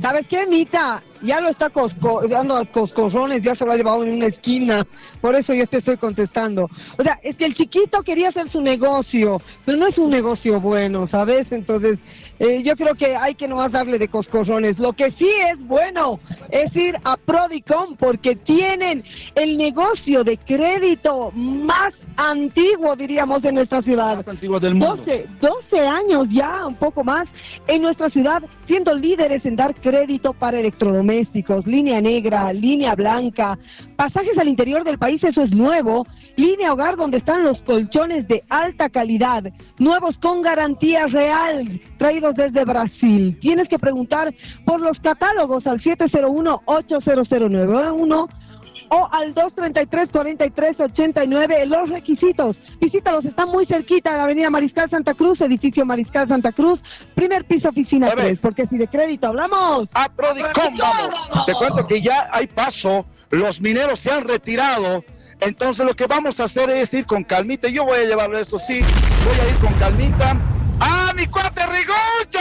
[0.00, 1.02] ¿Sabes qué, Mita?
[1.22, 4.86] Ya lo está cosco, dando a coscorrones, ya se lo ha llevado en una esquina.
[5.20, 6.68] Por eso yo te estoy contestando.
[6.96, 10.60] O sea, es que el chiquito quería hacer su negocio, pero no es un negocio
[10.60, 11.50] bueno, ¿sabes?
[11.50, 11.98] Entonces,
[12.38, 14.78] eh, yo creo que hay que nomás darle de coscorrones.
[14.78, 16.20] Lo que sí es bueno
[16.50, 19.02] es ir a Prodicom porque tienen
[19.34, 24.16] el negocio de crédito más antiguo, diríamos, de nuestra ciudad.
[24.16, 24.96] Más antiguo del mundo.
[24.96, 27.28] 12, 12 años ya, un poco más,
[27.66, 31.07] en nuestra ciudad, siendo líderes en dar crédito para electrodomésticos,
[31.66, 33.58] línea negra, línea blanca,
[33.96, 36.06] pasajes al interior del país, eso es nuevo,
[36.36, 39.42] línea hogar donde están los colchones de alta calidad,
[39.78, 43.36] nuevos con garantía real, traídos desde Brasil.
[43.40, 44.32] Tienes que preguntar
[44.64, 48.28] por los catálogos al 701-80091
[48.90, 52.56] o al 233-4389 los requisitos.
[52.80, 56.80] Visítalos, están muy cerquita de la Avenida Mariscal Santa Cruz, edificio Mariscal Santa Cruz,
[57.14, 59.88] primer piso, oficina 3, porque si de crédito hablamos...
[59.94, 61.14] A Prodicom, vamos.
[61.46, 65.04] Te cuento que ya hay paso, los mineros se han retirado,
[65.40, 67.68] entonces lo que vamos a hacer es ir con calmita.
[67.68, 68.80] Yo voy a llevarlo esto, sí,
[69.24, 70.36] voy a ir con calmita.
[70.80, 72.38] ¡Ah, mi cuate Rigocho!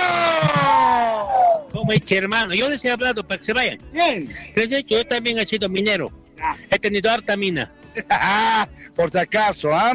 [1.73, 2.53] ¿Cómo es, hermano?
[2.53, 3.79] Yo les he hablado para que se vayan.
[3.91, 4.29] Bien.
[4.55, 6.11] Dicho, yo también he sido minero.
[6.71, 7.71] He tenido harta mina.
[8.09, 9.93] Ah, por si acaso, ¿ah?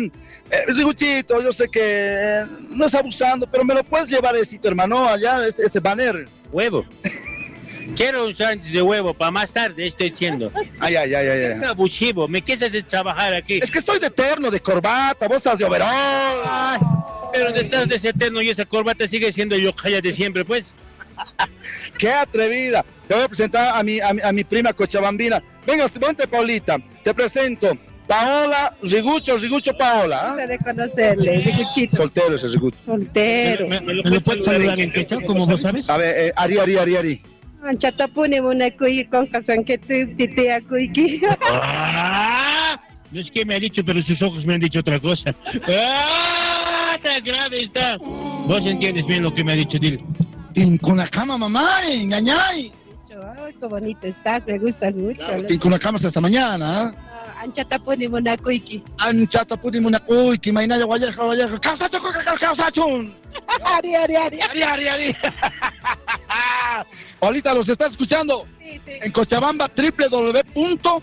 [0.50, 4.68] Eh, Riguchito, yo sé que eh, no es abusando, pero me lo puedes llevar, esito,
[4.68, 6.28] hermano, allá, este, este banner.
[6.50, 6.84] Huevo.
[7.96, 10.50] Quiero un sándwich de huevo para más tarde, estoy diciendo.
[10.78, 11.44] Ay, ay, ay, ay.
[11.44, 11.52] ay.
[11.52, 13.58] Es abusivo, me quieres hacer trabajar aquí.
[13.62, 15.88] Es que estoy de terno, de corbata, vos estás de overol.
[15.90, 16.78] Ay,
[17.32, 20.74] pero detrás de ese terno y esa corbata sigue siendo yo de siempre, pues.
[21.98, 22.84] ¡Qué atrevida!
[23.06, 25.42] Te voy a presentar a mi, a mi, a mi prima Cochabambina.
[25.66, 26.78] Venga, vente, Paulita.
[27.02, 27.76] Te presento
[28.06, 30.34] Paola Rigucho, Rigucho Paola.
[30.38, 30.46] ¿ah?
[30.46, 31.96] de conocerle, Riguchito.
[31.96, 32.78] Soltero ese Rigucho.
[32.84, 33.68] Soltero.
[33.68, 35.88] ¿Me, me, me lo puedes saludar en quechua, como vos sabes?
[35.88, 37.22] A ver, eh, Ari, Ari, Ari, Ari.
[37.64, 41.22] Anchatapune muna kuy con razón que tú titea kuyki.
[41.52, 42.80] ¡Ah!
[43.12, 45.34] No es que me ha dicho, pero sus ojos me han dicho otra cosa.
[45.68, 46.98] ¡Ah!
[47.02, 47.96] ¡Tan grave está!
[47.98, 49.98] Vos entiendes bien lo que me ha dicho, dile.
[50.80, 52.72] Con la cama, mamá, engañáis.
[53.38, 55.22] Ay, qué bonito estás, me gusta mucho.
[55.48, 56.92] Y con la cama hasta mañana, ¿ah?
[57.42, 58.82] Anchatapune muna kuyki.
[58.98, 61.58] Anchata puti muna uy, que mañana guayaja, guayaja.
[61.58, 61.98] Calzacho,
[62.40, 63.12] calzachun.
[63.64, 64.40] Ari, ari, ari.
[64.40, 65.16] Ari, ari, ari.
[67.20, 68.46] Ahorita los está escuchando
[68.86, 71.02] en Cochabamba, www.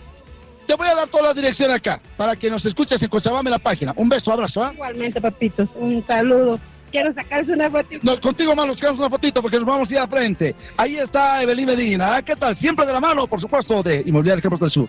[0.66, 3.52] Te voy a dar toda la dirección acá para que nos escuches en Cochabamba en
[3.52, 3.92] la página.
[3.96, 4.62] Un beso, abrazo.
[4.62, 4.70] ¿ah?
[4.72, 6.60] Igualmente, papitos, un saludo.
[6.90, 8.00] Quiero sacarse una fotito.
[8.02, 10.54] No, contigo nos quedamos una fotito porque nos vamos a ir al frente.
[10.76, 12.16] Ahí está Evelyn Medina.
[12.16, 12.22] ¿ah?
[12.22, 12.58] ¿Qué tal?
[12.58, 14.88] Siempre de la mano, por supuesto, de Inmobiliaria Campos del Sur.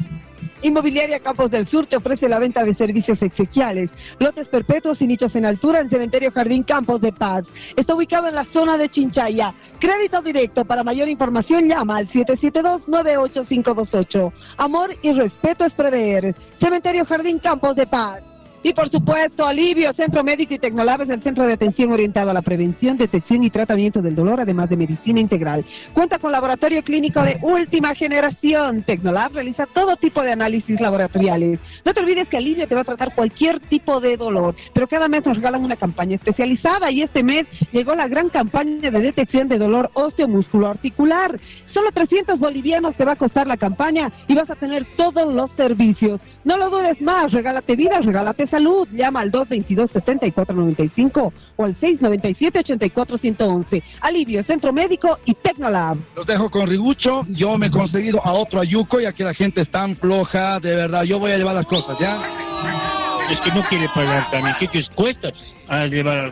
[0.64, 5.36] Inmobiliaria Campos del Sur te ofrece la venta de servicios exequiales, lotes perpetuos y nichos
[5.36, 7.44] en altura en Cementerio Jardín Campos de Paz.
[7.76, 9.54] Está ubicado en la zona de Chinchaya.
[9.80, 10.64] Crédito directo.
[10.66, 14.32] Para mayor información llama al 772-98528.
[14.58, 16.36] Amor y respeto es prever.
[16.60, 18.22] Cementerio Jardín Campos de Paz.
[18.64, 22.34] Y por supuesto, Alivio, Centro Médico y Tecnolab es el centro de atención orientado a
[22.34, 25.66] la prevención, detección y tratamiento del dolor, además de medicina integral.
[25.94, 28.84] Cuenta con laboratorio clínico de última generación.
[28.84, 31.60] Tecnolab realiza todo tipo de análisis laboratoriales.
[31.84, 35.08] No te olvides que Alivio te va a tratar cualquier tipo de dolor, pero cada
[35.08, 39.48] mes nos regalan una campaña especializada y este mes llegó la gran campaña de detección
[39.48, 41.40] de dolor óseo-músculo articular.
[41.74, 45.50] Solo 300 bolivianos te va a costar la campaña y vas a tener todos los
[45.52, 46.20] servicios.
[46.44, 48.88] No lo dudes más, regálate vida, regálate salud.
[48.92, 53.84] Llama al 222-7495 o al 697-8411.
[54.02, 55.98] Alivio, Centro Médico y Tecnolab.
[56.16, 57.28] Los dejo con Rigucho.
[57.30, 60.60] Yo me he conseguido a otro ayuco y aquí la gente es tan floja.
[60.60, 62.18] De verdad, yo voy a llevar las cosas, ¿ya?
[63.30, 64.56] Es que no quiere pagar también.
[64.60, 65.30] ¿Qué te cuesta
[65.68, 66.32] a llevar a la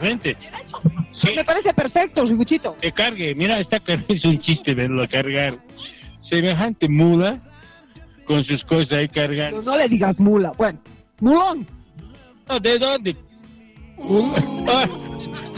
[1.20, 1.36] gente?
[1.38, 2.76] Me parece perfecto, Riguchito.
[2.82, 3.34] Que cargue.
[3.36, 5.58] Mira, esta es un chiste verlo cargar.
[6.30, 7.40] Semejante mula
[8.26, 9.62] con sus cosas ahí cargando.
[9.62, 10.52] No, no le digas mula.
[10.58, 10.80] Bueno,
[11.20, 11.66] mulón.
[12.48, 13.16] No, ¿De dónde?
[14.68, 14.86] Ah,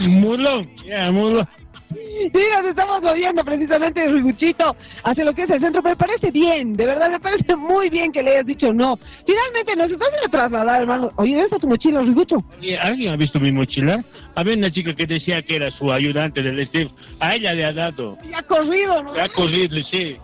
[0.00, 0.66] mulón.
[0.86, 1.46] Ya, mulón.
[2.32, 6.30] Sí, nos estamos oyendo precisamente Riguchito hacia lo que es el centro, pero me parece
[6.30, 8.98] bien, de verdad me parece muy bien que le hayas dicho no.
[9.26, 11.10] Finalmente nos estás a trasladar, hermano.
[11.16, 12.36] Oye, ¿dónde está tu mochila, Rigucho?
[12.80, 14.02] ¿Alguien ha visto mi mochila?
[14.34, 16.90] Había una chica que decía que era su ayudante del Steve.
[17.20, 18.16] A ella le ha dado.
[18.30, 19.14] Ya ha corrido, ¿no?
[19.14, 20.16] Le ha corrido, sí.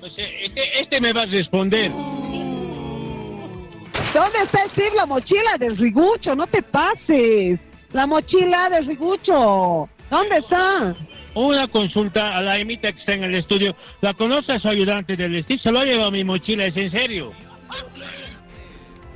[0.00, 1.90] No sé, este, este me va a responder.
[4.14, 6.34] ¿Dónde está Steve, la mochila del Rigucho?
[6.34, 7.58] No te pases.
[7.92, 9.88] La mochila del Rigucho.
[10.10, 10.94] ¿Dónde está?
[11.34, 13.76] Una consulta a la Emita que está en el estudio.
[14.00, 15.60] ¿La conoce a su ayudante del Steve?
[15.62, 17.32] Se lo ha llevado mi mochila, ¿es en serio?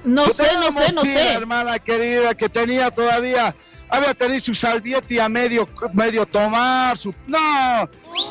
[0.05, 1.33] No sé, no una sé, no mochila, sé.
[1.35, 3.55] hermana querida, que tenía todavía,
[3.89, 7.15] había tenido su salvieti a medio, medio tomar, su...
[7.27, 7.89] No, ah,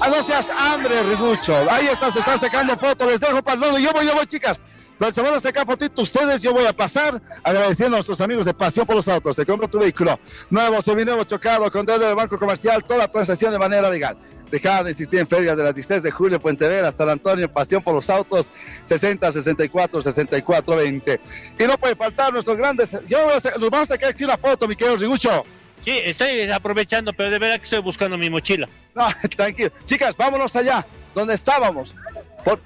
[0.07, 1.69] no seas hambre, Rigucho.
[1.69, 3.79] Ahí está, se están sacando fotos, les dejo para el lado.
[3.79, 4.63] Yo voy, yo voy, chicas.
[4.99, 8.85] Van a sacar fotitos ustedes, yo voy a pasar agradeciendo a nuestros amigos de Pasión
[8.85, 9.35] por los Autos.
[9.35, 10.19] Te compro tu vehículo
[10.49, 14.17] nuevo, seminuevo, chocado, con dedo del Banco Comercial, toda transacción de manera legal.
[14.51, 17.81] Dejar de insistir en ferias de las 16 de julio, Puente Vera, San Antonio, Pasión
[17.81, 18.49] por los Autos,
[18.83, 21.21] 60, 64, 64, 20.
[21.59, 22.91] Y no puede faltar nuestros grandes.
[23.07, 25.43] Yo voy a hacer- nos vamos a sacar aquí una foto, mi querido Rigucho.
[25.85, 28.67] Sí, estoy aprovechando, pero de verdad que estoy buscando mi mochila.
[28.95, 29.07] No,
[29.37, 29.71] tranquilo.
[29.85, 30.85] Chicas, vámonos allá,
[31.15, 31.95] donde estábamos.
[32.43, 32.59] Por-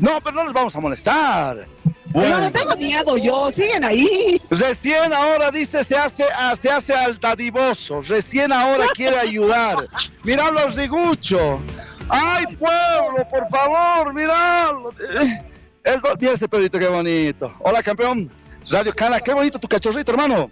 [0.00, 1.66] No, pero no les vamos a molestar.
[2.12, 3.50] No, no tengo miedo yo.
[3.52, 4.40] Siguen ahí.
[4.50, 8.00] Recién ahora dice se hace, ah, se hace al dadivoso.
[8.02, 9.88] Recién ahora quiere ayudar.
[10.24, 11.60] Míralo, Rigucho.
[12.08, 14.12] ¡Ay, pueblo, por favor!
[14.12, 14.90] ¡Míralo!
[14.90, 15.42] Eh,
[15.84, 17.52] El Mira ese perrito, qué bonito.
[17.60, 18.30] Hola, campeón.
[18.70, 20.50] Radio Cana, qué bonito tu cachorrito, hermano.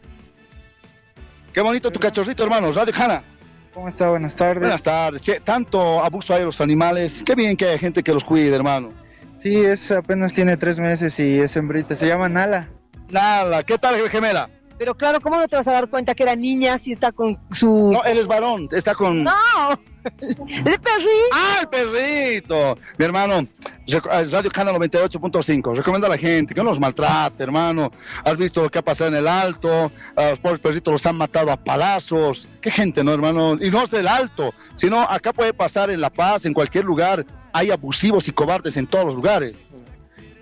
[1.52, 2.73] Qué bonito tu cachorrito, hermano.
[2.73, 3.23] Radio Cana.
[3.73, 4.10] ¿Cómo está?
[4.10, 4.60] Buenas tardes.
[4.60, 5.23] Buenas tardes.
[5.23, 7.23] Che, tanto abuso hay de los animales.
[7.24, 8.93] Qué bien que hay gente que los cuide, hermano.
[9.43, 11.97] Sí, es apenas tiene tres meses y es hembrita.
[11.97, 12.69] Se llama Nala.
[13.10, 14.48] Nala, ¿qué tal, gemela?
[14.78, 17.40] Pero claro, ¿cómo no te vas a dar cuenta que era niña si está con
[17.51, 17.90] su...
[17.93, 19.24] No, él es varón, está con...
[19.24, 19.32] ¡No!
[20.04, 20.36] ¡El
[20.80, 21.32] perrito!
[21.32, 22.76] ¡Ah, el perrito!
[22.98, 23.46] Mi hermano,
[23.86, 24.00] eh,
[24.30, 27.90] Radio Cana 98.5, recomienda a la gente que no los maltrate, hermano.
[28.24, 31.16] Has visto lo que ha pasado en el Alto, a los pobres perritos los han
[31.16, 32.48] matado a palazos.
[32.60, 33.56] Qué gente, ¿no, hermano?
[33.60, 37.24] Y no es del Alto, sino acá puede pasar en La Paz, en cualquier lugar.
[37.52, 39.56] Hay abusivos y cobardes en todos los lugares.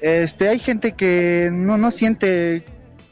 [0.00, 2.64] Este, hay gente que no, no siente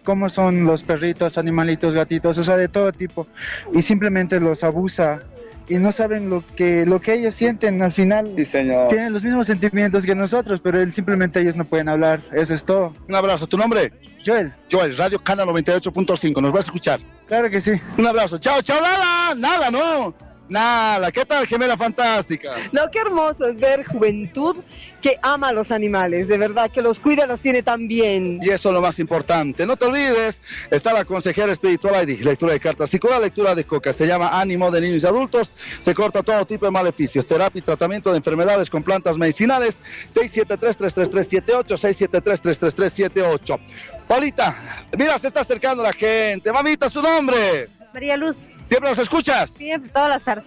[0.04, 3.26] cómo son los perritos, animalitos, gatitos, o sea, de todo tipo.
[3.74, 5.20] Y simplemente los abusa
[5.68, 8.88] y no saben lo que lo que ellos sienten al final señor.
[8.88, 12.64] tienen los mismos sentimientos que nosotros pero él- simplemente ellos no pueden hablar eso es
[12.64, 13.46] todo Un abrazo.
[13.46, 13.92] ¿Tu nombre?
[14.24, 16.40] Joel Joel, Radio Cana 98.5.
[16.42, 17.00] Nos vas a escuchar.
[17.26, 18.38] claro que sí Un abrazo.
[18.38, 20.14] Chao, chao, nada, nada, no.
[20.48, 21.12] Nada.
[21.12, 22.56] ¿Qué tal, gemela fantástica?
[22.72, 24.56] No, qué hermoso es ver juventud
[25.02, 28.40] que ama a los animales, de verdad, que los cuida, los tiene tan bien.
[28.42, 29.66] Y eso es lo más importante.
[29.66, 33.92] No te olvides, está la consejera espiritual ID, lectura de cartas, psicóloga, lectura de coca.
[33.92, 35.52] Se llama Ánimo de Niños y Adultos.
[35.78, 39.82] Se corta todo tipo de maleficios, terapia y tratamiento de enfermedades con plantas medicinales.
[40.08, 43.58] 673-33378, 673-33378.
[44.06, 44.56] Paulita,
[44.96, 46.50] mira, se está acercando la gente.
[46.50, 47.68] Mamita, su nombre.
[47.92, 48.36] María Luz,
[48.68, 49.50] ¿Siempre nos escuchas?
[49.50, 50.46] siempre, todas las tardes.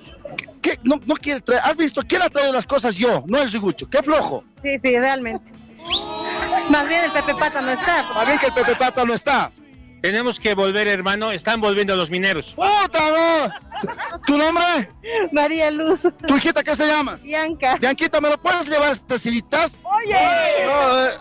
[0.61, 0.79] ¿Qué?
[0.83, 1.61] No, no quiere traer.
[1.63, 2.01] ¿Has visto?
[2.07, 3.23] ¿Quién ha traído las cosas yo?
[3.27, 3.89] No el rigucho.
[3.89, 4.43] ¡Qué flojo!
[4.61, 5.51] Sí, sí, realmente.
[6.69, 8.03] Más bien el Pepe Pata no está.
[8.13, 9.51] Más bien que el Pepe Pata no está.
[10.01, 11.31] Tenemos que volver, hermano.
[11.31, 12.55] Están volviendo los mineros.
[12.55, 14.19] ¡Puta, no!
[14.25, 14.91] ¿Tu nombre?
[15.31, 16.01] María Luz.
[16.27, 17.15] ¿Tu hijita qué se llama?
[17.15, 17.75] Bianca.
[17.79, 19.79] Bianquita, ¿me lo puedes llevar estas silitas?
[19.83, 20.15] Oye.
[20.65, 21.11] No, eh,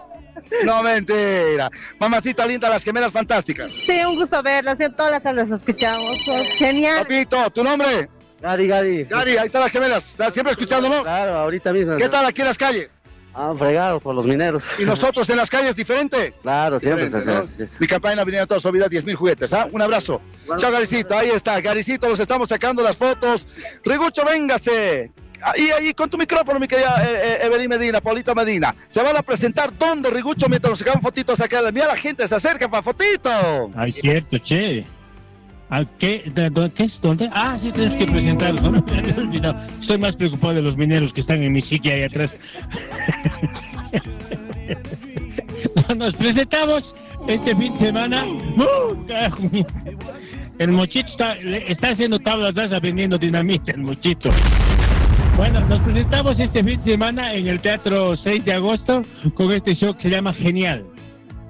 [0.64, 1.70] no, mentira.
[1.98, 3.72] Mamacita linda, las gemelas fantásticas.
[3.72, 4.76] Sí, un gusto verlas.
[4.78, 6.16] sí, Todas las tardes escuchamos.
[6.28, 6.98] Oh, Genial.
[7.02, 8.08] Papito, ¿tu nombre?
[8.40, 9.04] Gary, Gary.
[9.04, 10.04] Gary, ahí están las gemelas.
[10.12, 11.02] ¿Estás siempre escuchando, no?
[11.02, 11.96] Claro, ahorita mismo.
[11.96, 12.92] ¿Qué tal aquí en las calles?
[13.32, 14.64] Ah, fregado por los mineros.
[14.78, 16.34] ¿Y nosotros en las calles diferente?
[16.42, 17.64] Claro, siempre se Diferente, hace ¿no?
[17.66, 17.76] así.
[17.78, 19.68] Mi campaña viniendo toda su vida 10 mil juguetes, ¿ah?
[19.70, 20.20] Un abrazo.
[20.56, 21.60] Chao, Garicito, ahí está.
[21.60, 23.46] Garicito, los estamos sacando las fotos.
[23.84, 25.12] Rigucho, véngase.
[25.42, 28.74] Ahí, ahí, con tu micrófono, mi querida eh, eh, Evelyn Medina, Paulita Medina.
[28.88, 31.60] Se van a presentar dónde, Rigucho, mientras nos sacamos fotitos acá.
[31.72, 33.30] Mira, la gente se acerca para fotito.
[33.76, 34.84] Ay, cierto, che.
[35.72, 36.92] ¿A qué, de- de- ¿Qué es?
[37.00, 37.30] ¿Dónde?
[37.32, 38.62] Ah, sí, tienes que presentarlos.
[38.62, 38.84] ¿no?
[39.22, 39.66] Olvidado.
[39.80, 42.30] Estoy más preocupado de los mineros que están en mi silla ahí atrás.
[45.96, 46.82] Nos presentamos
[47.28, 48.24] este fin de semana.
[48.26, 49.06] ¡Uh!
[50.58, 54.30] El mochito está, está haciendo tablas rasas vendiendo dinamita, el mochito.
[55.40, 59.00] Bueno, nos presentamos este fin de semana en el Teatro 6 de agosto
[59.32, 60.84] con este show que se llama Genial.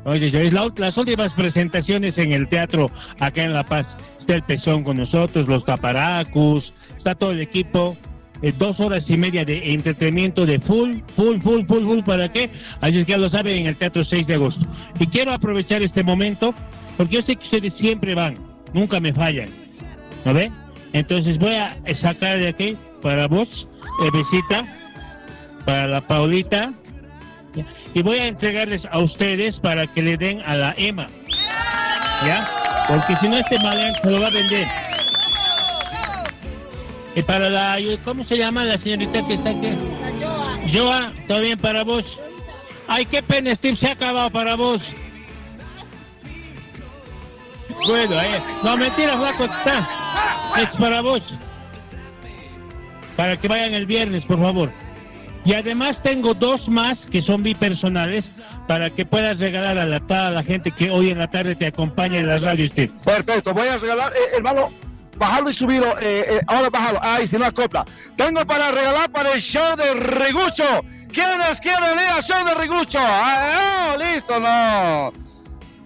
[0.04, 2.88] Oye, es la las últimas presentaciones en el teatro
[3.18, 3.88] acá en La Paz.
[4.20, 7.96] Está el Pezón con nosotros, los Taparacus, está todo el equipo.
[8.42, 12.48] eh, dos horas y media de entretenimiento de full, full, full, full, full, ¿para qué?
[12.80, 14.64] Así es que ya lo saben en el Teatro 6 de agosto.
[15.00, 16.54] Y quiero aprovechar este momento,
[16.96, 18.38] porque yo sé que ustedes siempre van,
[18.72, 19.48] nunca me fallan,
[20.24, 20.52] ¿no ven?
[20.92, 23.48] Entonces voy a sacar de aquí para vos,
[24.00, 24.62] eh, besita,
[25.64, 26.72] para la Paulita,
[27.94, 31.06] y voy a entregarles a ustedes para que le den a la Emma.
[32.24, 32.46] ¿Ya?
[32.88, 34.66] Porque si no este malean se lo va a vender.
[37.14, 39.70] Y para la, ¿cómo se llama la señorita que está aquí?
[40.72, 42.04] Joa, todo bien para vos.
[42.86, 44.80] Ay, qué pena, Steve, se ha acabado para vos.
[47.86, 48.40] Bueno, eh.
[48.62, 49.88] No, mentira, flaco, está.
[50.60, 51.22] Es para vos.
[53.20, 54.70] Para que vayan el viernes, por favor.
[55.44, 58.24] Y además tengo dos más que son bipersonales
[58.66, 61.66] para que puedas regalar a la, toda la gente que hoy en la tarde te
[61.66, 62.90] acompaña en la radio, Steve.
[63.04, 64.70] Perfecto, voy a regalar, eh, hermano,
[65.18, 65.98] bajarlo y subirlo.
[66.00, 66.98] eh, eh, ahora bájalo.
[67.02, 67.84] Ay, si no acopla.
[68.16, 70.80] Tengo para regalar para el show de Rigucho.
[71.12, 73.00] ¿Quiénes quieren ir al show de Rigucho?
[73.02, 75.08] Ah, no, listo, no.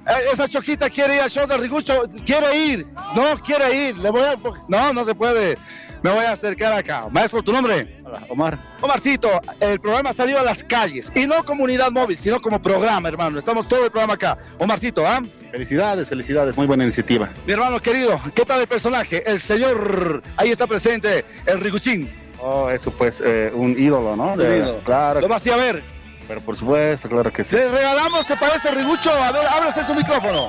[0.06, 2.02] Eh, esa choquita quiere ir al show de Rigucho.
[2.24, 2.86] Quiere ir.
[3.16, 3.96] No quiere ir.
[4.06, 4.36] A...
[4.68, 5.58] No, no se puede.
[6.04, 7.06] Me voy a acercar acá.
[7.10, 7.96] Maestro, ¿tu nombre?
[8.04, 8.58] Hola, Omar.
[8.82, 11.10] Omarcito, el programa salió a las calles.
[11.14, 13.38] Y no como unidad móvil, sino como programa, hermano.
[13.38, 14.36] Estamos todo el programa acá.
[14.58, 15.22] Omarcito, ¿ah?
[15.50, 17.30] Felicidades, felicidades, muy buena iniciativa.
[17.46, 19.22] Mi hermano querido, ¿qué tal el personaje?
[19.26, 22.12] El señor, ahí está presente, el Riguchín.
[22.38, 24.34] Oh, eso pues, eh, un ídolo, ¿no?
[24.34, 24.80] Un ídolo.
[24.84, 25.22] Claro.
[25.22, 25.93] Lo vas a ir a ver.
[26.26, 27.56] Pero por supuesto, claro que sí.
[27.56, 29.10] Le regalamos, ¿te parece, Rigucho?
[29.12, 30.46] A ver, ábrase su micrófono.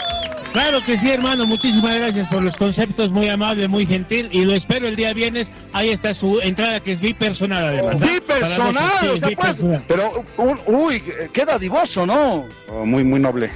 [0.53, 1.45] Claro que sí, hermano.
[1.45, 3.10] Muchísimas gracias por los conceptos.
[3.11, 4.30] Muy amable, muy gentil.
[4.31, 5.49] Y lo espero el día viernes.
[5.73, 7.97] Ahí está su entrada, que es bipersonal, además.
[8.02, 8.06] ¿ah?
[8.06, 11.03] Bipersonal, o sea, pues, pero, un- uy,
[11.34, 12.47] qué dadivoso, ¿no?
[12.69, 13.52] Oh, muy, muy noble.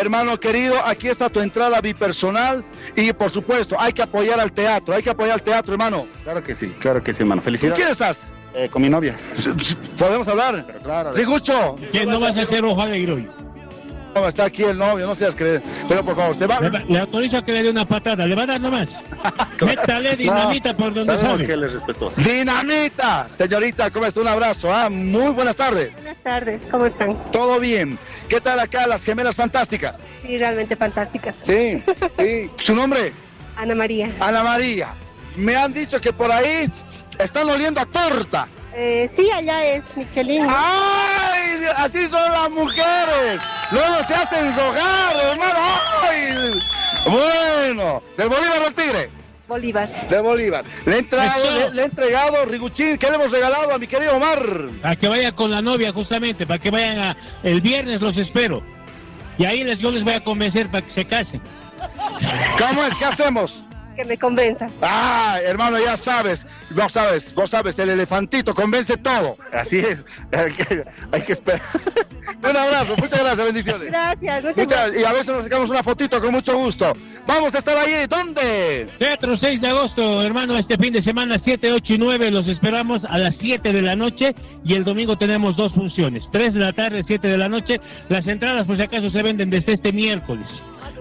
[0.00, 2.64] Hermano querido, aquí está tu entrada bipersonal
[2.96, 6.08] y por supuesto, hay que apoyar al teatro, hay que apoyar al teatro, hermano.
[6.24, 7.40] Claro que sí, claro que sí, hermano.
[7.40, 7.76] ¿Con Felicidades.
[7.78, 8.32] quién estás?
[8.58, 9.16] Eh, con mi novia.
[9.98, 10.64] ¿Podemos hablar?
[10.66, 11.12] Pero claro.
[11.12, 11.76] Rigucho.
[11.92, 13.28] ¿Quién no vas a hacer ojo alegre hoy?
[14.14, 15.62] No, está aquí el novio, no seas creer.
[15.86, 16.58] Pero por favor, se va.
[16.60, 18.26] Le, va- le autorizo a que le dé una patada.
[18.26, 18.88] ¿Le va a dar nomás?
[19.60, 21.44] Métale dinamita por donde Sabemos sabe.
[21.44, 22.18] que él es respetuoso.
[22.22, 24.22] Dinamita, señorita, ¿cómo está?
[24.22, 25.92] Un abrazo, ah, muy buenas tardes.
[25.92, 27.30] Buenas tardes, ¿cómo están?
[27.30, 27.98] Todo bien.
[28.30, 30.00] ¿Qué tal acá las gemelas fantásticas?
[30.26, 31.34] Sí, realmente fantásticas.
[31.42, 31.82] Sí,
[32.18, 32.50] sí.
[32.56, 33.12] ¿Su nombre?
[33.56, 34.10] Ana María.
[34.18, 34.94] Ana María.
[35.36, 36.70] Me han dicho que por ahí
[37.18, 38.48] están oliendo a torta.
[38.74, 40.42] Eh, sí, allá es Michelin.
[40.46, 40.54] ¿no?
[40.54, 41.64] ¡Ay!
[41.76, 43.40] Así son las mujeres.
[43.72, 45.58] Luego se hacen rogar, hermano.
[46.02, 46.60] ¡Ay!
[47.06, 49.10] Bueno, del Bolívar al Tigre.
[49.48, 50.08] Bolívar.
[50.08, 50.64] De Bolívar.
[50.84, 54.16] Le he entregado, le, le he entregado, Riguchín, ¿qué le hemos regalado a mi querido
[54.16, 54.40] Omar?
[54.82, 57.16] Para que vaya con la novia, justamente, para que vayan a...
[57.42, 58.62] El viernes los espero.
[59.38, 61.40] Y ahí les, yo les voy a convencer para que se casen.
[62.58, 62.96] ¿Cómo es?
[62.96, 63.66] ¿Qué hacemos?
[63.96, 64.66] Que me convenza.
[64.82, 69.38] Ah, hermano, ya sabes, vos sabes, vos sabes, el elefantito convence todo.
[69.52, 70.04] Así es,
[70.36, 71.62] hay que, hay que esperar.
[72.42, 73.88] Un abrazo, muchas gracias, bendiciones.
[73.88, 75.02] Gracias, muchas Muchas- gracias.
[75.02, 76.92] y a veces nos sacamos una fotito con mucho gusto.
[77.26, 78.86] Vamos a estar ahí, ¿dónde?
[78.98, 83.00] Teatro 6 de agosto, hermano, este fin de semana 7, 8 y 9 los esperamos
[83.08, 86.72] a las 7 de la noche y el domingo tenemos dos funciones, 3 de la
[86.74, 87.80] tarde, 7 de la noche.
[88.10, 90.46] Las entradas por si acaso se venden desde este miércoles.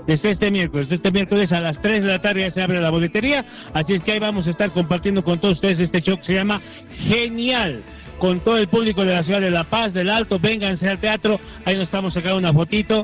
[0.07, 2.91] Desde este miércoles, este miércoles a las 3 de la tarde ya se abre la
[2.91, 6.25] boletería, así es que ahí vamos a estar compartiendo con todos ustedes este show que
[6.27, 6.61] se llama
[7.07, 7.81] Genial,
[8.19, 11.39] con todo el público de la ciudad de La Paz, del Alto, vénganse al teatro,
[11.65, 13.01] ahí nos estamos sacando una fotito,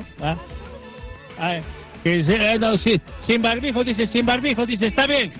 [2.04, 2.72] que se- eh, no,
[3.26, 5.32] sin barbijo, dice, sin barbijo, dice, está bien.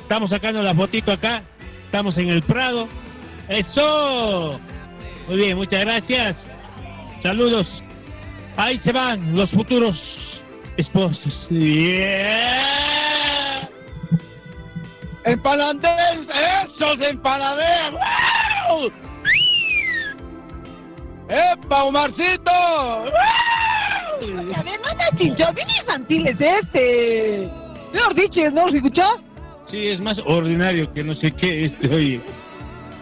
[0.00, 1.42] Estamos sacando la fotito acá,
[1.84, 2.88] estamos en el Prado.
[3.48, 4.58] ¡Eso!
[5.28, 6.36] Muy bien, muchas gracias.
[7.22, 7.66] Saludos.
[8.56, 9.96] Ahí se van los futuros
[10.80, 11.46] esposos.
[11.50, 12.70] Yeah.
[15.24, 16.26] ¡Empanaderos!
[16.28, 18.00] ¡Esos empanaderos!
[18.68, 18.92] ¡Wow!
[21.28, 22.50] ¡Epa, Omarcito!
[22.50, 23.10] ¡Wow!
[24.54, 27.50] A ver, no me chinchón, bien infantil es este.
[27.92, 28.70] Señor Diches, ¿no?
[28.70, 29.04] ¿Se escuchó?
[29.70, 32.20] Sí, es más ordinario que no sé qué, este, oye.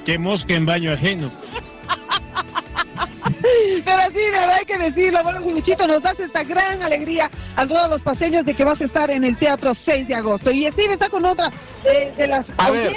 [0.04, 1.30] Que mosca en baño ajeno.
[3.84, 5.22] Pero sí, de verdad hay que decirlo.
[5.22, 8.84] Bueno, Luchito, nos das esta gran alegría a todos los paseños de que vas a
[8.84, 10.50] estar en el Teatro 6 de agosto.
[10.50, 11.50] Y Steve está con otra
[11.84, 12.92] eh, de las A ver.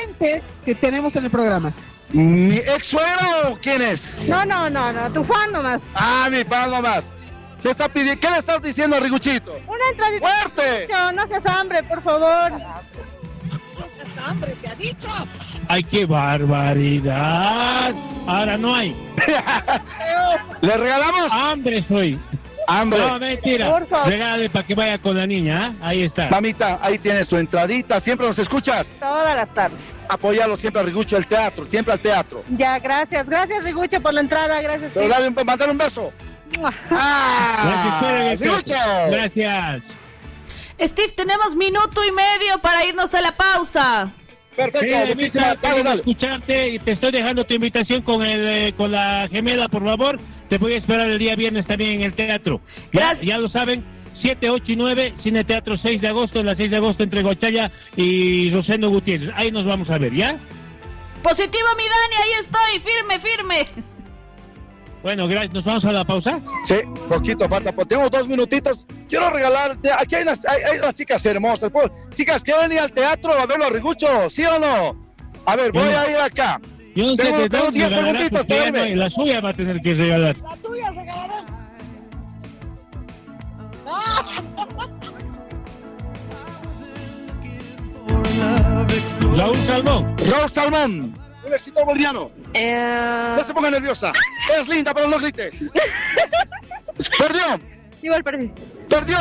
[0.65, 1.71] que tenemos en el programa.
[2.09, 4.17] ¿Mi ex suegro o quién es?
[4.27, 5.79] No, no, no, no, tu fan nomás.
[5.95, 7.13] Ah, mi fan nomás.
[7.63, 9.53] ¿Qué, está pidi- ¿Qué le estás diciendo a Riguchito?
[9.67, 10.27] Una entradita.
[10.27, 10.87] ¡Fuerte!
[10.91, 12.51] No, no seas hambre, por favor.
[14.25, 15.07] hambre, te ha dicho.
[15.67, 17.93] ¡Ay, qué barbaridad!
[18.27, 18.95] Ahora no hay.
[20.61, 21.31] ¿Le regalamos?
[21.31, 22.19] Hambre soy.
[22.67, 22.99] Hambre.
[22.99, 23.83] No, mentira.
[24.05, 25.87] Regálale para que vaya con la niña, ¿ah?
[25.87, 26.29] Ahí está.
[26.29, 27.99] Mamita, ahí tienes tu entradita.
[27.99, 28.91] ¿Siempre nos escuchas?
[28.99, 29.81] Todas las tardes.
[30.07, 32.43] Apoyalo siempre a Rigucho al teatro, siempre al teatro.
[32.49, 33.27] Ya, gracias.
[33.27, 34.61] Gracias, Riguche, por la entrada.
[34.61, 34.91] Gracias.
[34.93, 36.13] Pero dale un, mandar un beso.
[36.91, 37.99] ¡Ah!
[37.99, 38.73] Gracias, Rigucho.
[39.09, 39.83] Gracias.
[40.79, 44.11] Steve, tenemos minuto y medio para irnos a la pausa.
[44.55, 45.99] Perfecto, Sí, que dale.
[46.01, 50.19] escucharte y te estoy dejando tu invitación con el eh, con la gemela, por favor.
[50.49, 52.59] Te voy a esperar el día viernes también en el teatro.
[52.91, 53.21] Ya, Gracias.
[53.21, 53.83] ya lo saben,
[54.21, 57.71] 7, 8 y 9, Cine Teatro 6 de agosto, la 6 de agosto entre Gochaya
[57.95, 59.31] y Rosendo Gutiérrez.
[59.35, 60.37] Ahí nos vamos a ver, ¿ya?
[61.23, 63.67] Positivo, mi Dani, ahí estoy, firme, firme.
[65.03, 65.53] Bueno, gracias.
[65.53, 66.39] ¿Nos vamos a la pausa?
[66.61, 66.75] Sí,
[67.09, 67.71] poquito falta.
[67.71, 68.85] pues Tengo dos minutitos.
[69.09, 69.77] Quiero regalar.
[69.97, 71.71] Aquí hay unas, hay, hay unas chicas hermosas.
[71.71, 74.29] Pues, chicas, ¿quieren ir al teatro a verlo a Rigucho?
[74.29, 75.05] ¿Sí o no?
[75.45, 76.59] A ver, voy no- a ir acá.
[76.95, 78.95] Yo no sé Tengo- dónde 10 regalará, segunditos, no.
[78.95, 80.37] La suya va a tener que regalar.
[80.37, 81.45] La tuya regalarán.
[89.37, 90.15] Raúl Salmón.
[90.29, 91.13] Raúl Salmón.
[91.45, 92.29] Un éxito boliviano.
[92.53, 94.11] Eh, No se ponga nerviosa.
[94.59, 95.71] Es linda, pero no grites.
[97.17, 97.59] Perdió.
[98.01, 98.51] igual perdí.
[98.89, 99.17] Perdió.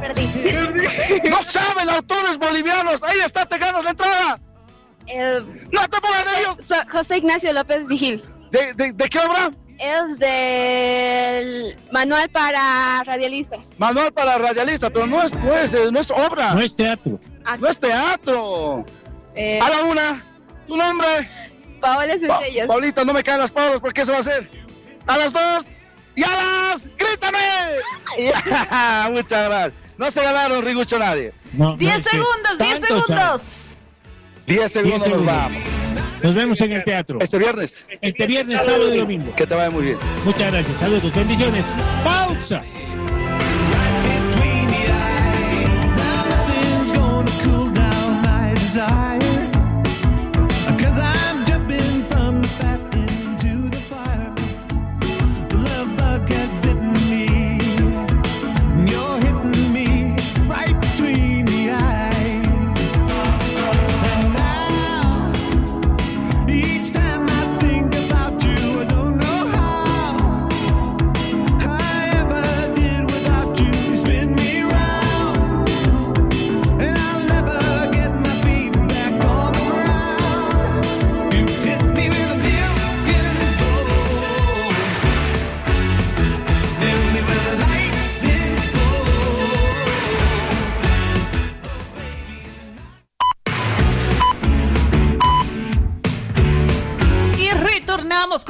[0.00, 1.30] Perdí.
[1.30, 3.02] No saben autores bolivianos.
[3.02, 4.40] Ahí está, te ganas la entrada.
[5.06, 5.40] Eh,
[5.70, 6.62] No te pongas nervioso.
[6.62, 8.24] so- José Ignacio López Vigil.
[8.50, 9.50] ¿De, de, de qué obra?
[9.78, 13.60] Es del manual para radialistas.
[13.78, 16.54] Manual para radialista, pero no es, no es, no es obra.
[16.54, 17.18] No es teatro.
[17.58, 18.84] No es teatro.
[19.34, 20.24] Eh, A la una.
[20.68, 21.28] ¿Tu nombre?
[21.82, 22.66] Paola Pa- Centellas.
[22.66, 24.48] Paulita, no me caen las palabras porque eso va a ser.
[25.06, 25.66] A las dos.
[26.14, 26.88] Y a las.
[26.96, 27.38] ¡Grítame!
[29.10, 29.72] Muchas gracias.
[29.98, 31.32] No se ganaron Rigucho nadie.
[31.52, 33.78] No, 10 no, que segundos, 10 tantos segundos.
[34.46, 35.62] 10 segundos nos vamos.
[36.22, 37.18] Nos vemos en el teatro.
[37.20, 37.84] Este viernes.
[38.00, 39.34] Este viernes, sábado y domingo.
[39.34, 39.98] Que te vaya muy bien.
[40.24, 40.80] Muchas gracias.
[40.80, 41.14] Saludos.
[41.14, 41.64] Bendiciones.
[42.04, 42.62] Pausa.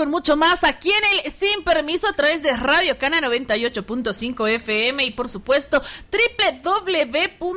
[0.02, 5.04] Con mucho más aquí en el Sin Permiso a través de Radio Cana 98.5 FM
[5.04, 5.80] y por supuesto
[6.10, 7.52] www.cana.org.bo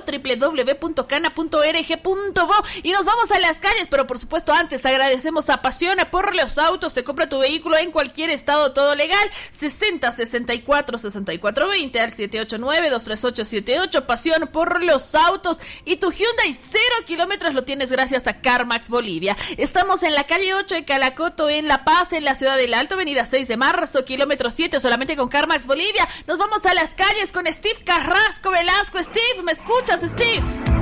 [0.00, 1.34] www.cana.org.bo
[2.82, 6.56] y nos vamos a las calles, pero por supuesto antes agradecemos a Pasiona por los
[6.56, 12.12] autos, se compra tu vehículo en cualquier estado, todo legal, 60 64 64 20 al
[12.12, 15.60] 789 238 78 Pasión por los autos.
[15.84, 19.36] Y tu Hyundai 0 kilómetros lo tienes gracias a CarMax Bolivia.
[19.58, 22.94] Estamos en la calle 8 de Calacoto, en La Paz, en la ciudad del Alto,
[22.94, 26.08] avenida 6 de marzo, kilómetro 7, solamente con CarMax Bolivia.
[26.26, 29.02] Nos vamos a las calles con Steve Carrasco Velasco.
[29.02, 30.77] Steve, ¿me escuchas, Steve?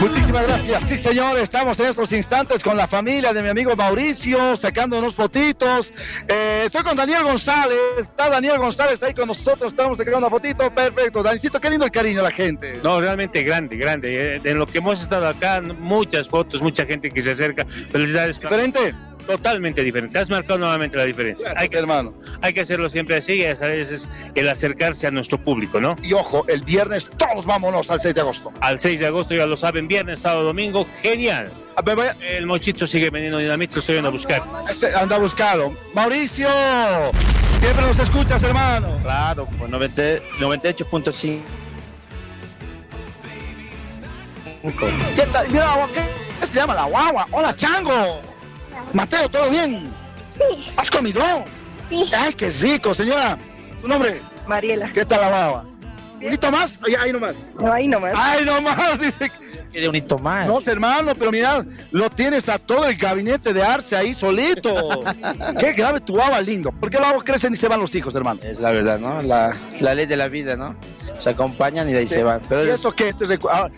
[0.00, 0.84] Muchísimas gracias.
[0.84, 5.14] Sí, señor, estamos en estos instantes con la familia de mi amigo Mauricio, sacando unos
[5.14, 5.92] fotitos.
[6.28, 7.78] Eh, estoy con Daniel González.
[7.98, 9.72] Está Daniel González ahí con nosotros.
[9.72, 10.70] Estamos sacando una fotito.
[10.74, 11.22] Perfecto.
[11.22, 12.78] Danicito, qué lindo el cariño de la gente.
[12.82, 14.36] No, realmente grande, grande.
[14.36, 17.64] Eh, En lo que hemos estado acá, muchas fotos, mucha gente que se acerca.
[17.90, 18.38] Felicidades.
[18.38, 18.94] ¿Diferente?
[19.26, 20.18] Totalmente diferente.
[20.18, 21.44] Has marcado nuevamente la diferencia.
[21.44, 22.14] Gracias, hay que, hermano.
[22.42, 25.96] Hay que hacerlo siempre así, y a veces el acercarse a nuestro público, ¿no?
[26.02, 28.52] Y ojo, el viernes todos vámonos al 6 de agosto.
[28.60, 31.52] Al 6 de agosto, ya lo saben, viernes, sábado, domingo, genial.
[32.20, 34.42] El mochito sigue vendiendo dinamita, lo estoy yendo a buscar.
[34.96, 35.76] Anda a buscarlo.
[35.92, 36.48] Mauricio,
[37.60, 38.98] siempre nos escuchas, hermano.
[39.02, 40.02] Claro, pues 90
[40.40, 41.40] 98.5.
[45.14, 45.48] ¿Qué tal?
[45.48, 46.00] Mira, guagua, ¿qué,
[46.40, 47.26] qué se llama la guagua?
[47.30, 48.35] Hola, Chango.
[48.92, 49.92] Mateo, ¿todo bien?
[50.36, 50.70] Sí.
[50.76, 51.22] ¿Has comido?
[51.88, 52.10] Sí.
[52.16, 53.38] Ay, qué rico, señora.
[53.80, 54.20] ¿Tu nombre?
[54.46, 54.90] Mariela.
[54.92, 55.64] ¿Qué tal la guagua?
[56.20, 56.70] ¿Un hito más?
[56.86, 57.34] Ahí, ahí nomás.
[57.58, 58.12] No, ahí nomás.
[58.16, 59.30] Ay, nomás, dice.
[59.76, 60.46] Quiere un hito más.
[60.46, 64.72] No, hermano, pero mira, lo tienes a todo el gabinete de Arce ahí solito.
[65.60, 66.72] Qué grave tu guagua, lindo.
[66.72, 68.40] ¿Por qué los crecen y se van los hijos, hermano?
[68.42, 69.20] Es la verdad, ¿no?
[69.20, 70.74] La, la ley de la vida, ¿no?
[71.18, 72.40] Se acompañan y de ahí se van.
[72.48, 73.10] Pero ¿Y es- eso qué?
[73.10, 73.68] Este ah,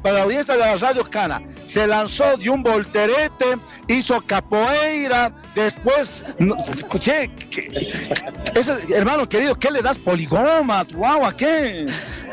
[0.00, 3.56] para la audiencia de la Radio Cana, se lanzó de un volterete,
[3.88, 6.54] hizo capoeira, después, no,
[7.00, 7.88] que-
[8.54, 9.98] ese- hermano querido, ¿qué le das?
[9.98, 11.88] Poligomas, guagua, ¿qué?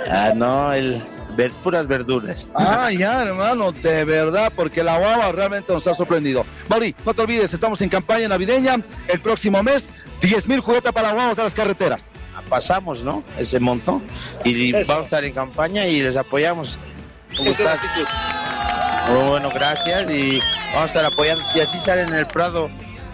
[0.08, 1.02] Ah, no, el
[1.36, 2.48] ver, puras verduras.
[2.56, 6.46] Ah, ya, hermano, de verdad, porque la guagua realmente nos ha sorprendido.
[6.70, 8.78] Mauri, no te olvides, estamos en campaña navideña.
[9.08, 9.90] El próximo mes,
[10.22, 12.14] 10 mil juguetes para guaguas de las carreteras.
[12.50, 13.24] Pasamos, ¿no?
[13.38, 14.04] Ese montón.
[14.44, 14.92] Y Eso.
[14.92, 16.78] vamos a estar en campaña y les apoyamos.
[17.40, 19.14] Un Esa es la gustazo.
[19.14, 20.10] Muy bueno, gracias.
[20.12, 20.40] Y
[20.74, 21.44] vamos a estar apoyando.
[21.48, 22.70] Si así sale en el Prado,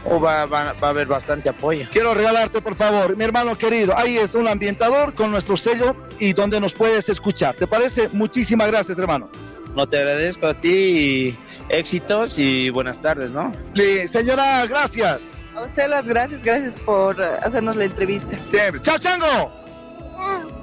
[0.10, 1.86] oh, va, va- va a haber bastante apoyo.
[1.92, 6.34] Quiero regalarte, por favor, mi hermano querido, ahí está un ambientador con nuestro sello y
[6.34, 7.56] donde nos puedes escuchar.
[7.56, 8.10] ¿Te parece?
[8.10, 9.30] Muchísimas gracias, hermano.
[9.76, 11.38] No te agradezco a ti y
[11.70, 13.52] éxitos y buenas tardes, ¿no?
[13.76, 15.20] Li- señora, gracias.
[15.56, 18.38] A usted las gracias, gracias por hacernos la entrevista.
[18.50, 18.82] Siempre.
[18.82, 19.52] ¡Chao, Chango!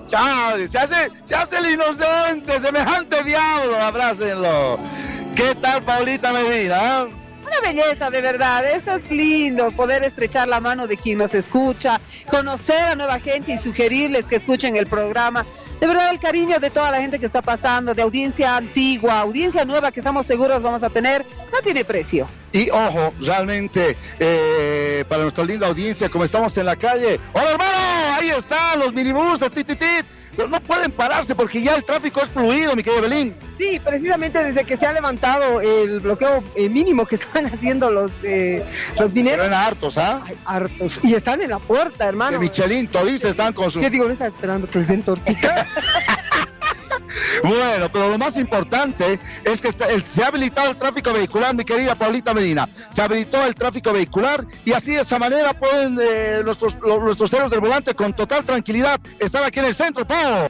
[0.06, 0.56] ¡Chao!
[0.68, 4.78] Se hace, se hace el inocente, semejante diablo, abrácenlo.
[5.34, 7.06] ¿Qué tal, Paulita Medina?
[7.46, 8.66] Una belleza, de verdad.
[8.66, 12.00] Eso es lindo, poder estrechar la mano de quien nos escucha,
[12.30, 15.46] conocer a nueva gente y sugerirles que escuchen el programa.
[15.80, 19.64] De verdad, el cariño de toda la gente que está pasando, de audiencia antigua, audiencia
[19.64, 22.26] nueva que estamos seguros vamos a tener, no tiene precio.
[22.52, 27.20] Y ojo, realmente, eh, para nuestra linda audiencia, como estamos en la calle.
[27.32, 28.14] ¡Hola, hermano!
[28.14, 30.06] Ahí están los minibuses, tit, tit, tit.
[30.36, 33.36] Pero no pueden pararse porque ya el tráfico es fluido, mi querido Belín.
[33.56, 38.10] Sí, precisamente desde que se ha levantado el bloqueo eh, mínimo que están haciendo los,
[38.22, 38.64] eh,
[38.98, 39.46] los mineros.
[39.46, 40.22] Eran hartos, ¿ah?
[40.24, 41.00] Ay, hartos.
[41.04, 42.32] Y están en la puerta, hermano.
[42.32, 43.80] De Michelin, toditos están con su...
[43.80, 45.66] Yo digo, no está esperando que les den tortita.
[47.42, 51.54] Bueno, pero lo más importante es que está- el- se ha habilitado el tráfico vehicular,
[51.54, 52.68] mi querida Paulita Medina.
[52.88, 57.30] Se habilitó el tráfico vehicular y así de esa manera pueden eh, nuestros, lo- nuestros
[57.30, 60.48] ceros del volante con total tranquilidad estar aquí en el centro, Pau.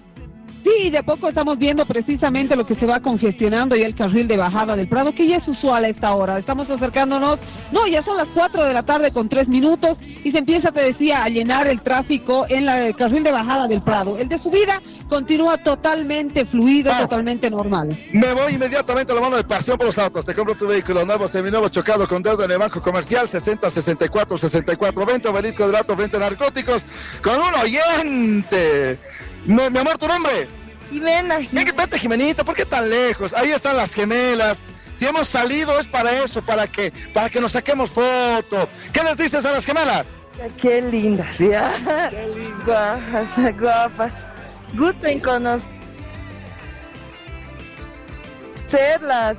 [0.64, 4.38] Sí, de poco estamos viendo precisamente lo que se va congestionando y el carril de
[4.38, 6.38] bajada del Prado, que ya es usual a esta hora.
[6.38, 7.38] Estamos acercándonos,
[7.70, 10.82] no, ya son las 4 de la tarde con 3 minutos y se empieza, te
[10.82, 14.16] decía, a llenar el tráfico en la- el carril de bajada del Prado.
[14.16, 14.80] El de subida
[15.10, 17.88] continúa totalmente fluido, totalmente normal.
[18.14, 20.24] Me voy inmediatamente a la mano de pasión por los autos.
[20.24, 24.38] Te compro tu vehículo nuevo, seminuevo, chocado con deuda en el Banco Comercial 60 64
[24.38, 26.86] 64 20, obelisco del alto frente a narcóticos
[27.22, 28.98] con un oyente.
[29.44, 30.48] Mi, mi amor, ¿tu nombre?
[30.90, 31.38] Jimena.
[31.38, 33.32] Ven, Vete, Jimenita, ¿por qué tan lejos?
[33.32, 34.68] Ahí están las gemelas.
[34.96, 38.68] Si hemos salido es para eso, para que, para que nos saquemos foto.
[38.92, 40.06] ¿Qué les dices a las gemelas?
[40.60, 42.10] Qué lindas, ¿ya?
[42.64, 44.26] Guapas, guapas.
[44.74, 45.68] Gusto en conocerlas.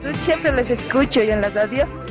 [0.02, 2.05] Yo siempre les escucho y en la radio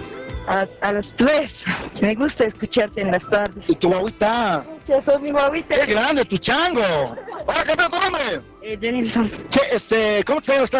[0.47, 1.65] a, a los tres.
[2.01, 3.65] Me gusta escucharte en las tardes.
[3.69, 4.65] ¿Y tu guaguita?
[4.87, 5.87] Soy mi guaguita.
[5.87, 7.17] ¡Qué grande, tu chango!
[7.47, 8.41] ¡Hola, campeón, tu nombre!
[8.63, 9.31] Eh, Denilson.
[9.49, 10.71] Che, este, ¿cómo te llamas?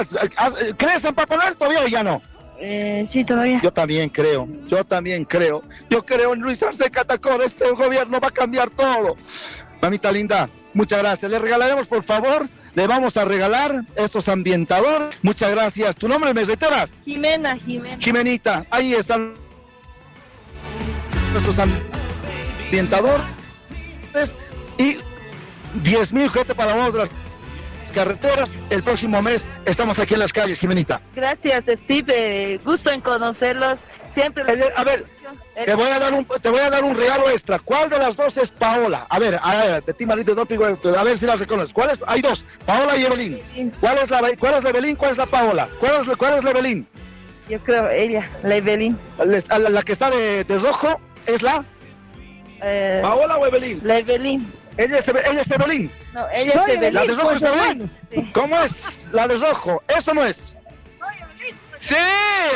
[0.77, 2.23] ¿Crees en Papá Noel todavía o ya no?
[2.59, 3.61] Eh, sí, todavía.
[3.63, 5.63] Yo también creo, yo también creo.
[5.91, 9.17] Yo creo en Luis Arce Catacor, este gobierno va a cambiar todo.
[9.83, 11.31] Mamita linda, muchas gracias.
[11.31, 15.19] Le regalaremos, por favor, le vamos a regalar estos ambientadores.
[15.23, 15.97] Muchas gracias.
[15.97, 16.93] ¿Tu nombre me reiteras?
[17.05, 17.99] Jimena, Jimena.
[18.01, 19.35] Jimenita, ahí están
[21.33, 23.27] nuestros ambientadores
[24.79, 24.99] y
[25.83, 27.11] 10 mil gente para de las
[27.95, 28.51] carreteras.
[28.71, 31.01] El próximo mes estamos aquí en las calles, Jimenita.
[31.15, 32.13] Gracias, Steve.
[32.55, 33.79] eh, gusto en conocerlos.
[34.15, 34.45] Siempre.
[34.77, 35.07] A ver,
[35.65, 37.59] te voy a dar un te voy a dar un regalo extra.
[37.59, 39.07] ¿Cuál de las dos es Paola?
[39.09, 41.73] A ver, a ver, de ti Marito, no te digo, a ver si las reconoces.
[41.73, 41.99] ¿Cuál es?
[42.07, 43.73] Hay dos, Paola y Evelyn.
[43.81, 44.95] ¿Cuál es la cuál es la Evelyn?
[44.97, 45.69] ¿Cuál es la Paola?
[45.81, 46.87] ¿Cuál es, cuál es la Evelyn?
[47.49, 48.99] Yo creo ella, la Evelyn.
[49.19, 51.65] La, la- la que está de, de rojo es la
[52.63, 53.81] Eh, Paola o Evelyn.
[53.83, 54.51] La Evelyn.
[54.77, 55.91] Ella es, ella es Evelyn.
[56.15, 56.95] No, ella No, es Evelyn.
[56.95, 58.33] La de rojo es Evelyn.
[58.33, 58.73] ¿Cómo es?
[59.13, 59.83] La de rojo.
[59.89, 60.37] Eso no es.
[61.77, 61.95] Sí,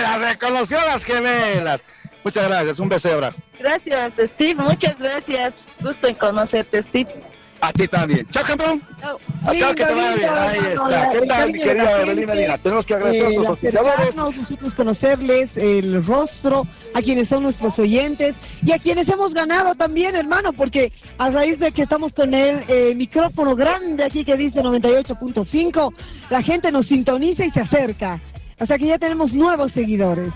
[0.00, 1.84] la reconoció a las gemelas.
[2.24, 2.78] Muchas gracias.
[2.78, 3.38] Un beso y abrazo.
[3.58, 4.54] Gracias, Steve.
[4.62, 5.68] Muchas gracias.
[5.80, 7.10] Gusto en conocerte, Steve.
[7.60, 8.26] A ti también.
[8.30, 8.80] Chao, campeón.
[9.00, 9.18] Chao.
[9.44, 10.30] Ah, chao, que te vaya bien.
[10.30, 11.10] Ahí está.
[11.10, 12.58] ¿Qué tal, mi querida Evelyn Medina?
[12.58, 14.14] Tenemos que agradecer a Eh, nuestros auspiciadores.
[14.14, 20.14] nosotros conocerles el rostro, a quienes son nuestros oyentes y a quienes hemos ganado también,
[20.14, 24.60] hermano, porque a raíz de que estamos con el eh, micrófono grande aquí que dice
[24.60, 25.92] 98.5,
[26.30, 28.20] la gente nos sintoniza y se acerca.
[28.60, 30.28] O sea que ya tenemos nuevos seguidores.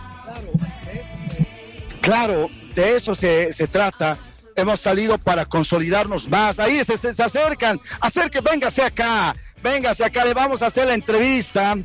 [2.01, 4.17] Claro, de eso se, se trata.
[4.57, 6.59] Hemos salido para consolidarnos más.
[6.59, 7.81] Ahí se, se, acercan.
[8.01, 9.35] Acerque, véngase acá.
[9.63, 11.77] Véngase acá, le vamos a hacer la entrevista.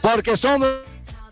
[0.00, 0.62] Porque son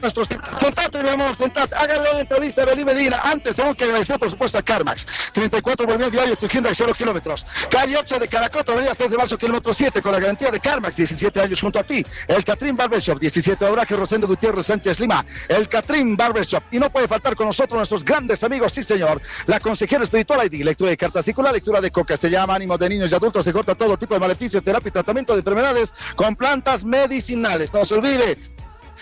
[0.00, 0.28] nuestros...
[0.28, 1.74] Sentate, mi amor, sentate.
[1.74, 3.20] Háganle la entrevista a Belín Medina.
[3.24, 5.06] Antes tengo que agradecer, por supuesto, a Carmax.
[5.32, 7.46] 34 bolivianos diarios, Trujillo de 0 kilómetros.
[7.70, 10.96] Calle 8 de Caracoto, avenida 6 de marzo, kilómetro 7, con la garantía de Carmax,
[10.96, 12.04] 17 años junto a ti.
[12.28, 15.24] El Catrín Barbershop, 17 de Obraje, Rosendo Gutiérrez Sánchez Lima.
[15.48, 16.62] El Catrín Barbershop.
[16.70, 19.20] Y no puede faltar con nosotros nuestros grandes amigos, sí señor.
[19.46, 22.88] La consejera espiritual ID, lectura de carta circular, lectura de coca, se llama ánimo de
[22.88, 26.36] niños y adultos, se corta todo tipo de maleficios, terapia y tratamiento de enfermedades con
[26.36, 27.72] plantas medicinales.
[27.72, 28.38] No se olvide,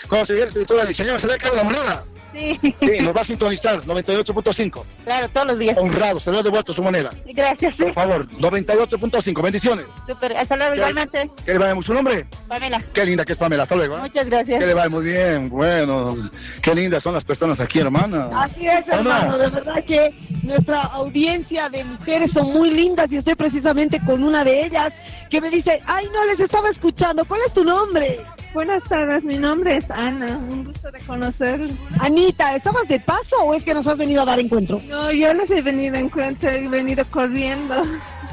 [0.06, 2.04] consejera espiritual ID, señor, se le cae la moneda.
[2.32, 2.58] Sí.
[2.80, 4.84] Sí, nos va a sintonizar, 98.5.
[5.04, 5.76] Claro, todos los días.
[5.78, 7.10] Honrado, se le ha devuelto su moneda.
[7.26, 7.74] Gracias.
[7.74, 9.86] Por favor, 98.5, bendiciones.
[10.06, 10.36] Super.
[10.36, 10.78] Hasta luego, ¿Qué?
[10.78, 11.30] igualmente.
[11.44, 12.26] ¿Qué le va mucho nombre?
[12.46, 12.82] Pamela.
[12.92, 13.96] Qué linda que es Pamela, hasta luego.
[13.96, 14.00] ¿eh?
[14.02, 14.58] Muchas gracias.
[14.60, 16.30] Que le va muy bien, bueno,
[16.62, 18.28] qué lindas son las personas aquí, hermana.
[18.34, 23.34] Así es, hermano, de verdad que nuestra audiencia de mujeres son muy lindas y estoy
[23.36, 24.92] precisamente con una de ellas
[25.30, 28.20] que me dice, ay, no les estaba escuchando, ¿cuál es tu nombre?
[28.54, 31.60] Buenas tardes, mi nombre es Ana, un gusto de conocer.
[32.00, 34.80] Anita, ¿estabas de paso o es que nos has venido a dar encuentro?
[34.86, 37.82] No, yo les he venido a encuentro, he venido corriendo.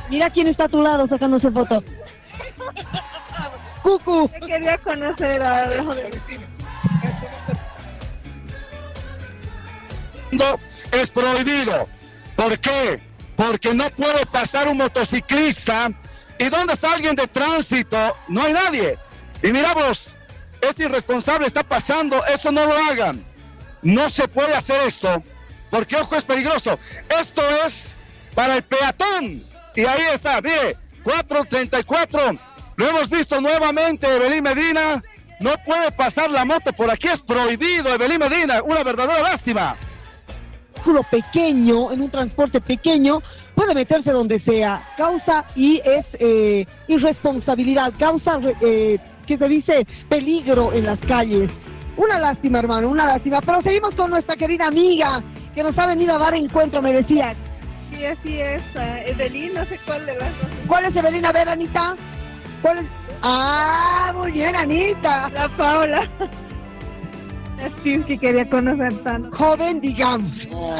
[0.09, 1.83] Mira quién está a tu lado sacándose foto.
[3.83, 4.29] Cucu.
[4.39, 5.83] Yo quería conocer a...
[10.31, 10.59] No,
[10.91, 11.87] es prohibido.
[12.35, 12.99] ¿Por qué?
[13.35, 15.89] Porque no puede pasar un motociclista.
[16.39, 18.15] ¿Y dónde está alguien de tránsito?
[18.27, 18.97] No hay nadie.
[19.45, 19.99] Y mira vos,
[20.59, 23.23] es irresponsable, está pasando, eso no lo hagan.
[23.83, 25.21] No se puede hacer esto,
[25.69, 26.79] porque ojo, es peligroso.
[27.19, 27.95] Esto es
[28.33, 29.43] para el peatón.
[29.75, 32.39] Y ahí está, mire, 434.
[32.75, 35.03] Lo hemos visto nuevamente, Evelyn Medina.
[35.39, 38.63] No puede pasar la moto por aquí, es prohibido, Evelyn Medina.
[38.63, 39.75] Una verdadera lástima.
[41.11, 43.21] pequeño, en un transporte pequeño,
[43.53, 44.87] puede meterse donde sea.
[44.97, 51.51] Causa y es eh, irresponsabilidad, causa, eh, que se dice, peligro en las calles.
[51.97, 53.39] Una lástima, hermano, una lástima.
[53.45, 55.23] Pero seguimos con nuestra querida amiga
[55.53, 57.33] que nos ha venido a dar encuentro, me decía.
[57.91, 60.49] Sí, así es, eh, Evelyn, no sé cuál de las dos.
[60.67, 61.25] ¿Cuál es Evelyn?
[61.25, 61.95] A ver, Anita.
[62.61, 62.85] ¿Cuál es?
[63.21, 65.29] Ah, muy bien, Anita.
[65.29, 66.09] La Paula.
[67.63, 69.35] Así que quería conocer tanto.
[69.37, 70.31] Joven, digamos.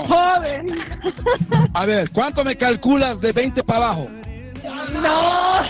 [0.08, 0.68] Joven.
[1.74, 4.10] A ver, ¿cuánto me calculas de 20 para abajo?
[4.94, 5.62] No.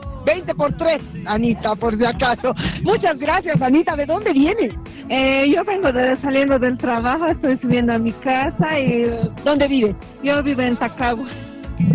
[0.26, 2.52] 20 por 3, Anita, por si acaso.
[2.82, 3.94] Muchas gracias, Anita.
[3.94, 4.74] ¿De dónde vienes?
[5.08, 9.04] Eh, yo vengo de, saliendo del trabajo, estoy subiendo a mi casa y...
[9.44, 9.94] ¿Dónde vives?
[10.22, 11.26] Yo vivo en Tacagua.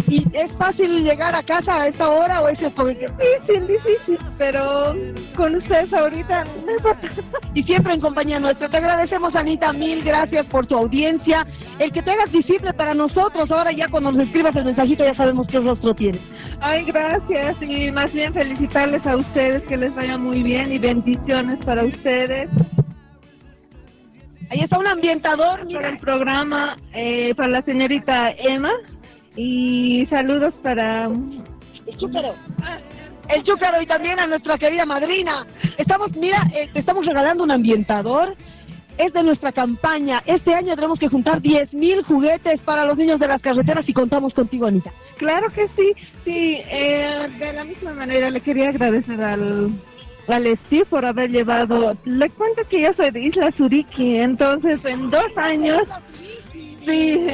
[0.08, 3.08] ¿Y es fácil llegar a casa a esta hora o es porque
[3.48, 4.96] Difícil, difícil, pero
[5.36, 7.08] con ustedes ahorita no importa.
[7.54, 8.70] y siempre en compañía nuestra.
[8.70, 11.46] Te agradecemos, Anita, mil gracias por tu audiencia.
[11.80, 15.16] El que te hagas visible para nosotros, ahora ya cuando nos escribas el mensajito ya
[15.16, 16.22] sabemos qué rostro tienes.
[16.60, 21.58] Ay, gracias y más bien felicitarles a ustedes, que les vaya muy bien y bendiciones
[21.66, 22.50] para ustedes.
[24.52, 28.72] Ahí está un ambientador, Para el programa, eh, para la señorita Emma
[29.36, 31.06] y saludos para...
[31.06, 32.36] El chúcaro.
[33.30, 35.46] El chúcaro y también a nuestra querida madrina.
[35.78, 38.36] Estamos, mira, eh, te estamos regalando un ambientador
[38.98, 40.22] es de nuestra campaña.
[40.26, 43.94] Este año tenemos que juntar 10 mil juguetes para los niños de las carreteras y
[43.94, 44.92] contamos contigo, Anita.
[45.18, 45.94] Claro que sí,
[46.24, 49.70] sí, eh, de la misma manera le quería agradecer al,
[50.28, 55.10] al Steve por haber llevado, le cuento que yo soy de Isla Suriki, entonces en
[55.10, 55.84] dos años,
[56.86, 57.28] sí,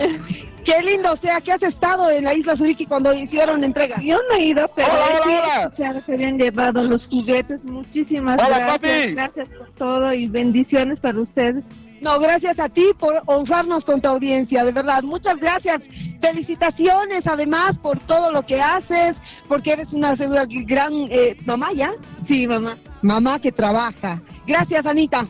[0.68, 3.96] Qué lindo, o sea, que has estado en la isla Suriki cuando hicieron entrega.
[4.02, 5.72] yo no he ido, pero Hola,
[6.06, 9.14] que habían llevado los juguetes, muchísimas Hola, gracias, papi.
[9.14, 11.64] gracias por todo y bendiciones para ustedes.
[12.02, 15.04] No, gracias a ti por honrarnos con tu audiencia, de verdad.
[15.04, 15.82] Muchas gracias.
[16.20, 19.16] Felicitaciones además por todo lo que haces,
[19.48, 21.94] porque eres una, una gran eh, mamá ya.
[22.28, 22.76] Sí, mamá.
[23.02, 24.22] Mamá que trabaja.
[24.46, 25.26] Gracias, Anita.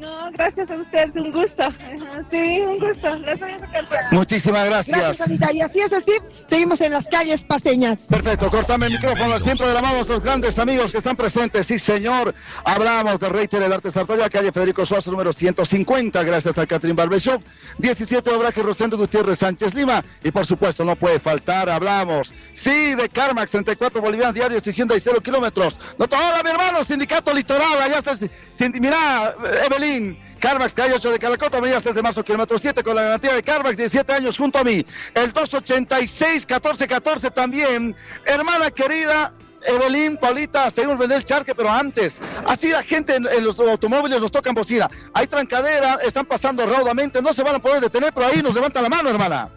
[0.00, 1.64] No, gracias a ustedes, un gusto.
[2.30, 3.06] Sí, un gusto.
[3.06, 4.12] A.
[4.12, 5.28] Muchísimas Gracias.
[5.52, 6.22] Y así es, Steve.
[6.48, 7.98] Seguimos en las calles paseñas.
[8.08, 9.38] Perfecto, cortame el micrófono.
[9.40, 11.66] Siempre llamamos a los grandes amigos que están presentes.
[11.66, 12.34] Sí, señor.
[12.64, 16.22] Hablamos de Reiter, el Arte Sartoria, calle Federico Suazo, número 150.
[16.22, 17.42] Gracias al Catherine Barbershop.
[17.76, 20.02] 17 Obraje Rosendo Gutiérrez Sánchez Lima.
[20.24, 21.68] Y por supuesto, no puede faltar.
[21.68, 25.78] Hablamos, sí, de Carmax, 34 bolivianos diarios y Hyundai 0 kilómetros.
[25.98, 27.82] No, hola, mi hermano, Sindicato Litoral.
[27.82, 28.12] Allá está.
[28.80, 29.34] Mira,
[29.66, 29.89] Evelyn.
[30.38, 33.42] Carmax, calle 8 de Calacota, avenida 3 de marzo, kilómetro 7, con la garantía de
[33.42, 34.84] Carmax, 17 años junto a mí.
[35.14, 37.94] El 286-1414 también.
[38.24, 42.20] Hermana querida, Evelyn, Paulita, seguimos vender el charque, pero antes.
[42.46, 44.88] Así la gente en, en los automóviles nos tocan bocina.
[45.12, 48.82] Hay trancadera, están pasando raudamente, no se van a poder detener, pero ahí nos levantan
[48.82, 49.50] la mano, hermana.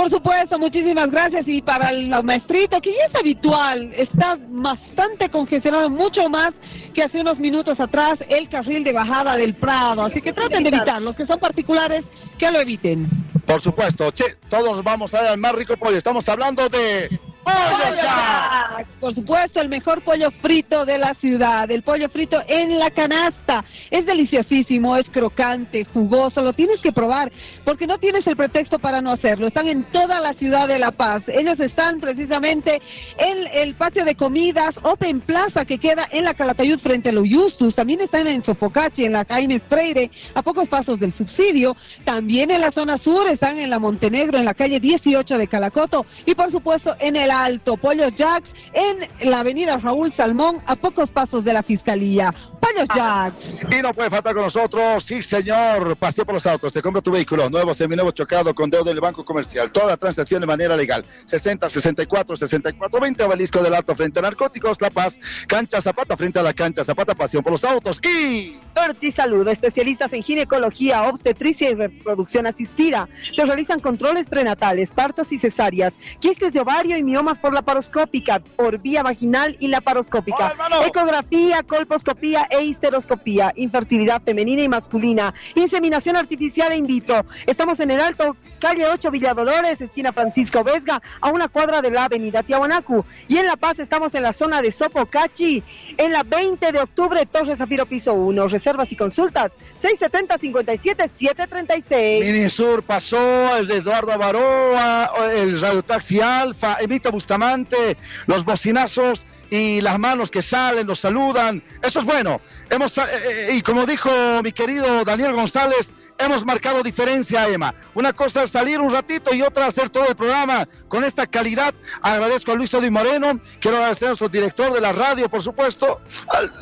[0.00, 1.46] Por supuesto, muchísimas gracias.
[1.46, 6.52] Y para el maestrito, que ya es habitual, está bastante congestionado, mucho más
[6.94, 10.02] que hace unos minutos atrás el carril de bajada del Prado.
[10.04, 12.02] Así que traten de evitar, los que son particulares,
[12.38, 13.06] que lo eviten.
[13.44, 15.98] Por supuesto, che, todos vamos a ver al más rico pollo.
[15.98, 18.86] Estamos hablando de Pollo Shack.
[19.00, 23.64] Por supuesto, el mejor pollo frito de la ciudad, el pollo frito en la canasta.
[23.90, 27.32] Es deliciosísimo, es crocante, jugoso, lo tienes que probar
[27.64, 29.46] porque no tienes el pretexto para no hacerlo.
[29.46, 31.22] Están en toda la ciudad de La Paz.
[31.28, 32.80] Ellos están precisamente
[33.18, 37.74] en el patio de comidas Open Plaza que queda en la Calatayud frente a Uyustus.
[37.74, 41.76] También están en Sofocachi, en la Jaime Freire, a pocos pasos del subsidio.
[42.04, 46.06] También en la zona sur están en la Montenegro, en la calle 18 de Calacoto
[46.26, 51.08] y por supuesto en el Alto Pollo Jacks en la avenida Raúl Salmón a pocos
[51.10, 52.34] pasos de la Fiscalía.
[52.60, 53.36] Pollo Jacks.
[53.70, 57.10] Y no puede faltar con nosotros, sí señor, paseo por los autos, te compra tu
[57.10, 61.04] vehículo, nuevo, seminuevo, chocado, con deuda en el banco comercial, toda transacción de manera legal,
[61.24, 66.38] 60, 64, 64, 20, obelisco del alto frente a narcóticos, La Paz, cancha Zapata frente
[66.38, 68.00] a la cancha Zapata, pasión por los autos.
[68.04, 68.58] Y...
[68.74, 73.08] Torti Salud, especialistas en ginecología, obstetricia y reproducción asistida.
[73.32, 78.78] Se realizan controles prenatales, partos y cesáreas, quistes de ovario y miomas por laparoscópica, por
[78.78, 80.54] vía vaginal y laparoscópica,
[80.86, 87.26] ecografía, colposcopía e histeroscopía, infertilidad femenina y masculina, inseminación artificial e in vitro.
[87.46, 92.04] Estamos en el Alto, calle 8 Villadolores, esquina Francisco Vesga, a una cuadra de la
[92.04, 93.04] avenida Tiahuanacu.
[93.28, 95.62] Y en La Paz estamos en la zona de Sopocachi,
[95.98, 98.48] en la 20 de octubre, Torre Zafiro Piso 1.
[98.48, 102.20] Reservas y consultas, 670-57-736.
[102.20, 106.78] Minisur pasó, el de Eduardo Avaroa, el Radio Taxi Alfa,
[107.10, 107.96] Bustamante,
[108.26, 111.62] los bocinazos y las manos que salen, los saludan.
[111.82, 112.40] Eso es bueno.
[112.70, 114.10] Hemos, eh, eh, y como dijo
[114.42, 117.74] mi querido Daniel González, hemos marcado diferencia, Emma.
[117.94, 121.74] Una cosa es salir un ratito y otra hacer todo el programa con esta calidad.
[122.02, 126.00] Agradezco a Luis Odi Moreno, quiero agradecer a nuestro director de la radio, por supuesto,
[126.28, 126.52] al,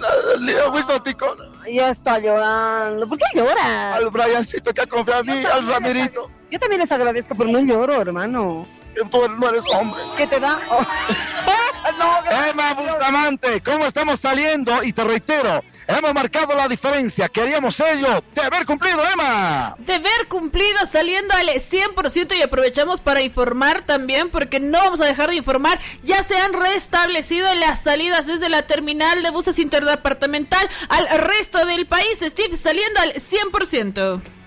[1.02, 1.38] Ticón.
[1.70, 3.08] Ya está llorando.
[3.08, 3.94] ¿Por qué llora?
[3.94, 6.30] Al Briancito que ha confiado en mí, al Ramirito.
[6.50, 8.66] Yo también les agradezco, pero no lloro, hermano.
[9.10, 10.02] Tú no eres hombre.
[10.16, 10.58] ¿Qué te da?
[10.70, 10.84] Oh.
[12.50, 14.82] Emma Bustamante, ¿cómo estamos saliendo?
[14.82, 17.28] Y te reitero, hemos marcado la diferencia.
[17.28, 19.74] Queríamos ello de haber cumplido, Emma.
[19.78, 25.30] Deber cumplido saliendo al 100% y aprovechamos para informar también porque no vamos a dejar
[25.30, 25.78] de informar.
[26.02, 31.86] Ya se han restablecido las salidas desde la terminal de buses interdepartamental al resto del
[31.86, 32.20] país.
[32.20, 34.37] Steve saliendo al 100%.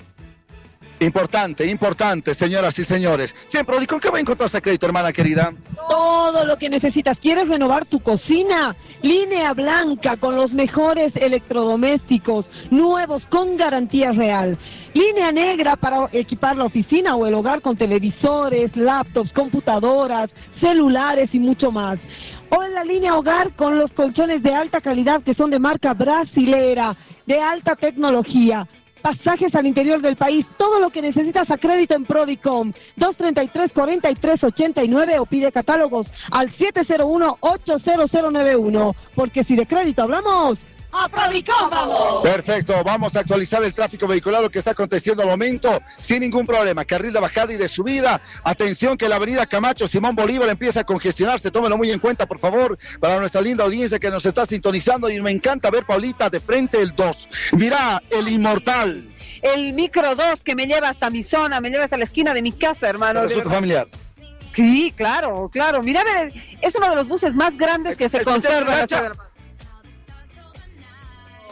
[1.02, 3.36] Importante, importante, señoras y señores.
[3.48, 5.52] Siempre, ¿y con va a encontrar ese crédito, hermana querida?
[5.90, 7.18] Todo lo que necesitas.
[7.18, 8.76] ¿Quieres renovar tu cocina?
[9.02, 14.60] Línea blanca con los mejores electrodomésticos, nuevos con garantía real.
[14.94, 20.30] Línea negra para equipar la oficina o el hogar con televisores, laptops, computadoras,
[20.60, 22.00] celulares y mucho más.
[22.50, 25.96] O en la línea hogar con los colchones de alta calidad que son de marca
[25.96, 26.96] brasilera,
[27.26, 28.68] de alta tecnología.
[29.02, 32.72] Pasajes al interior del país, todo lo que necesitas a crédito en Prodicom.
[32.98, 38.96] 233-4389 o pide catálogos al 701-80091.
[39.16, 40.60] Porque si de crédito hablamos,
[42.22, 46.46] Perfecto, vamos a actualizar el tráfico vehicular, lo que está aconteciendo al momento, sin ningún
[46.46, 46.86] problema.
[46.86, 48.22] Carril de bajada y de subida.
[48.44, 51.52] Atención que la avenida Camacho Simón Bolívar empieza a congestionarse.
[51.52, 55.10] Tómenlo muy en cuenta, por favor, para nuestra linda audiencia que nos está sintonizando.
[55.10, 57.30] Y me encanta ver, Paulita, de frente el 2.
[57.54, 59.10] Mira, el inmortal.
[59.42, 62.42] El micro 2 que me lleva hasta mi zona, me lleva hasta la esquina de
[62.42, 63.24] mi casa, hermano.
[63.24, 63.88] Resulta familiar.
[64.54, 65.82] Sí, claro, claro.
[65.82, 66.04] Mira,
[66.62, 68.86] es uno de los buses más grandes que se El conserva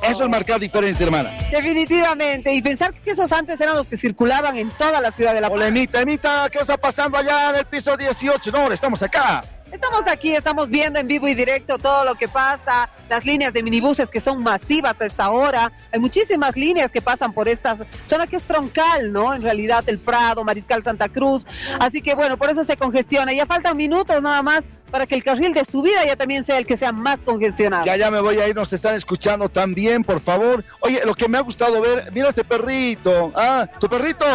[0.01, 1.31] Eso es marcar diferencia, hermana.
[1.51, 2.53] Definitivamente.
[2.53, 5.49] Y pensar que esos antes eran los que circulaban en toda la ciudad de La
[5.49, 5.55] Paz.
[5.55, 8.51] Hola, Emita, Emita, ¿qué está pasando allá en el piso 18?
[8.51, 9.43] No, estamos acá.
[9.71, 13.61] Estamos aquí, estamos viendo en vivo y directo todo lo que pasa, las líneas de
[13.61, 15.71] minibuses que son masivas a esta hora.
[15.91, 19.31] Hay muchísimas líneas que pasan por esta zona que es troncal, ¿no?
[19.31, 21.45] En realidad, el Prado, Mariscal Santa Cruz.
[21.79, 23.31] Así que bueno, por eso se congestiona.
[23.31, 26.65] Ya faltan minutos nada más para que el carril de subida ya también sea el
[26.65, 27.85] que sea más congestionado.
[27.85, 30.63] Ya, ya me voy a ir, nos están escuchando también, por favor.
[30.81, 33.31] Oye, lo que me ha gustado ver, mira este perrito.
[33.35, 34.25] Ah, tu perrito.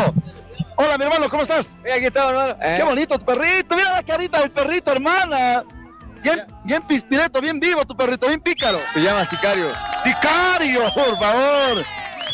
[0.76, 1.78] Hola, mi hermano, ¿cómo estás?
[1.85, 2.56] aquí está, hermano.
[2.60, 5.64] Qué bonito tu perrito, mira la carita del perrito, hermana.
[6.22, 8.78] Bien, bien pispireto, bien vivo tu perrito, bien pícaro.
[8.94, 9.66] Se llama Sicario.
[10.02, 11.85] Sicario, por favor.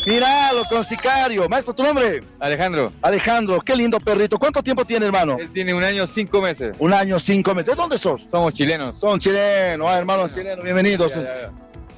[0.05, 1.47] Míralo con Sicario.
[1.47, 2.21] Maestro, ¿tu nombre?
[2.39, 2.91] Alejandro.
[3.01, 4.39] Alejandro, qué lindo perrito.
[4.39, 5.37] ¿Cuánto tiempo tiene, hermano?
[5.39, 6.75] Él tiene un año, cinco meses.
[6.79, 7.67] Un año, cinco meses.
[7.67, 8.25] ¿De dónde sos?
[8.29, 8.97] Somos chilenos.
[8.97, 11.13] Son chilenos, ah, hermanos chilenos, bienvenidos.
[11.13, 11.51] Ya, ya, ya.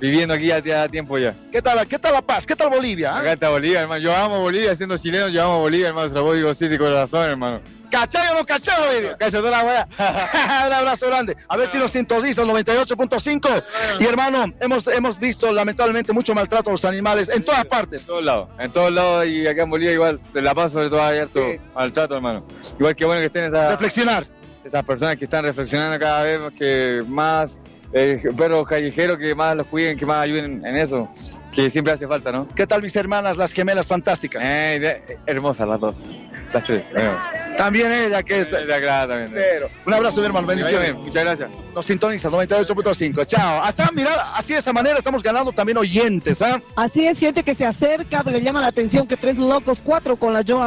[0.04, 1.34] Viviendo aquí ya, ya tiempo ya.
[1.50, 2.46] ¿Qué tal, ¿Qué tal La Paz?
[2.46, 3.14] ¿Qué tal Bolivia?
[3.14, 3.20] ah?
[3.20, 4.02] Acá está Bolivia, hermano.
[4.02, 6.10] Yo amo Bolivia, siendo chileno, yo amo Bolivia, hermano.
[6.10, 7.62] Se lo a decir de corazón, hermano.
[7.90, 9.16] ¿Cachai o no cachai, Bolivia?
[9.16, 9.88] Cachai de la wea.
[10.68, 11.38] Un abrazo grande.
[11.48, 13.64] A ver si nos sintoniza el 98.5.
[14.02, 18.02] Y hermano, hemos, hemos visto lamentablemente mucho maltrato a los animales en todas partes.
[18.02, 18.50] En todos lados.
[18.60, 20.20] En todos lados y acá en Bolivia igual.
[20.34, 22.46] De La Paz sobre todo hay harto maltrato, hermano.
[22.78, 23.72] Igual que bueno que estén esas...
[23.72, 24.28] Reflexionar.
[24.66, 27.58] Esas personas que están reflexionando cada vez que más...
[27.94, 31.08] Eh, perros callejeros que más los cuiden, que más ayuden en eso.
[31.54, 32.48] Que siempre hace falta, ¿no?
[32.56, 34.42] ¿Qué tal mis hermanas, las gemelas fantásticas?
[34.44, 36.04] Eh, de- hermosas las dos.
[36.52, 36.84] Las tres.
[36.92, 37.16] bueno.
[37.58, 38.60] También ella que está.
[38.62, 39.32] Ella, claro, también.
[39.32, 40.48] Pero, un abrazo, mi hermano.
[40.48, 40.94] Bendiciones.
[40.94, 41.50] Bien, Muchas gracias.
[41.76, 43.26] Nos sintoniza 98.5.
[43.26, 43.62] Chao.
[43.64, 46.60] Hasta, mira, así de esta manera estamos ganando también oyentes, ¿ah?
[46.76, 50.34] Así es, gente que se acerca, le llama la atención que tres locos, cuatro con
[50.34, 50.60] la yo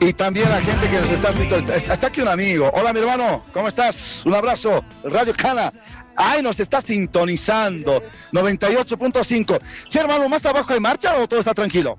[0.00, 1.92] Y también la gente que nos está sintonizando.
[1.92, 2.70] Está aquí un amigo.
[2.72, 3.42] Hola, mi hermano.
[3.52, 4.22] ¿Cómo estás?
[4.24, 4.84] Un abrazo.
[5.02, 5.72] Radio Cana.
[6.16, 8.02] Ay, nos está sintonizando.
[8.32, 9.60] 98.5.
[9.88, 11.96] Sí, hermano, ¿más abajo hay marcha o todo está tranquilo?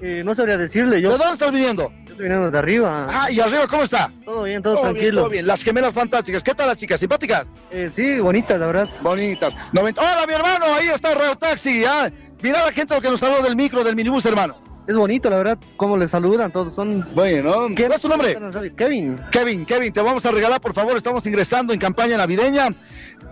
[0.00, 1.90] Eh, no sabría decirle, yo ¿De dónde estás viniendo?
[1.90, 3.06] yo estoy viniendo de arriba.
[3.08, 4.10] Ah, y arriba, ¿cómo está?
[4.24, 5.20] Todo bien, todo, bien, tranquilo.
[5.22, 5.46] todo bien.
[5.46, 6.42] Las gemelas fantásticas.
[6.42, 7.00] ¿Qué tal las chicas?
[7.00, 7.46] ¿Simpáticas?
[7.70, 8.88] Eh, sí, bonitas, la verdad.
[9.02, 9.56] Bonitas.
[9.72, 10.66] 90 Hola, mi hermano.
[10.74, 11.84] Ahí está el Radio Taxi.
[11.84, 12.10] ¿ah?
[12.42, 14.65] Mira la gente lo que nos habló del micro, del minibús, hermano.
[14.86, 16.74] Es bonito, la verdad, cómo les saludan todos.
[16.74, 17.02] Son...
[17.14, 18.36] Bueno, ¿qué es tu nombre?
[18.76, 19.20] Kevin.
[19.32, 22.68] Kevin, Kevin, te vamos a regalar, por favor, estamos ingresando en campaña navideña.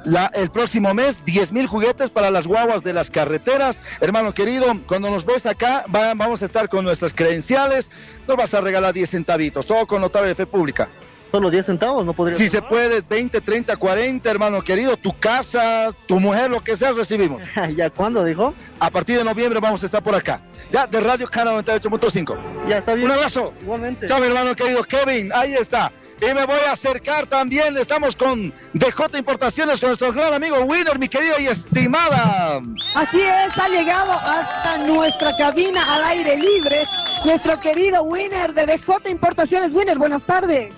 [0.05, 3.83] La- el próximo mes, 10 mil juguetes para las guaguas de las carreteras.
[4.01, 7.91] Hermano querido, cuando nos ves acá, va- vamos a estar con nuestras credenciales.
[8.27, 10.89] Nos vas a regalar 10 centavitos, todo con notario de fe pública.
[11.35, 15.89] Solo 10 centavos, no podría Si se puede, 20, 30, 40, hermano querido, tu casa,
[16.07, 17.43] tu mujer, lo que sea, recibimos.
[17.77, 18.55] ¿Ya cuándo dijo?
[18.79, 20.41] A partir de noviembre vamos a estar por acá.
[20.71, 22.69] Ya, de Radio Cana 98.5.
[22.69, 23.07] Ya está bien.
[23.07, 23.53] Un abrazo.
[23.61, 24.07] Igualmente.
[24.07, 25.33] Chao, mi hermano querido Kevin.
[25.35, 25.91] Ahí está.
[26.21, 27.77] Y me voy a acercar también.
[27.79, 32.63] Estamos con DJ Importaciones, con nuestro gran amigo Winner, mi querida y estimada.
[32.95, 36.85] Así es, ha llegado hasta nuestra cabina al aire libre
[37.25, 39.73] nuestro querido Winner de DJ Importaciones.
[39.73, 40.73] Winner, buenas tardes.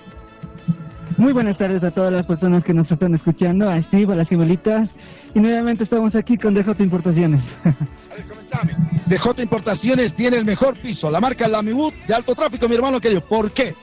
[1.17, 4.27] Muy buenas tardes a todas las personas que nos están escuchando, a Steve, a las
[4.29, 4.87] gemelitas.
[5.33, 7.41] Y nuevamente estamos aquí con DJ Importaciones.
[9.07, 13.21] DJ Importaciones tiene el mejor piso, la marca Lamibut de alto tráfico, mi hermano querido.
[13.21, 13.73] ¿Por qué?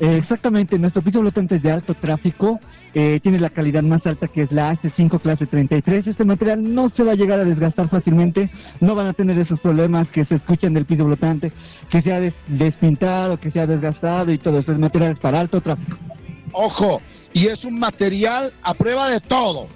[0.00, 2.58] Eh, exactamente, nuestro piso flotante es de alto tráfico,
[2.94, 6.08] eh, tiene la calidad más alta que es la AC5 clase 33.
[6.08, 9.60] Este material no se va a llegar a desgastar fácilmente, no van a tener esos
[9.60, 11.52] problemas que se escuchan del piso flotante,
[11.90, 14.72] que se ha des- despintado, que se ha desgastado y todo eso.
[14.72, 15.96] Es material para alto tráfico.
[16.54, 17.00] Ojo,
[17.32, 19.66] y es un material a prueba de todo.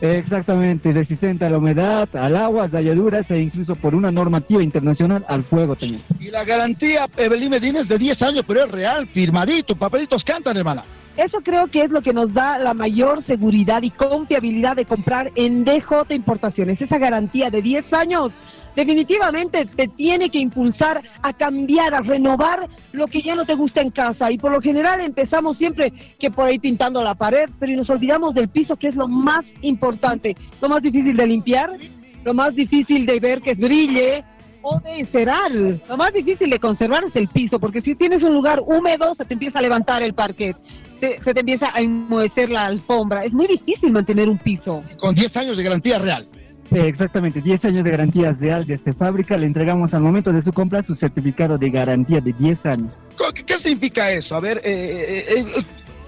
[0.00, 5.42] Exactamente, resistente a la humedad, al agua, dalladuras e incluso por una normativa internacional al
[5.42, 6.00] fuego también.
[6.20, 10.56] Y la garantía, Evelyn Medina, es de 10 años, pero es real, firmadito, papelitos cantan,
[10.56, 10.84] hermana.
[11.16, 15.32] Eso creo que es lo que nos da la mayor seguridad y confiabilidad de comprar
[15.34, 16.80] en DJ Importaciones.
[16.80, 18.30] Esa garantía de 10 años
[18.78, 23.80] definitivamente te tiene que impulsar a cambiar, a renovar lo que ya no te gusta
[23.80, 24.30] en casa.
[24.30, 28.34] Y por lo general empezamos siempre que por ahí pintando la pared, pero nos olvidamos
[28.34, 31.76] del piso, que es lo más importante, lo más difícil de limpiar,
[32.24, 34.22] lo más difícil de ver que brille,
[34.62, 35.50] o de encerar.
[35.50, 39.24] Lo más difícil de conservar es el piso, porque si tienes un lugar húmedo, se
[39.24, 40.56] te empieza a levantar el parquet,
[41.00, 43.24] se, te empieza a enmohecer la alfombra.
[43.24, 44.84] Es muy difícil mantener un piso.
[44.98, 46.26] Con 10 años de garantía real.
[46.70, 49.38] Sí, exactamente, 10 años de garantía real desde fábrica.
[49.38, 52.92] Le entregamos al momento de su compra su certificado de garantía de 10 años.
[53.34, 54.34] ¿Qué, qué significa eso?
[54.34, 55.64] A ver, eh, eh, eh,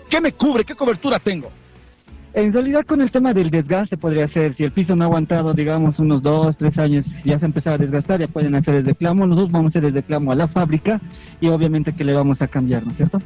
[0.08, 0.64] ¿qué me cubre?
[0.64, 1.50] ¿Qué cobertura tengo?
[2.32, 5.52] En realidad con el tema del desgaste podría ser, si el piso no ha aguantado,
[5.52, 8.84] digamos, unos 2, 3 años, ya se ha empezado a desgastar, ya pueden hacer el
[8.84, 9.26] reclamo.
[9.26, 11.00] Nosotros vamos a hacer el reclamo a la fábrica
[11.40, 13.20] y obviamente que le vamos a cambiar, ¿no es cierto?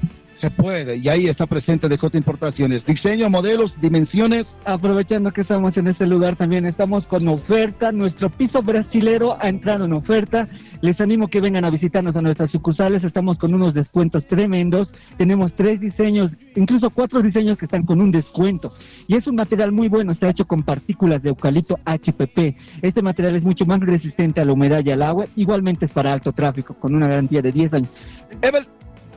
[0.45, 2.85] Se puede, y ahí está presente DJ Importaciones.
[2.85, 4.45] Diseño, modelos, dimensiones.
[4.67, 7.93] Aprovechando que estamos en este lugar también, estamos con oferta.
[7.93, 10.47] Nuestro piso brasilero ha entrado en oferta.
[10.83, 13.03] Les animo que vengan a visitarnos a nuestras sucursales.
[13.05, 14.91] Estamos con unos descuentos tremendos.
[15.17, 18.75] Tenemos tres diseños, incluso cuatro diseños que están con un descuento.
[19.07, 20.13] Y es un material muy bueno.
[20.13, 22.55] Está hecho con partículas de eucalipto HPP.
[22.83, 25.25] Este material es mucho más resistente a la humedad y al agua.
[25.37, 27.91] Igualmente es para alto tráfico, con una garantía de 10 años.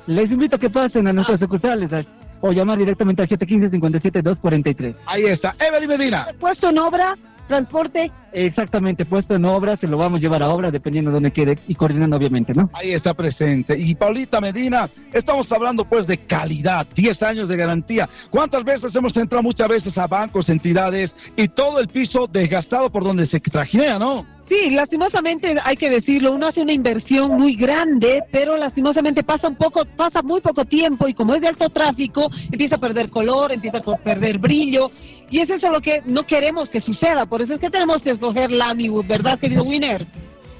[0.07, 2.03] Les invito a que pasen a nuestras sucursales a-
[2.41, 4.95] o llamar directamente al 715-57-243.
[5.05, 5.55] Ahí está.
[5.59, 6.27] Evelyn Medina.
[6.39, 7.15] Puesto en obra,
[7.47, 8.11] transporte.
[8.31, 11.57] Exactamente, puesto en obra, se lo vamos a llevar a obra dependiendo de donde quede
[11.67, 12.69] y coordinando obviamente, ¿no?
[12.73, 13.77] Ahí está presente.
[13.77, 18.07] Y Paulita Medina, estamos hablando pues de calidad, 10 años de garantía.
[18.29, 23.03] ¿Cuántas veces hemos entrado muchas veces a bancos, entidades y todo el piso desgastado por
[23.03, 24.25] donde se trajinea, ¿no?
[24.49, 29.55] Sí, lastimosamente hay que decirlo, uno hace una inversión muy grande, pero lastimosamente pasa un
[29.55, 33.51] poco, pasa muy poco tiempo y como es de alto tráfico, empieza a perder color,
[33.51, 34.89] empieza a perder brillo
[35.29, 38.11] y es eso lo que no queremos que suceda, por eso es que tenemos que
[38.11, 40.07] escoger Lamywood, ¿verdad, querido Winner?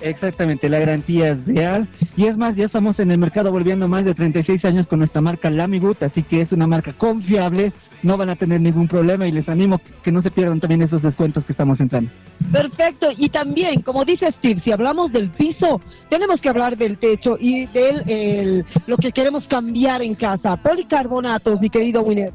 [0.02, 1.88] Exactamente, la garantía es real.
[2.16, 5.22] Y es más, ya estamos en el mercado volviendo más de 36 años con nuestra
[5.22, 7.74] marca Lamigut, así que es una marca confiable,
[8.08, 11.02] no van a tener ningún problema y les animo que no se pierdan también esos
[11.02, 12.10] descuentos que estamos entrando.
[12.52, 17.38] Perfecto, y también, como dice Steve, si hablamos del piso, tenemos que hablar del techo
[17.40, 20.56] y de lo que queremos cambiar en casa.
[20.58, 22.34] Policarbonatos, mi querido Winner.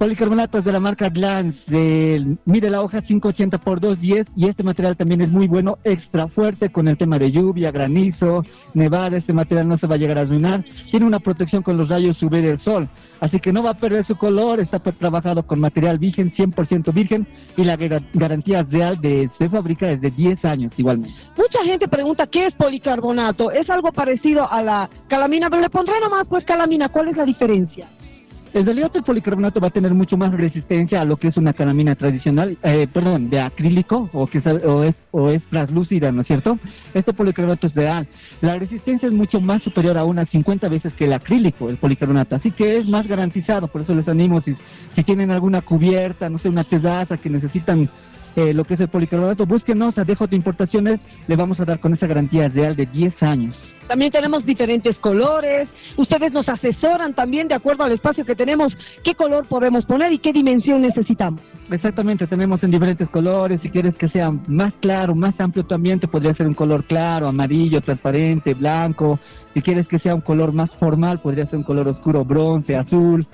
[0.00, 4.96] Policarbonatos de la marca Glance, del, mide la hoja 580 por 210 y este material
[4.96, 9.68] también es muy bueno, extra fuerte con el tema de lluvia, granizo, nevada, este material
[9.68, 12.58] no se va a llegar a arruinar, tiene una protección con los rayos UV del
[12.62, 12.88] sol,
[13.20, 17.26] así que no va a perder su color, está trabajado con material virgen, 100% virgen
[17.58, 21.14] y la gar- garantía real de, de fábrica es de 10 años igualmente.
[21.36, 23.50] Mucha gente pregunta qué es policarbonato.
[23.50, 26.88] Es algo parecido a la calamina, pero le pondré nomás pues calamina.
[26.88, 27.86] ¿Cuál es la diferencia?
[28.52, 31.52] En realidad el policarbonato va a tener mucho más resistencia a lo que es una
[31.52, 36.22] calamina tradicional, eh, perdón, de acrílico o que sabe- o es, o es translúcida, ¿no
[36.22, 36.58] es cierto?
[36.92, 38.08] Este policarbonato es real.
[38.40, 42.34] La resistencia es mucho más superior a unas 50 veces que el acrílico, el policarbonato,
[42.34, 44.56] así que es más garantizado, por eso les animo, si,
[45.04, 47.88] tienen alguna cubierta, no sé, una terraza que necesitan
[48.34, 50.98] eh, lo que es el policarbonato, búsquenos a DJ Importaciones,
[51.28, 53.54] le vamos a dar con esa garantía real de 10 años.
[53.90, 55.68] También tenemos diferentes colores.
[55.96, 58.72] Ustedes nos asesoran también de acuerdo al espacio que tenemos,
[59.02, 61.40] qué color podemos poner y qué dimensión necesitamos.
[61.68, 63.60] Exactamente, tenemos en diferentes colores.
[63.64, 67.26] Si quieres que sea más claro, más amplio tu ambiente, podría ser un color claro,
[67.26, 69.18] amarillo, transparente, blanco.
[69.54, 73.26] Si quieres que sea un color más formal, podría ser un color oscuro, bronce, azul.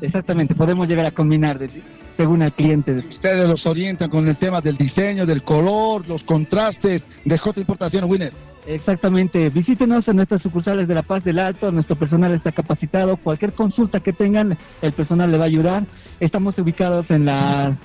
[0.00, 1.82] Exactamente, podemos llegar a combinar de-
[2.16, 2.92] según el cliente.
[2.94, 8.04] Ustedes los orientan con el tema del diseño, del color, los contrastes de J Importación
[8.04, 8.32] Winner.
[8.66, 13.54] Exactamente, visítenos en nuestras sucursales de La Paz del Alto, nuestro personal está capacitado, cualquier
[13.54, 15.84] consulta que tengan, el personal le va a ayudar.
[16.20, 17.76] Estamos ubicados en la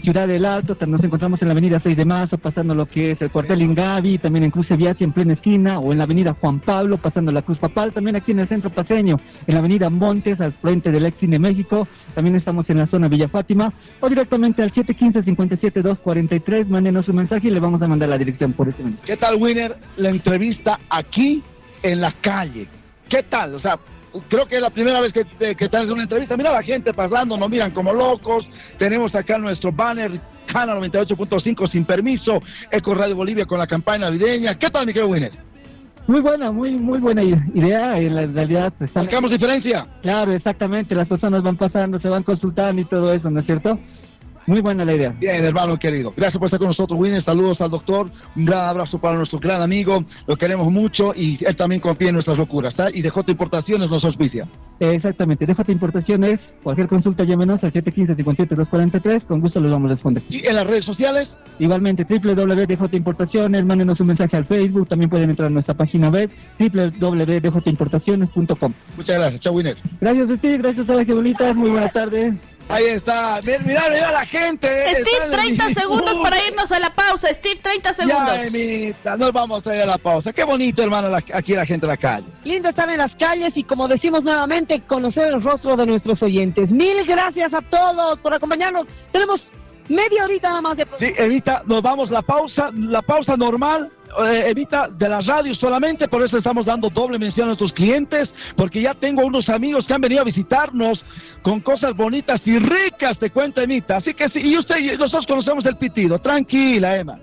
[0.00, 3.22] ciudad del Alto, nos encontramos en la avenida 6 de marzo, pasando lo que es
[3.22, 6.60] el cuartel Ingavi, también en Cruz Viacia en plena esquina, o en la avenida Juan
[6.60, 9.16] Pablo, pasando la Cruz Papal, también aquí en el centro paseño,
[9.46, 13.08] en la avenida Montes, al frente del Ex Cine México, también estamos en la zona
[13.08, 18.18] Villa Fátima, o directamente al 715-57-243, mándenos un mensaje y le vamos a mandar la
[18.18, 19.02] dirección por ese momento.
[19.04, 19.76] ¿Qué tal, Winner?
[19.96, 21.42] La entrevista aquí
[21.82, 22.68] en la calle.
[23.08, 23.54] ¿Qué tal?
[23.54, 23.78] O sea,
[24.28, 26.36] creo que es la primera vez que, te- que estás en una entrevista.
[26.36, 28.46] Mira la gente pasando, nos miran como locos.
[28.78, 34.54] Tenemos acá nuestro banner, Cana 98.5 sin permiso, Eco Radio Bolivia con la campaña navideña.
[34.58, 35.30] ¿Qué tal, mi querido Winner?
[36.06, 37.96] Muy buena, muy muy buena idea.
[37.98, 39.04] En la realidad están...
[39.04, 39.86] ¿Marcamos diferencia?
[40.02, 40.94] Claro, exactamente.
[40.94, 43.78] Las personas van pasando, se van consultando y todo eso, ¿no es cierto?
[44.50, 45.14] Muy buena la idea.
[45.16, 46.12] Bien, hermano querido.
[46.16, 47.24] Gracias por estar con nosotros, Winner.
[47.24, 48.10] Saludos al doctor.
[48.34, 50.04] Un gran abrazo para nuestro gran amigo.
[50.26, 52.74] Lo queremos mucho y él también confía en nuestras locuras.
[52.92, 54.48] Y de J Importaciones nos auspicia.
[54.80, 55.46] Exactamente.
[55.46, 56.40] Déjate importaciones.
[56.64, 59.22] Cualquier consulta llámenos al 715-57-243.
[59.22, 60.24] Con gusto les vamos a responder.
[60.28, 61.28] ¿Y en las redes sociales?
[61.60, 63.64] Igualmente, www.djimportaciones.
[63.64, 64.88] Mándenos un mensaje al Facebook.
[64.88, 66.28] También pueden entrar a nuestra página web
[66.58, 68.72] www.djimportaciones.com.
[68.96, 69.42] Muchas gracias.
[69.42, 69.76] Chao, Winner.
[70.00, 71.54] Gracias a ti, gracias a las que bonitas.
[71.54, 72.34] Muy buenas tardes.
[72.70, 73.38] Ahí está.
[73.44, 74.68] Mira, mira, mira la gente.
[74.68, 77.28] eh, Steve, están en 30 el- segundos para irnos a la pausa.
[77.32, 78.52] Steve, 30 segundos.
[79.04, 80.32] Ya, nos vamos a ir a la pausa.
[80.32, 82.26] Qué bonito, hermano, la- aquí la gente en la calle.
[82.44, 86.70] Lindo estar en las calles y como decimos nuevamente, conocer el rostro de nuestros oyentes.
[86.70, 88.86] Mil gracias a todos por acompañarnos.
[89.12, 89.40] Tenemos
[89.88, 93.90] media horita nada más de Sí, Evita, nos vamos la pausa, la pausa normal,
[94.46, 98.82] Evita, de la radio solamente, por eso estamos dando doble mención a nuestros clientes, porque
[98.82, 101.00] ya tengo unos amigos que han venido a visitarnos
[101.42, 103.98] con cosas bonitas y ricas, te cuento, Evita.
[103.98, 107.18] Así que sí, y usted, y nosotros conocemos el pitido, tranquila, Emma.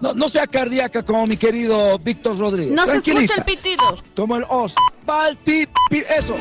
[0.00, 2.74] No, no sea cardíaca como mi querido Víctor Rodríguez.
[2.74, 3.98] No se escucha el pitido.
[4.16, 4.74] Como el os.
[5.08, 6.36] Va el pi- pi- eso.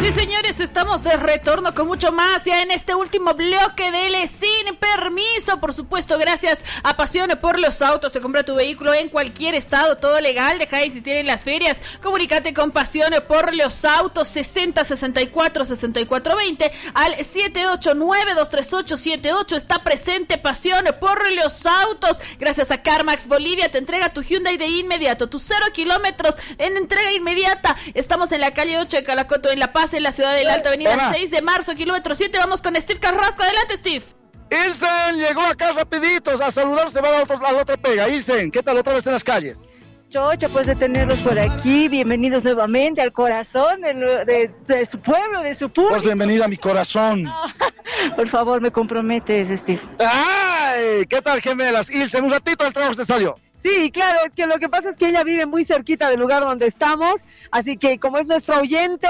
[0.00, 4.28] Sí, señores, estamos de retorno con mucho más ya en este último bloque de L
[4.28, 5.60] sin permiso.
[5.60, 8.10] Por supuesto, gracias a Pasión por los Autos.
[8.14, 10.58] Se compra tu vehículo en cualquier estado, todo legal.
[10.58, 11.82] Deja de existir en las ferias.
[12.02, 19.56] Comunícate con Pasión por los Autos 60 64 64 20 al 789 238 78.
[19.56, 22.16] Está presente Pasión por los Autos.
[22.38, 25.28] Gracias a CarMax Bolivia te entrega tu Hyundai de inmediato.
[25.28, 27.76] Tus cero kilómetros en entrega inmediata.
[27.92, 30.68] Estamos en la calle 8 de Calacoto, en La Paz, en la ciudad del Alto,
[30.68, 31.12] avenida Hola.
[31.14, 32.38] 6 de marzo, kilómetro 7.
[32.38, 33.42] Vamos con Steve Carrasco.
[33.42, 34.04] Adelante, Steve.
[34.66, 38.08] Ilsen llegó acá rapiditos a saludarse, va a la otra, a la otra pega.
[38.08, 39.58] Ilsen, ¿qué tal otra vez en las calles?
[40.08, 41.86] Chocha, pues de tenerlos por aquí.
[41.88, 45.92] Bienvenidos nuevamente al corazón de, lo- de- de su pueblo, de su público.
[45.94, 47.30] Pues bienvenida a mi corazón.
[48.16, 49.80] Por favor, me comprometes, Steve.
[50.00, 51.06] ¡Ay!
[51.08, 51.88] ¿Qué tal, gemelas?
[51.90, 53.36] Ilsen, un ratito al trabajo se salió.
[53.54, 56.42] Sí, claro, es que lo que pasa es que ella vive muy cerquita del lugar
[56.42, 57.20] donde estamos,
[57.52, 59.06] así que como es nuestra oyente,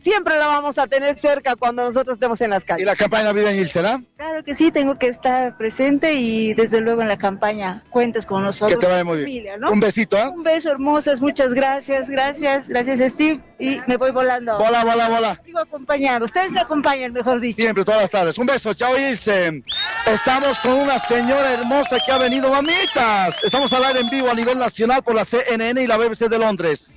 [0.00, 2.86] siempre la vamos a tener cerca cuando nosotros estemos en las ¿Y calles.
[2.86, 4.00] la campaña navideña, ah?
[4.16, 8.42] Claro que sí, tengo que estar presente y desde luego en la campaña cuentes con
[8.42, 8.78] nosotros.
[8.78, 9.26] Que te vaya muy bien.
[9.26, 9.70] familia, ¿no?
[9.70, 10.30] Un besito, ¿ah?
[10.30, 14.58] Un beso, hermosas, muchas gracias, gracias, gracias Steve y me voy volando.
[14.58, 15.36] Bola, bola, bola.
[15.44, 17.56] Sigo acompañando, ustedes me acompañan, mejor dicho.
[17.56, 18.38] Siempre, todas las tardes.
[18.38, 19.64] Un beso, chao, Ilsen.
[20.06, 23.34] Estamos con una señora hermosa que ha venido, mamitas.
[23.42, 26.38] Estamos al aire en vivo a nivel nacional por la CNN y la BBC de
[26.38, 26.94] Londres.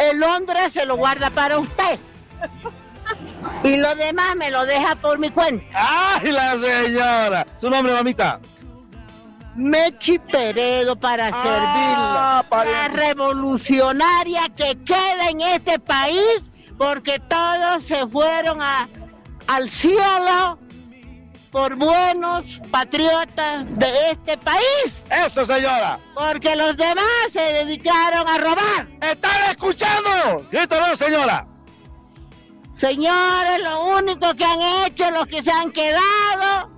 [0.00, 1.98] El Londres se lo guarda para usted.
[3.64, 5.64] Y lo demás me lo deja por mi cuenta.
[5.74, 7.46] ¡Ay, la señora!
[7.56, 8.40] ¿Su nombre, mamita?
[9.56, 12.72] Mechi Peredo para Ah, servirlo.
[12.72, 16.40] La revolucionaria que queda en este país
[16.78, 18.88] porque todos se fueron a,
[19.48, 20.58] al cielo
[21.50, 25.04] por buenos patriotas de este país.
[25.10, 25.98] ¡Eso, señora!
[26.14, 28.88] Porque los demás se dedicaron a robar.
[29.00, 30.46] ¡Están escuchando!
[30.50, 31.46] ¡Grítalo, señora!
[32.78, 36.70] Señores, lo único que han hecho los que se han quedado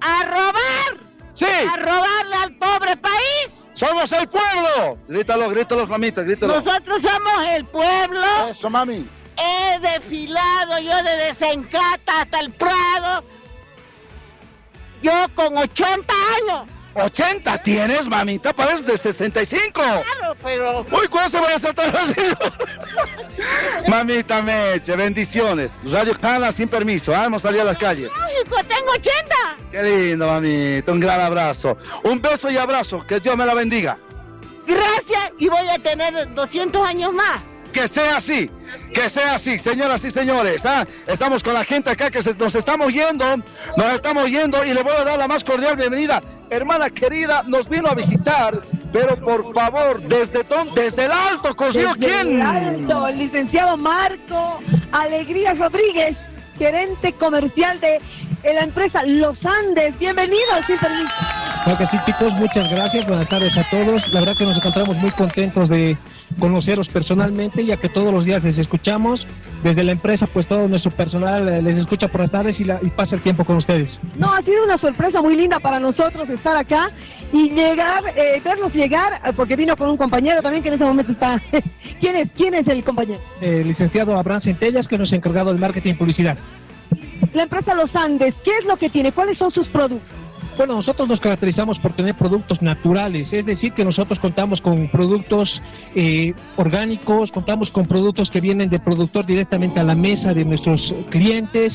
[0.00, 1.04] a robar.
[1.32, 1.46] ¡Sí!
[1.46, 3.50] A robarle al pobre país.
[3.74, 4.98] ¡Somos el pueblo!
[5.08, 6.60] Grítalo, grítalo, mamitas, grítalo.
[6.60, 8.24] Nosotros somos el pueblo.
[8.48, 9.06] Eso, mami.
[9.36, 13.24] He desfilado yo desde Sencata hasta el Prado.
[15.04, 16.66] Yo con 80 años.
[16.94, 18.54] ¿80 tienes, mamita?
[18.54, 19.72] Pareces de 65.
[19.74, 20.80] Claro, pero.
[20.80, 22.14] Uy, ¿cuándo se van a saltar así?
[23.86, 25.82] Mamita Meche, bendiciones.
[25.92, 27.26] Radio Cana sin permiso, ¿ah?
[27.26, 28.10] hemos salido a las calles.
[28.18, 29.36] Lógico, tengo 80.
[29.70, 30.92] Qué lindo, mamita.
[30.92, 31.76] Un gran abrazo.
[32.04, 33.06] Un beso y abrazo.
[33.06, 33.98] Que Dios me la bendiga.
[34.66, 37.42] Gracias y voy a tener 200 años más.
[37.74, 38.48] Que sea así,
[38.94, 40.64] que sea así, señoras y señores.
[40.64, 40.86] ¿ah?
[41.08, 43.24] Estamos con la gente acá que se- nos estamos yendo,
[43.76, 46.22] nos estamos yendo y le voy a dar la más cordial bienvenida.
[46.50, 48.60] Hermana querida, nos vino a visitar,
[48.92, 50.82] pero por favor, ¿desde dónde?
[50.84, 52.36] Desde el alto, Desde quién?
[52.36, 54.60] el alto, el licenciado Marco
[54.92, 56.16] Alegría Rodríguez,
[56.56, 58.00] gerente comercial de
[58.52, 59.98] la empresa Los Andes.
[59.98, 61.14] Bienvenido, sin permiso.
[61.64, 64.12] Claro que sí, chicos, muchas gracias, buenas tardes a todos.
[64.12, 65.96] La verdad que nos encontramos muy contentos de
[66.38, 69.26] conoceros personalmente, ya que todos los días les escuchamos.
[69.62, 72.80] Desde la empresa, pues todo nuestro personal eh, les escucha por las tardes y, la-
[72.82, 73.88] y pasa el tiempo con ustedes.
[74.18, 76.90] No, ha sido una sorpresa muy linda para nosotros estar acá
[77.32, 80.84] y llegar, eh, verlos llegar, eh, porque vino con un compañero también que en ese
[80.84, 81.40] momento está.
[82.00, 83.20] ¿Quién es, quién es el compañero?
[83.40, 86.36] El licenciado Abraham Centellas, que nos ha encargado del marketing y publicidad.
[87.34, 89.12] La empresa Los Andes, ¿qué es lo que tiene?
[89.12, 90.08] ¿Cuáles son sus productos?
[90.56, 95.60] Bueno, nosotros nos caracterizamos por tener productos naturales, es decir, que nosotros contamos con productos
[95.96, 100.94] eh, orgánicos, contamos con productos que vienen del productor directamente a la mesa de nuestros
[101.10, 101.72] clientes.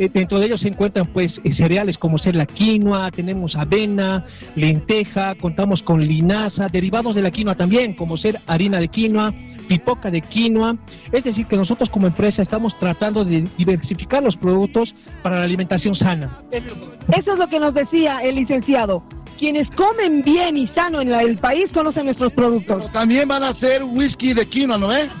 [0.00, 4.26] Eh, dentro de ellos se encuentran pues eh, cereales como ser la quinoa, tenemos avena,
[4.56, 9.32] lenteja, contamos con linaza, derivados de la quinoa también, como ser harina de quinoa,
[9.68, 10.76] pipoca de quinoa.
[11.12, 15.94] Es decir, que nosotros como empresa estamos tratando de diversificar los productos para la alimentación
[15.96, 16.30] sana.
[16.50, 19.02] Eso es lo que nos decía el licenciado.
[19.38, 22.90] Quienes comen bien y sano en la- el país conocen nuestros productos.
[22.92, 25.04] También van a hacer whisky de quinoa, ¿no es?
[25.04, 25.14] Eh,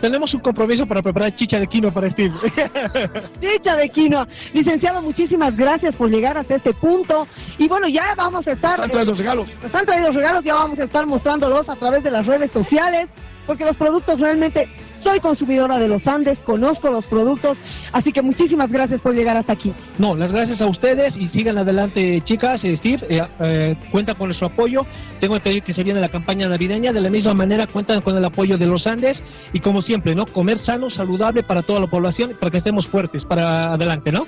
[0.00, 2.34] tenemos un compromiso para preparar chicha de quinoa para Steve.
[3.40, 4.26] Chicha de quinoa.
[4.52, 7.28] Licenciado, muchísimas gracias por llegar hasta este punto.
[7.58, 8.74] Y bueno, ya vamos a estar...
[8.74, 9.48] Están traídos regalos.
[9.62, 13.08] Están traídos regalos, ya vamos a estar mostrándolos a través de las redes sociales,
[13.46, 14.68] porque los productos realmente...
[15.02, 17.56] Soy consumidora de los Andes, conozco los productos,
[17.92, 19.72] así que muchísimas gracias por llegar hasta aquí.
[19.98, 22.60] No, las gracias a ustedes y sigan adelante, chicas.
[22.60, 24.84] Steve, eh, eh, cuenta con nuestro apoyo.
[25.20, 26.92] Tengo entendido que se viene la campaña navideña.
[26.92, 29.18] De la misma manera, cuentan con el apoyo de los Andes.
[29.52, 30.26] Y como siempre, ¿no?
[30.26, 34.26] Comer sano, saludable para toda la población, para que estemos fuertes para adelante, ¿no?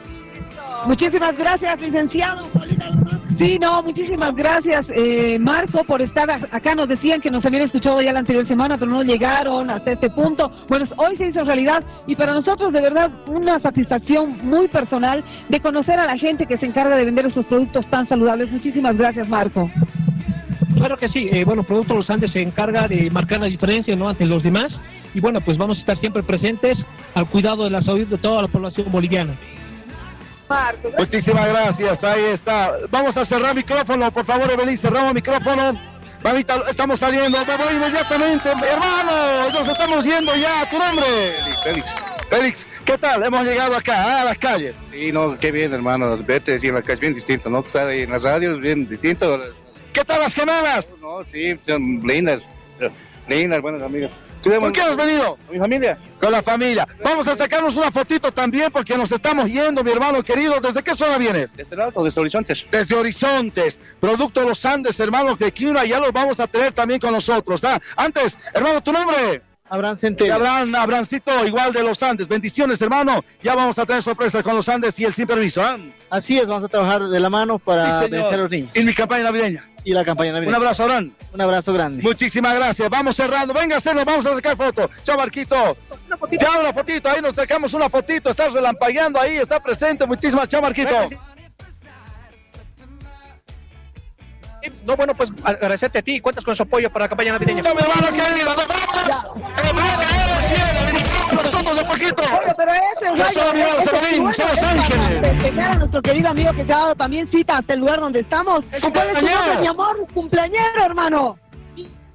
[0.86, 2.42] Muchísimas gracias, licenciado.
[3.40, 6.74] Sí, no, muchísimas gracias, eh, Marco, por estar acá.
[6.74, 10.10] Nos decían que nos habían escuchado ya la anterior semana, pero no llegaron hasta este
[10.10, 10.52] punto.
[10.68, 15.58] Bueno, hoy se hizo realidad y para nosotros, de verdad, una satisfacción muy personal de
[15.58, 18.52] conocer a la gente que se encarga de vender esos productos tan saludables.
[18.52, 19.70] Muchísimas gracias, Marco.
[20.74, 21.30] Claro que sí.
[21.32, 24.10] Eh, bueno, Productos Los Andes se encarga de marcar la diferencia, ¿no?
[24.10, 24.70] Ante los demás.
[25.14, 26.76] Y bueno, pues vamos a estar siempre presentes
[27.14, 29.32] al cuidado de la salud de toda la población boliviana.
[30.98, 32.76] Muchísimas gracias, ahí está.
[32.90, 35.80] Vamos a cerrar micrófono, por favor, Evelyn, cerramos micrófono.
[36.22, 41.06] Mamita, estamos saliendo, me voy inmediatamente, hermano, nos estamos yendo ya, tu nombre.
[41.64, 41.94] Félix.
[42.28, 43.24] Félix, ¿qué tal?
[43.24, 44.76] Hemos llegado acá, ah, a las calles.
[44.90, 46.16] Sí, no, qué bien, hermano.
[46.18, 47.60] Verte así en la calle es bien distinto, ¿no?
[47.60, 49.40] Estar ahí en las radios es bien distinto.
[49.92, 50.94] ¿Qué tal las gemelas?
[51.00, 52.48] No, sí, son lindas.
[53.26, 54.12] Lindas, buenas amigas.
[54.42, 55.36] ¿Con quién has venido?
[55.46, 55.98] Con mi familia.
[56.20, 56.88] Con la familia.
[57.04, 60.60] Vamos a sacarnos una fotito también porque nos estamos yendo, mi hermano querido.
[60.60, 61.54] ¿Desde qué zona vienes?
[61.54, 62.66] Desde el alto, desde Horizontes.
[62.70, 63.80] Desde Horizontes.
[64.00, 67.62] Producto Los Andes, hermano, de Quinoa, ya los vamos a tener también con nosotros.
[67.64, 67.78] ¿ah?
[67.96, 69.42] Antes, hermano, tu nombre.
[69.68, 70.34] Abraham Centeno.
[70.34, 72.26] Abraham, Abrancito, igual de Los Andes.
[72.26, 73.24] Bendiciones, hermano.
[73.40, 75.62] Ya vamos a tener sorpresas con Los Andes y el sin permiso.
[75.62, 75.78] ¿ah?
[76.10, 78.70] Así es, vamos a trabajar de la mano para Sí, vencer a los niños.
[78.74, 79.69] Y mi campaña navideña.
[79.84, 80.56] Y la campaña navideña.
[80.56, 81.12] Un abrazo, Abraham.
[81.32, 82.02] Un abrazo grande.
[82.02, 82.88] Muchísimas gracias.
[82.90, 83.54] Vamos cerrando.
[83.54, 84.90] Venga, nos vamos a sacar foto.
[85.02, 85.76] Chao, Marquito.
[86.38, 87.08] Chao, una fotito.
[87.08, 88.30] Ahí nos sacamos una fotito.
[88.30, 89.36] Estás relampagueando ahí.
[89.36, 90.06] Está presente.
[90.06, 90.48] Muchísimas.
[90.48, 91.08] Chao, Marquito.
[94.84, 96.20] No, bueno, pues agradecerte a ti.
[96.20, 97.62] Cuentas con su apoyo para la campaña navideña.
[97.62, 98.54] Chao, mi hermano querido.
[98.54, 99.26] Nos vamos.
[99.56, 100.89] Que va a caer el cielo.
[101.32, 102.22] Nosotros de poquito.
[102.22, 105.42] Oye, pero ese bueno es para Ángeles.
[105.42, 108.20] festejar a nuestro querido amigo que se ha dado también cita hasta el lugar donde
[108.20, 108.60] estamos.
[108.80, 110.06] ¿Cuál es tu nombre, mi amor?
[110.12, 111.38] Cumpleañero, hermano.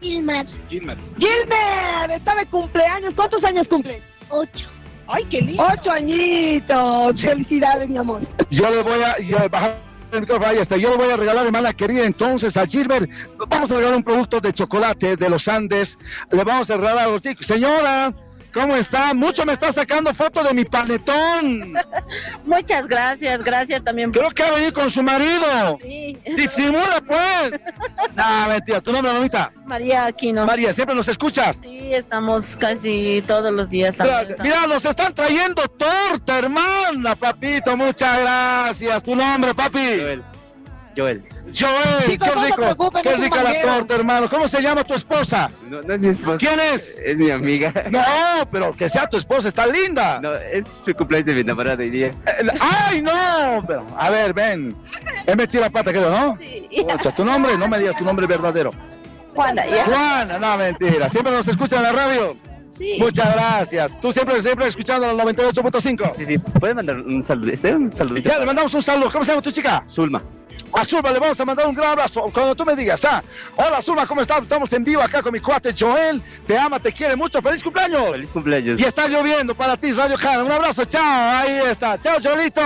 [0.01, 0.97] Gilmar, Gilmer.
[1.17, 3.13] Gilmer, está de cumpleaños.
[3.15, 4.01] ¿Cuántos años cumple?
[4.29, 4.67] ocho.
[5.07, 5.63] Ay, qué lindo.
[5.63, 7.21] Ocho añitos.
[7.21, 8.21] Felicidades, mi amor.
[8.49, 9.77] Yo le voy a yo- bajar
[10.11, 10.77] el micrófono, ahí está.
[10.77, 13.09] Yo le voy a regalar, hermana querida, entonces a Gilbert.
[13.47, 15.97] Vamos a regalar un producto de chocolate de los Andes.
[16.31, 17.45] Le vamos a regalar a los chicos.
[17.45, 18.13] Señora,
[18.55, 19.13] ¿cómo está?
[19.13, 21.73] Mucho me está sacando foto de mi panetón.
[22.45, 24.11] Muchas gracias, gracias también.
[24.11, 25.77] Creo que ha venido con su marido.
[25.81, 26.17] Sí.
[26.35, 27.61] Disimula, pues.
[28.15, 28.79] No, mentira.
[28.79, 29.51] ¿Tu nombre, mamita?
[29.65, 30.45] María Aquino.
[30.45, 31.57] María, ¿siempre nos escuchas?
[31.61, 34.19] Sí, estamos casi todos los días también.
[34.19, 34.39] Gracias.
[34.39, 37.75] Mira, nos están trayendo torta, hermana, papito.
[37.75, 39.03] Muchas gracias.
[39.03, 39.79] ¿Tu nombre, papi?
[39.79, 40.34] Joel.
[40.95, 41.23] Joel.
[41.53, 44.29] Joel, Chicos, qué no rico, preocupen, qué rica la torta, hermano.
[44.29, 45.51] ¿Cómo se llama tu esposa?
[45.69, 46.37] No, no es mi esposa.
[46.37, 46.95] ¿Quién es?
[47.03, 47.73] Es mi amiga.
[47.91, 48.01] No,
[48.51, 50.19] pero que sea tu esposa, está linda.
[50.21, 52.07] No, es su cumpleaños de mi enamorada hoy día.
[52.07, 53.63] Eh, ¡Ay, no!
[53.67, 54.75] Pero, a ver, ven.
[55.27, 56.37] He metido la pata, creo, ¿no?
[56.39, 56.85] Sí.
[56.87, 58.71] Concha, tu nombre, no me digas tu nombre verdadero.
[59.33, 59.85] Juana, ya.
[59.85, 61.09] Juana, no, mentira.
[61.09, 62.37] ¿Siempre nos escuchan en la radio?
[62.77, 62.97] Sí.
[62.99, 63.99] Muchas gracias.
[64.01, 66.11] ¿Tú siempre, siempre escuchando el 98.5?
[66.15, 66.37] Sí, sí.
[66.37, 67.51] ¿Puedes mandar un saludo?
[67.51, 68.29] Este, un saludito.
[68.29, 69.09] Ya, le mandamos un saludo.
[69.11, 69.83] ¿Cómo se llama tu chica?
[69.87, 70.21] Zulma.
[70.73, 72.21] A Zulma le vamos a mandar un gran abrazo.
[72.33, 73.23] Cuando tú me digas, ah,
[73.55, 74.41] hola Zulma, ¿cómo estás?
[74.41, 76.21] Estamos en vivo acá con mi cuate Joel.
[76.45, 77.41] Te ama, te quiere mucho.
[77.41, 78.11] ¡Feliz cumpleaños!
[78.11, 78.79] Feliz cumpleaños.
[78.79, 80.43] Y está lloviendo para ti, Radio Jana.
[80.43, 81.01] Un abrazo, chao.
[81.01, 81.97] Ahí está.
[81.99, 82.61] Chao, Joelito.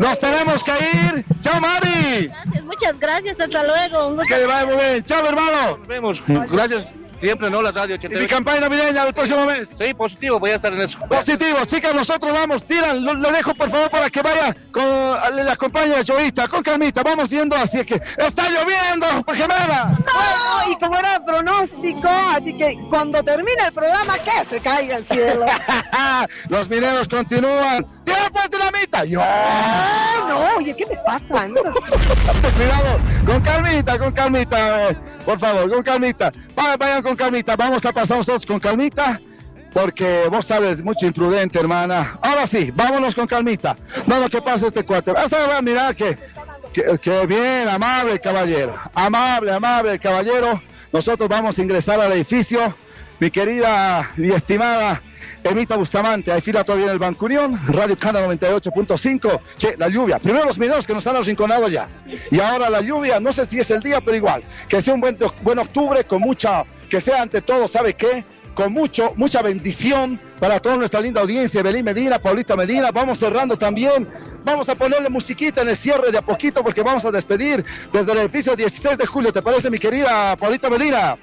[0.00, 1.24] Nos tenemos que ir.
[1.40, 2.26] Chao, Mari.
[2.26, 4.08] Gracias, muchas gracias, hasta luego.
[4.08, 4.34] Un gusto.
[4.34, 5.04] Que le vaya muy bien.
[5.04, 5.76] Chao, hermano.
[5.78, 6.22] Nos vemos.
[6.26, 6.88] Gracias.
[7.24, 7.62] Siempre, ¿no?
[7.62, 8.34] La radio Y mi 88.
[8.34, 9.70] campaña navideña el próximo mes.
[9.78, 10.38] Sí, positivo.
[10.38, 10.98] Voy a estar en eso.
[11.08, 15.56] Positivo, chicas, nosotros vamos, tiran, lo, lo dejo por favor para que vaya con la
[15.56, 19.98] compañía de con Carmita, vamos yendo, así que está lloviendo, gemela.
[20.04, 25.04] Bueno, y como era pronóstico, así que cuando termine el programa, que se caiga el
[25.06, 25.46] cielo.
[26.48, 27.86] Los mineros continúan.
[28.04, 29.04] ¡Tira pues dinamita!
[29.04, 29.22] ¡Yo!
[29.22, 31.46] Ay, no, oye, ¿qué me pasa?
[32.56, 36.32] Cuidado, con calmita, con calmita, eh, por favor, con calmita.
[36.58, 39.20] Va- Vayan con calmita, vamos a pasar nosotros con calmita,
[39.72, 42.18] porque vos sabes, mucho imprudente, hermana.
[42.22, 43.76] Ahora sí, vámonos con calmita.
[44.06, 45.10] No, lo que pasa este cuate.
[45.12, 46.16] Hasta ahora, mira que,
[46.72, 48.74] que, que bien, amable caballero.
[48.94, 50.60] Amable, amable caballero.
[50.92, 52.74] Nosotros vamos a ingresar al edificio.
[53.20, 55.00] Mi querida y estimada
[55.44, 59.40] Emita Bustamante, hay fila todavía en el Banco Unión, Radio Cana 98.5.
[59.56, 60.18] Che, la lluvia.
[60.18, 61.88] Primero los mineros que nos han arrinconado ya.
[62.30, 64.42] Y ahora la lluvia, no sé si es el día, pero igual.
[64.68, 68.24] Que sea un buen, buen octubre con mucha, que sea ante todo, ¿sabe qué?
[68.54, 72.90] con mucho, mucha bendición para toda nuestra linda audiencia, Belín Medina, Paulita Medina.
[72.92, 74.08] Vamos cerrando también.
[74.44, 78.12] Vamos a ponerle musiquita en el cierre de a poquito porque vamos a despedir desde
[78.12, 79.32] el edificio 16 de julio.
[79.32, 81.18] ¿Te parece, mi querida Paulita Medina?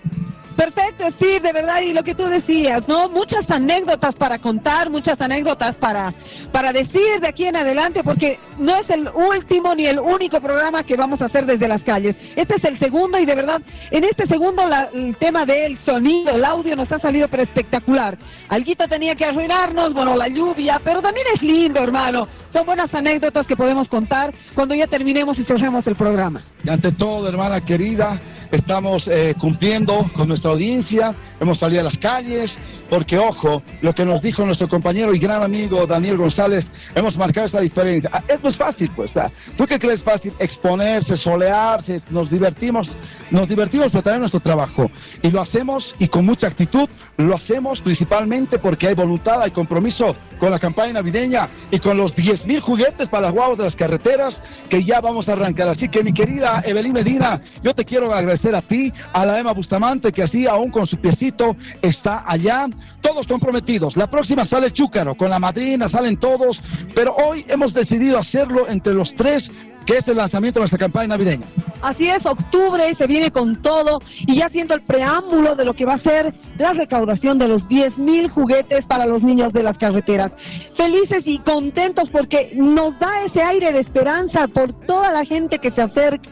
[0.56, 3.10] Perfecto, sí, de verdad, y lo que tú decías, ¿no?
[3.10, 6.14] Muchas anécdotas para contar, muchas anécdotas para,
[6.52, 10.84] para decir de aquí en adelante, porque no es el último ni el único programa
[10.84, 12.15] que vamos a hacer desde las calles.
[12.36, 14.64] Este es el segundo y de verdad, en este segundo
[14.94, 18.18] el tema del sonido, el audio nos ha salido pero espectacular.
[18.49, 22.28] Alguito tenía que arruinarnos, bueno, la lluvia, pero también es lindo, hermano.
[22.53, 26.44] Son buenas anécdotas que podemos contar cuando ya terminemos y cerremos el programa.
[26.64, 28.19] Y ante todo, hermana querida,
[28.52, 32.52] estamos eh, cumpliendo con nuestra audiencia, hemos salido a las calles,
[32.92, 37.48] porque ojo, lo que nos dijo nuestro compañero y gran amigo Daniel González, hemos marcado
[37.48, 38.10] esa diferencia.
[38.12, 39.16] Ah, Esto es fácil, pues.
[39.16, 40.34] ah, ¿Tú qué crees fácil?
[40.40, 42.90] Exponerse, solearse, nos divertimos,
[43.30, 44.92] nos divertimos, pero también nuestro trabajo.
[45.22, 50.14] Y lo hacemos y con mucha actitud, lo hacemos principalmente porque hay voluntad, hay compromiso
[50.38, 53.76] con la campaña navideña y con los 10 mil juguetes para las guaguas de las
[53.76, 54.34] carreteras
[54.70, 55.70] que ya vamos a arrancar.
[55.70, 59.54] Así que mi querida Evelyn Medina, yo te quiero agradecer a ti, a la Emma
[59.54, 62.68] Bustamante que así aún con su piecito está allá.
[63.02, 63.95] Todos comprometidos.
[63.98, 66.60] La próxima sale Chúcaro, con la madrina salen todos,
[66.94, 69.44] pero hoy hemos decidido hacerlo entre los tres,
[69.86, 71.45] que es el lanzamiento de nuestra campaña navideña.
[71.82, 75.86] Así es, octubre se viene con todo y ya siendo el preámbulo de lo que
[75.86, 79.78] va a ser la recaudación de los 10 mil juguetes para los niños de las
[79.80, 80.32] carreteras.
[80.78, 85.72] Felices y contentos porque nos da ese aire de esperanza por toda la gente que
[85.72, 86.30] se acerca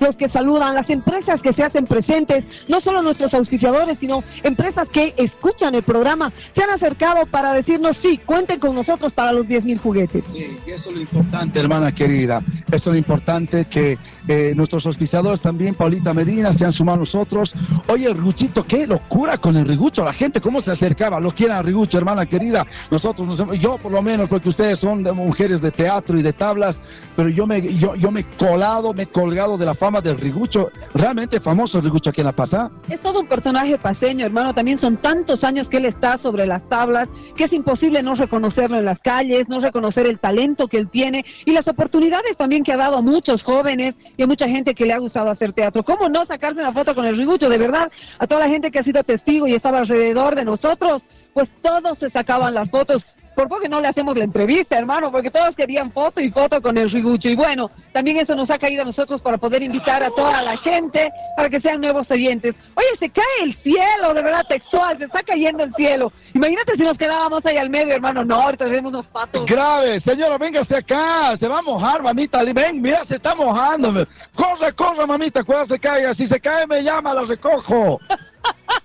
[0.00, 4.88] los que saludan, las empresas que se hacen presentes, no solo nuestros auspiciadores, sino empresas
[4.88, 9.46] que escuchan el programa, se han acercado para decirnos, sí, cuenten con nosotros para los
[9.46, 10.24] 10 mil juguetes.
[10.32, 12.42] Sí, y eso es lo importante, hermana querida.
[12.68, 13.98] Eso es lo importante que
[14.28, 17.52] eh, nuestros auspiciadores también, Paulita Medina, se han sumado nosotros.
[17.88, 20.04] Oye, Riguchito, qué locura con el Rigucho.
[20.04, 21.20] La gente, ¿cómo se acercaba?
[21.20, 22.66] Lo quieren a Rigucho, hermana querida.
[22.90, 26.76] Nosotros, yo por lo menos, porque ustedes son mujeres de teatro y de tablas,
[27.16, 30.18] pero yo me, yo, yo me he colado, me he colgado de la fama del
[30.18, 30.70] Rigucho.
[30.94, 32.50] Realmente famoso Rigucho aquí en La Paz.
[32.54, 32.70] ¿ah?
[32.88, 34.54] Es todo un personaje paseño, hermano.
[34.54, 38.78] También son tantos años que él está sobre las tablas que es imposible no reconocerlo
[38.78, 42.72] en las calles, no reconocer el talento que él tiene y las oportunidades también que
[42.72, 45.82] ha dado a muchos jóvenes y a mucha gente que le ha gustado hacer teatro.
[45.82, 47.48] ¿Cómo no sacarse una foto con el Rigucho?
[47.48, 51.02] De verdad, a toda la gente que ha sido testigo y estaba alrededor de nosotros,
[51.34, 53.02] pues todos se sacaban las fotos.
[53.34, 56.76] Por que no le hacemos la entrevista, hermano, porque todos querían foto y foto con
[56.76, 57.28] el Rigucho.
[57.28, 60.56] Y bueno, también eso nos ha caído a nosotros para poder invitar a toda la
[60.58, 62.54] gente para que sean nuevos oyentes.
[62.74, 66.12] Oye, se cae el cielo, de verdad, textual, se está cayendo el cielo.
[66.34, 68.24] Imagínate si nos quedábamos ahí al medio, hermano.
[68.24, 69.46] No, ahorita tenemos unos patos.
[69.46, 72.42] Grave, señora, véngase acá, se va a mojar, mamita.
[72.44, 73.92] Ven, mira, se está mojando.
[74.34, 76.14] Corre, corre, mamita, cuando se caiga.
[76.14, 78.00] Si se cae, me llama, la recojo.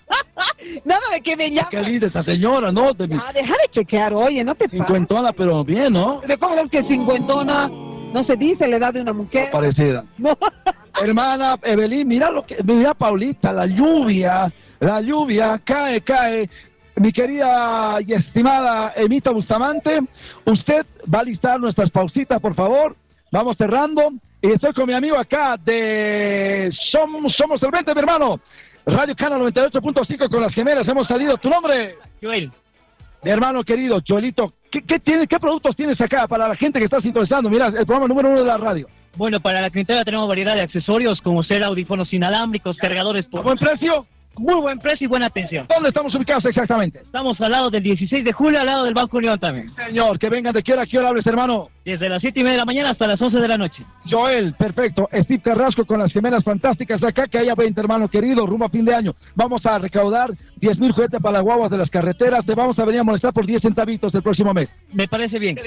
[0.86, 1.68] Nada de que me llame.
[1.70, 2.94] Qué linda esa señora, ¿no?
[2.94, 4.80] De Ah, deja de chequear, oye, no te pases.
[4.80, 6.22] cincuentona, pero bien, ¿no?
[6.28, 7.68] ¿De cómo es que cincuentona
[8.14, 9.50] no se dice la edad de una mujer?
[9.52, 10.04] Parecida.
[11.02, 16.50] Hermana Evelyn, mira lo que, mira Paulita, la lluvia, la lluvia cae, cae.
[16.96, 20.00] Mi querida y estimada Emita Bustamante,
[20.46, 22.96] usted va a listar nuestras pausitas, por favor.
[23.32, 24.14] Vamos cerrando.
[24.42, 28.40] Y estoy con mi amigo acá de Somos, Somos el 20, mi hermano.
[28.88, 30.88] Radio Cana 98.5 con las gemelas.
[30.88, 31.38] Hemos salido.
[31.38, 31.98] ¿Tu nombre?
[32.22, 32.50] Joel.
[33.22, 36.86] Mi hermano querido, Joelito, ¿qué, qué, tienes, ¿qué productos tienes acá para la gente que
[36.86, 37.50] está sintonizando?
[37.50, 38.88] Mira, el programa número uno de la radio.
[39.18, 43.44] Bueno, para la clientela tenemos variedad de accesorios como ser audífonos inalámbricos, cargadores por...
[43.44, 44.06] ¿Buen precio?
[44.38, 45.66] Muy buen precio y buena atención.
[45.68, 47.00] ¿Dónde estamos ubicados exactamente?
[47.00, 49.74] Estamos al lado del 16 de julio, al lado del Banco Unión también.
[49.76, 51.70] Señor, que vengan de qué hora, qué hora hables, hermano.
[51.88, 53.82] Desde las 7 y media de la mañana hasta las 11 de la noche.
[54.12, 55.08] Joel, perfecto.
[55.14, 58.84] Steve Carrasco con las gemelas fantásticas acá, que haya 20, hermano querido, rumbo a fin
[58.84, 59.16] de año.
[59.36, 62.46] Vamos a recaudar 10 mil juguetes para las guaguas de las carreteras.
[62.46, 64.68] Te vamos a venir a molestar por 10 centavitos el próximo mes.
[64.92, 65.58] Me parece bien.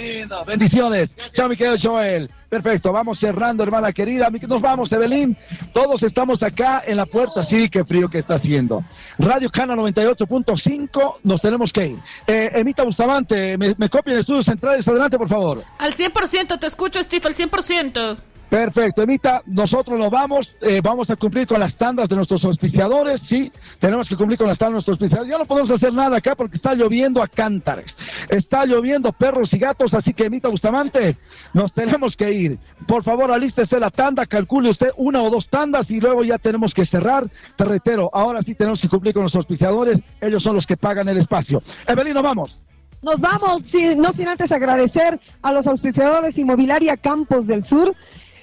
[0.47, 1.09] Bendiciones.
[1.35, 2.31] Chao, mi querido Joel.
[2.51, 4.29] Perfecto, vamos cerrando, hermana querida.
[4.29, 5.37] Mi- Nos vamos, Evelyn.
[5.73, 7.47] Todos estamos acá en la puerta.
[7.49, 8.83] Sí, qué frío que está haciendo.
[9.19, 11.99] Radio Cana 98.5, nos tenemos que ir.
[12.27, 14.87] Eh, Emita Bustamante, me, me copien estudios centrales.
[14.87, 15.63] Adelante, por favor.
[15.79, 16.10] Al 100%,
[16.59, 18.17] te escucho, Steve, al 100%.
[18.51, 23.21] Perfecto, Emita, nosotros nos vamos, eh, vamos a cumplir con las tandas de nuestros auspiciadores,
[23.29, 25.31] sí, tenemos que cumplir con las tandas de nuestros auspiciadores.
[25.31, 27.87] Ya no podemos hacer nada acá porque está lloviendo a cántares,
[28.29, 31.17] está lloviendo perros y gatos, así que Emita Bustamante,
[31.55, 32.59] nos tenemos que ir.
[32.89, 36.75] Por favor, alístese la tanda, calcule usted una o dos tandas y luego ya tenemos
[36.75, 37.27] que cerrar.
[37.57, 41.09] Te reitero, ahora sí tenemos que cumplir con los auspiciadores, ellos son los que pagan
[41.09, 41.63] el espacio.
[41.87, 42.59] Evelyn, nos vamos.
[43.03, 43.63] Nos vamos,
[43.97, 47.95] no sin antes agradecer a los auspiciadores Inmobiliaria Campos del Sur.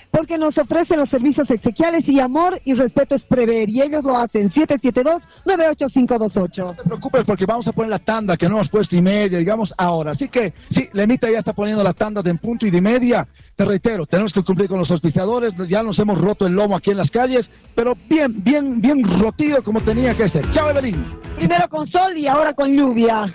[0.10, 3.70] porque nos ofrecen los servicios exequiales y amor y respeto es prever.
[3.70, 4.50] Y ellos lo hacen.
[4.52, 6.58] 772-98528.
[6.58, 9.38] No te preocupes porque vamos a poner la tanda que no hemos puesto y media,
[9.38, 10.14] digamos ahora.
[10.14, 13.28] Así que sí, Lemita ya está poniendo la tanda de en punto y de media.
[13.56, 15.54] Te reitero, tenemos que cumplir con los auspiciadores.
[15.70, 17.46] Ya nos hemos roto el lomo aquí en las calles,
[17.76, 20.52] pero bien, bien, bien rotido como tenía que ser.
[20.54, 20.96] Chao, Evelyn.
[21.38, 23.32] Primero con sol y ahora con lluvia.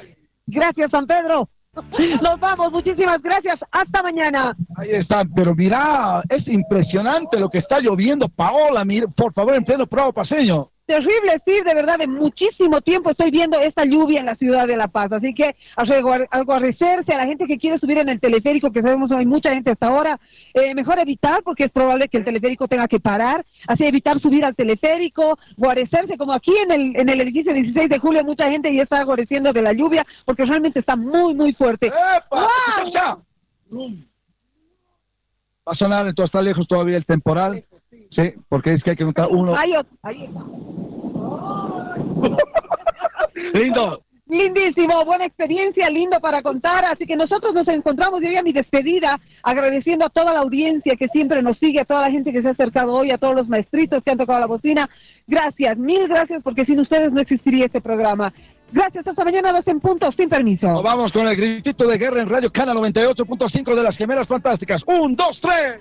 [0.53, 1.49] Gracias, San Pedro.
[2.23, 2.71] Nos vamos.
[2.71, 3.59] Muchísimas gracias.
[3.71, 4.55] Hasta mañana.
[4.77, 9.65] Ahí está, pero mira, es impresionante lo que está lloviendo, Paola, mira, por favor, en
[9.65, 10.71] pleno Prado Paseño.
[10.93, 14.77] Terrible, sí, de verdad, de muchísimo tiempo estoy viendo esta lluvia en la ciudad de
[14.77, 15.11] La Paz.
[15.11, 19.11] Así que a reguar- a la gente que quiere subir en el teleférico, que sabemos
[19.11, 20.21] hay mucha gente hasta ahora,
[20.53, 23.43] eh, mejor evitar porque es probable que el teleférico tenga que parar.
[23.67, 27.99] Así evitar subir al teleférico, guarecerse, como aquí en el, en el edificio 16 de
[27.99, 31.91] julio, mucha gente ya está guareciendo de la lluvia porque realmente está muy, muy fuerte.
[32.31, 33.23] ¡Guau!
[35.67, 37.65] Va a sonar, entonces está lejos todavía el temporal.
[38.15, 39.57] Sí, porque es que hay que contar uno.
[39.57, 40.45] Ahí, ahí está.
[43.55, 44.03] Lindo.
[44.27, 46.87] Lindísimo, buena experiencia, lindo para contar.
[46.87, 51.09] Así que nosotros nos encontramos, yo ya mi despedida, agradeciendo a toda la audiencia que
[51.09, 53.49] siempre nos sigue, a toda la gente que se ha acercado hoy, a todos los
[53.49, 54.89] maestritos que han tocado la bocina.
[55.27, 58.33] Gracias, mil gracias, porque sin ustedes no existiría este programa.
[58.73, 60.67] Gracias, hasta mañana, dos en punto, sin permiso.
[60.67, 64.83] Nos vamos con el gritito de guerra en Radio Cana 98.5 de las Gemelas Fantásticas.
[64.87, 65.79] Un, dos, tres.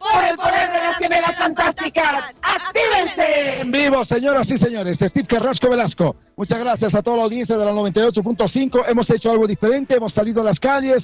[0.00, 3.60] Por el poder de las gemelas fantásticas, ¡actívense!
[3.60, 6.16] En vivo, señoras y señores, Steve Carrasco Velasco.
[6.40, 8.84] Muchas gracias a toda la audiencia de la 98.5.
[8.88, 10.96] Hemos hecho algo diferente, hemos salido a las calles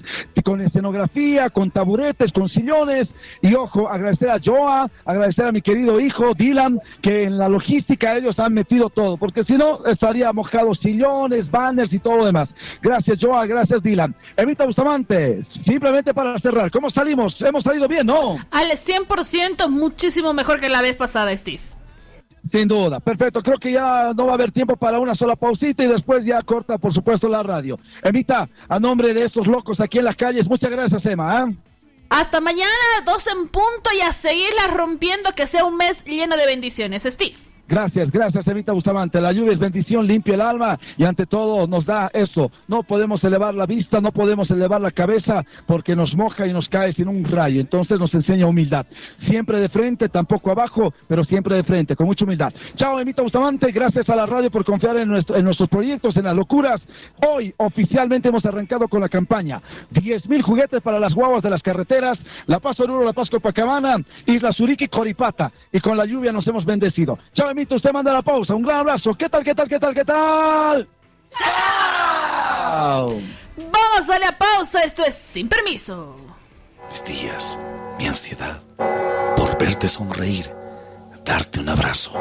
[0.42, 3.06] con escenografía, con taburetes, con sillones.
[3.42, 8.16] Y ojo, agradecer a Joa, agradecer a mi querido hijo Dylan, que en la logística
[8.16, 12.48] ellos han metido todo, porque si no estaría mojado sillones, banners y todo lo demás.
[12.80, 14.14] Gracias Joa, gracias Dylan.
[14.38, 17.36] Evita Bustamante, simplemente para cerrar, ¿cómo salimos?
[17.40, 18.38] Hemos salido bien, ¿no?
[18.52, 21.75] Al 100% muchísimo mejor que la vez pasada, Steve.
[22.52, 23.42] Sin duda, perfecto.
[23.42, 26.42] Creo que ya no va a haber tiempo para una sola pausita y después ya
[26.42, 27.78] corta, por supuesto, la radio.
[28.02, 31.38] Evita, a nombre de estos locos aquí en las calles, muchas gracias, Emma.
[31.38, 31.48] ¿ah?
[32.08, 32.70] Hasta mañana,
[33.04, 37.36] dos en punto y a seguirla rompiendo que sea un mes lleno de bendiciones, Steve.
[37.68, 39.20] Gracias, gracias, Evita Bustamante.
[39.20, 42.52] La lluvia es bendición, limpia el alma y ante todo nos da eso.
[42.68, 46.68] No podemos elevar la vista, no podemos elevar la cabeza porque nos moja y nos
[46.68, 47.60] cae sin un rayo.
[47.60, 48.86] Entonces nos enseña humildad.
[49.28, 52.52] Siempre de frente, tampoco abajo, pero siempre de frente, con mucha humildad.
[52.76, 53.72] Chao, Evita Bustamante.
[53.72, 56.80] Gracias a la radio por confiar en, nuestro- en nuestros proyectos, en las locuras.
[57.28, 59.60] Hoy oficialmente hemos arrancado con la campaña.
[59.90, 62.16] 10 mil juguetes para las guaguas de las carreteras.
[62.46, 65.50] La Paz Oruro, La Paz Copacabana, Isla Zurique, Coripata.
[65.72, 67.18] Y con la lluvia nos hemos bendecido.
[67.34, 67.76] Chao, Emito.
[67.76, 68.54] Usted manda la pausa.
[68.54, 69.14] Un gran abrazo.
[69.18, 70.88] ¿Qué tal, qué tal, qué tal, qué tal?
[71.38, 73.06] Chao.
[73.56, 76.14] Vamos a la pausa, esto es sin permiso.
[76.88, 77.58] Mis días,
[77.98, 78.60] mi ansiedad
[79.34, 80.54] por verte sonreír,
[81.24, 82.12] darte un abrazo.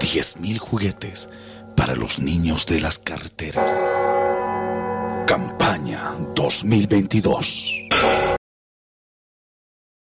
[0.00, 1.28] 10.000 juguetes
[1.76, 3.82] para los niños de las carreteras.
[5.26, 7.88] Campaña 2022.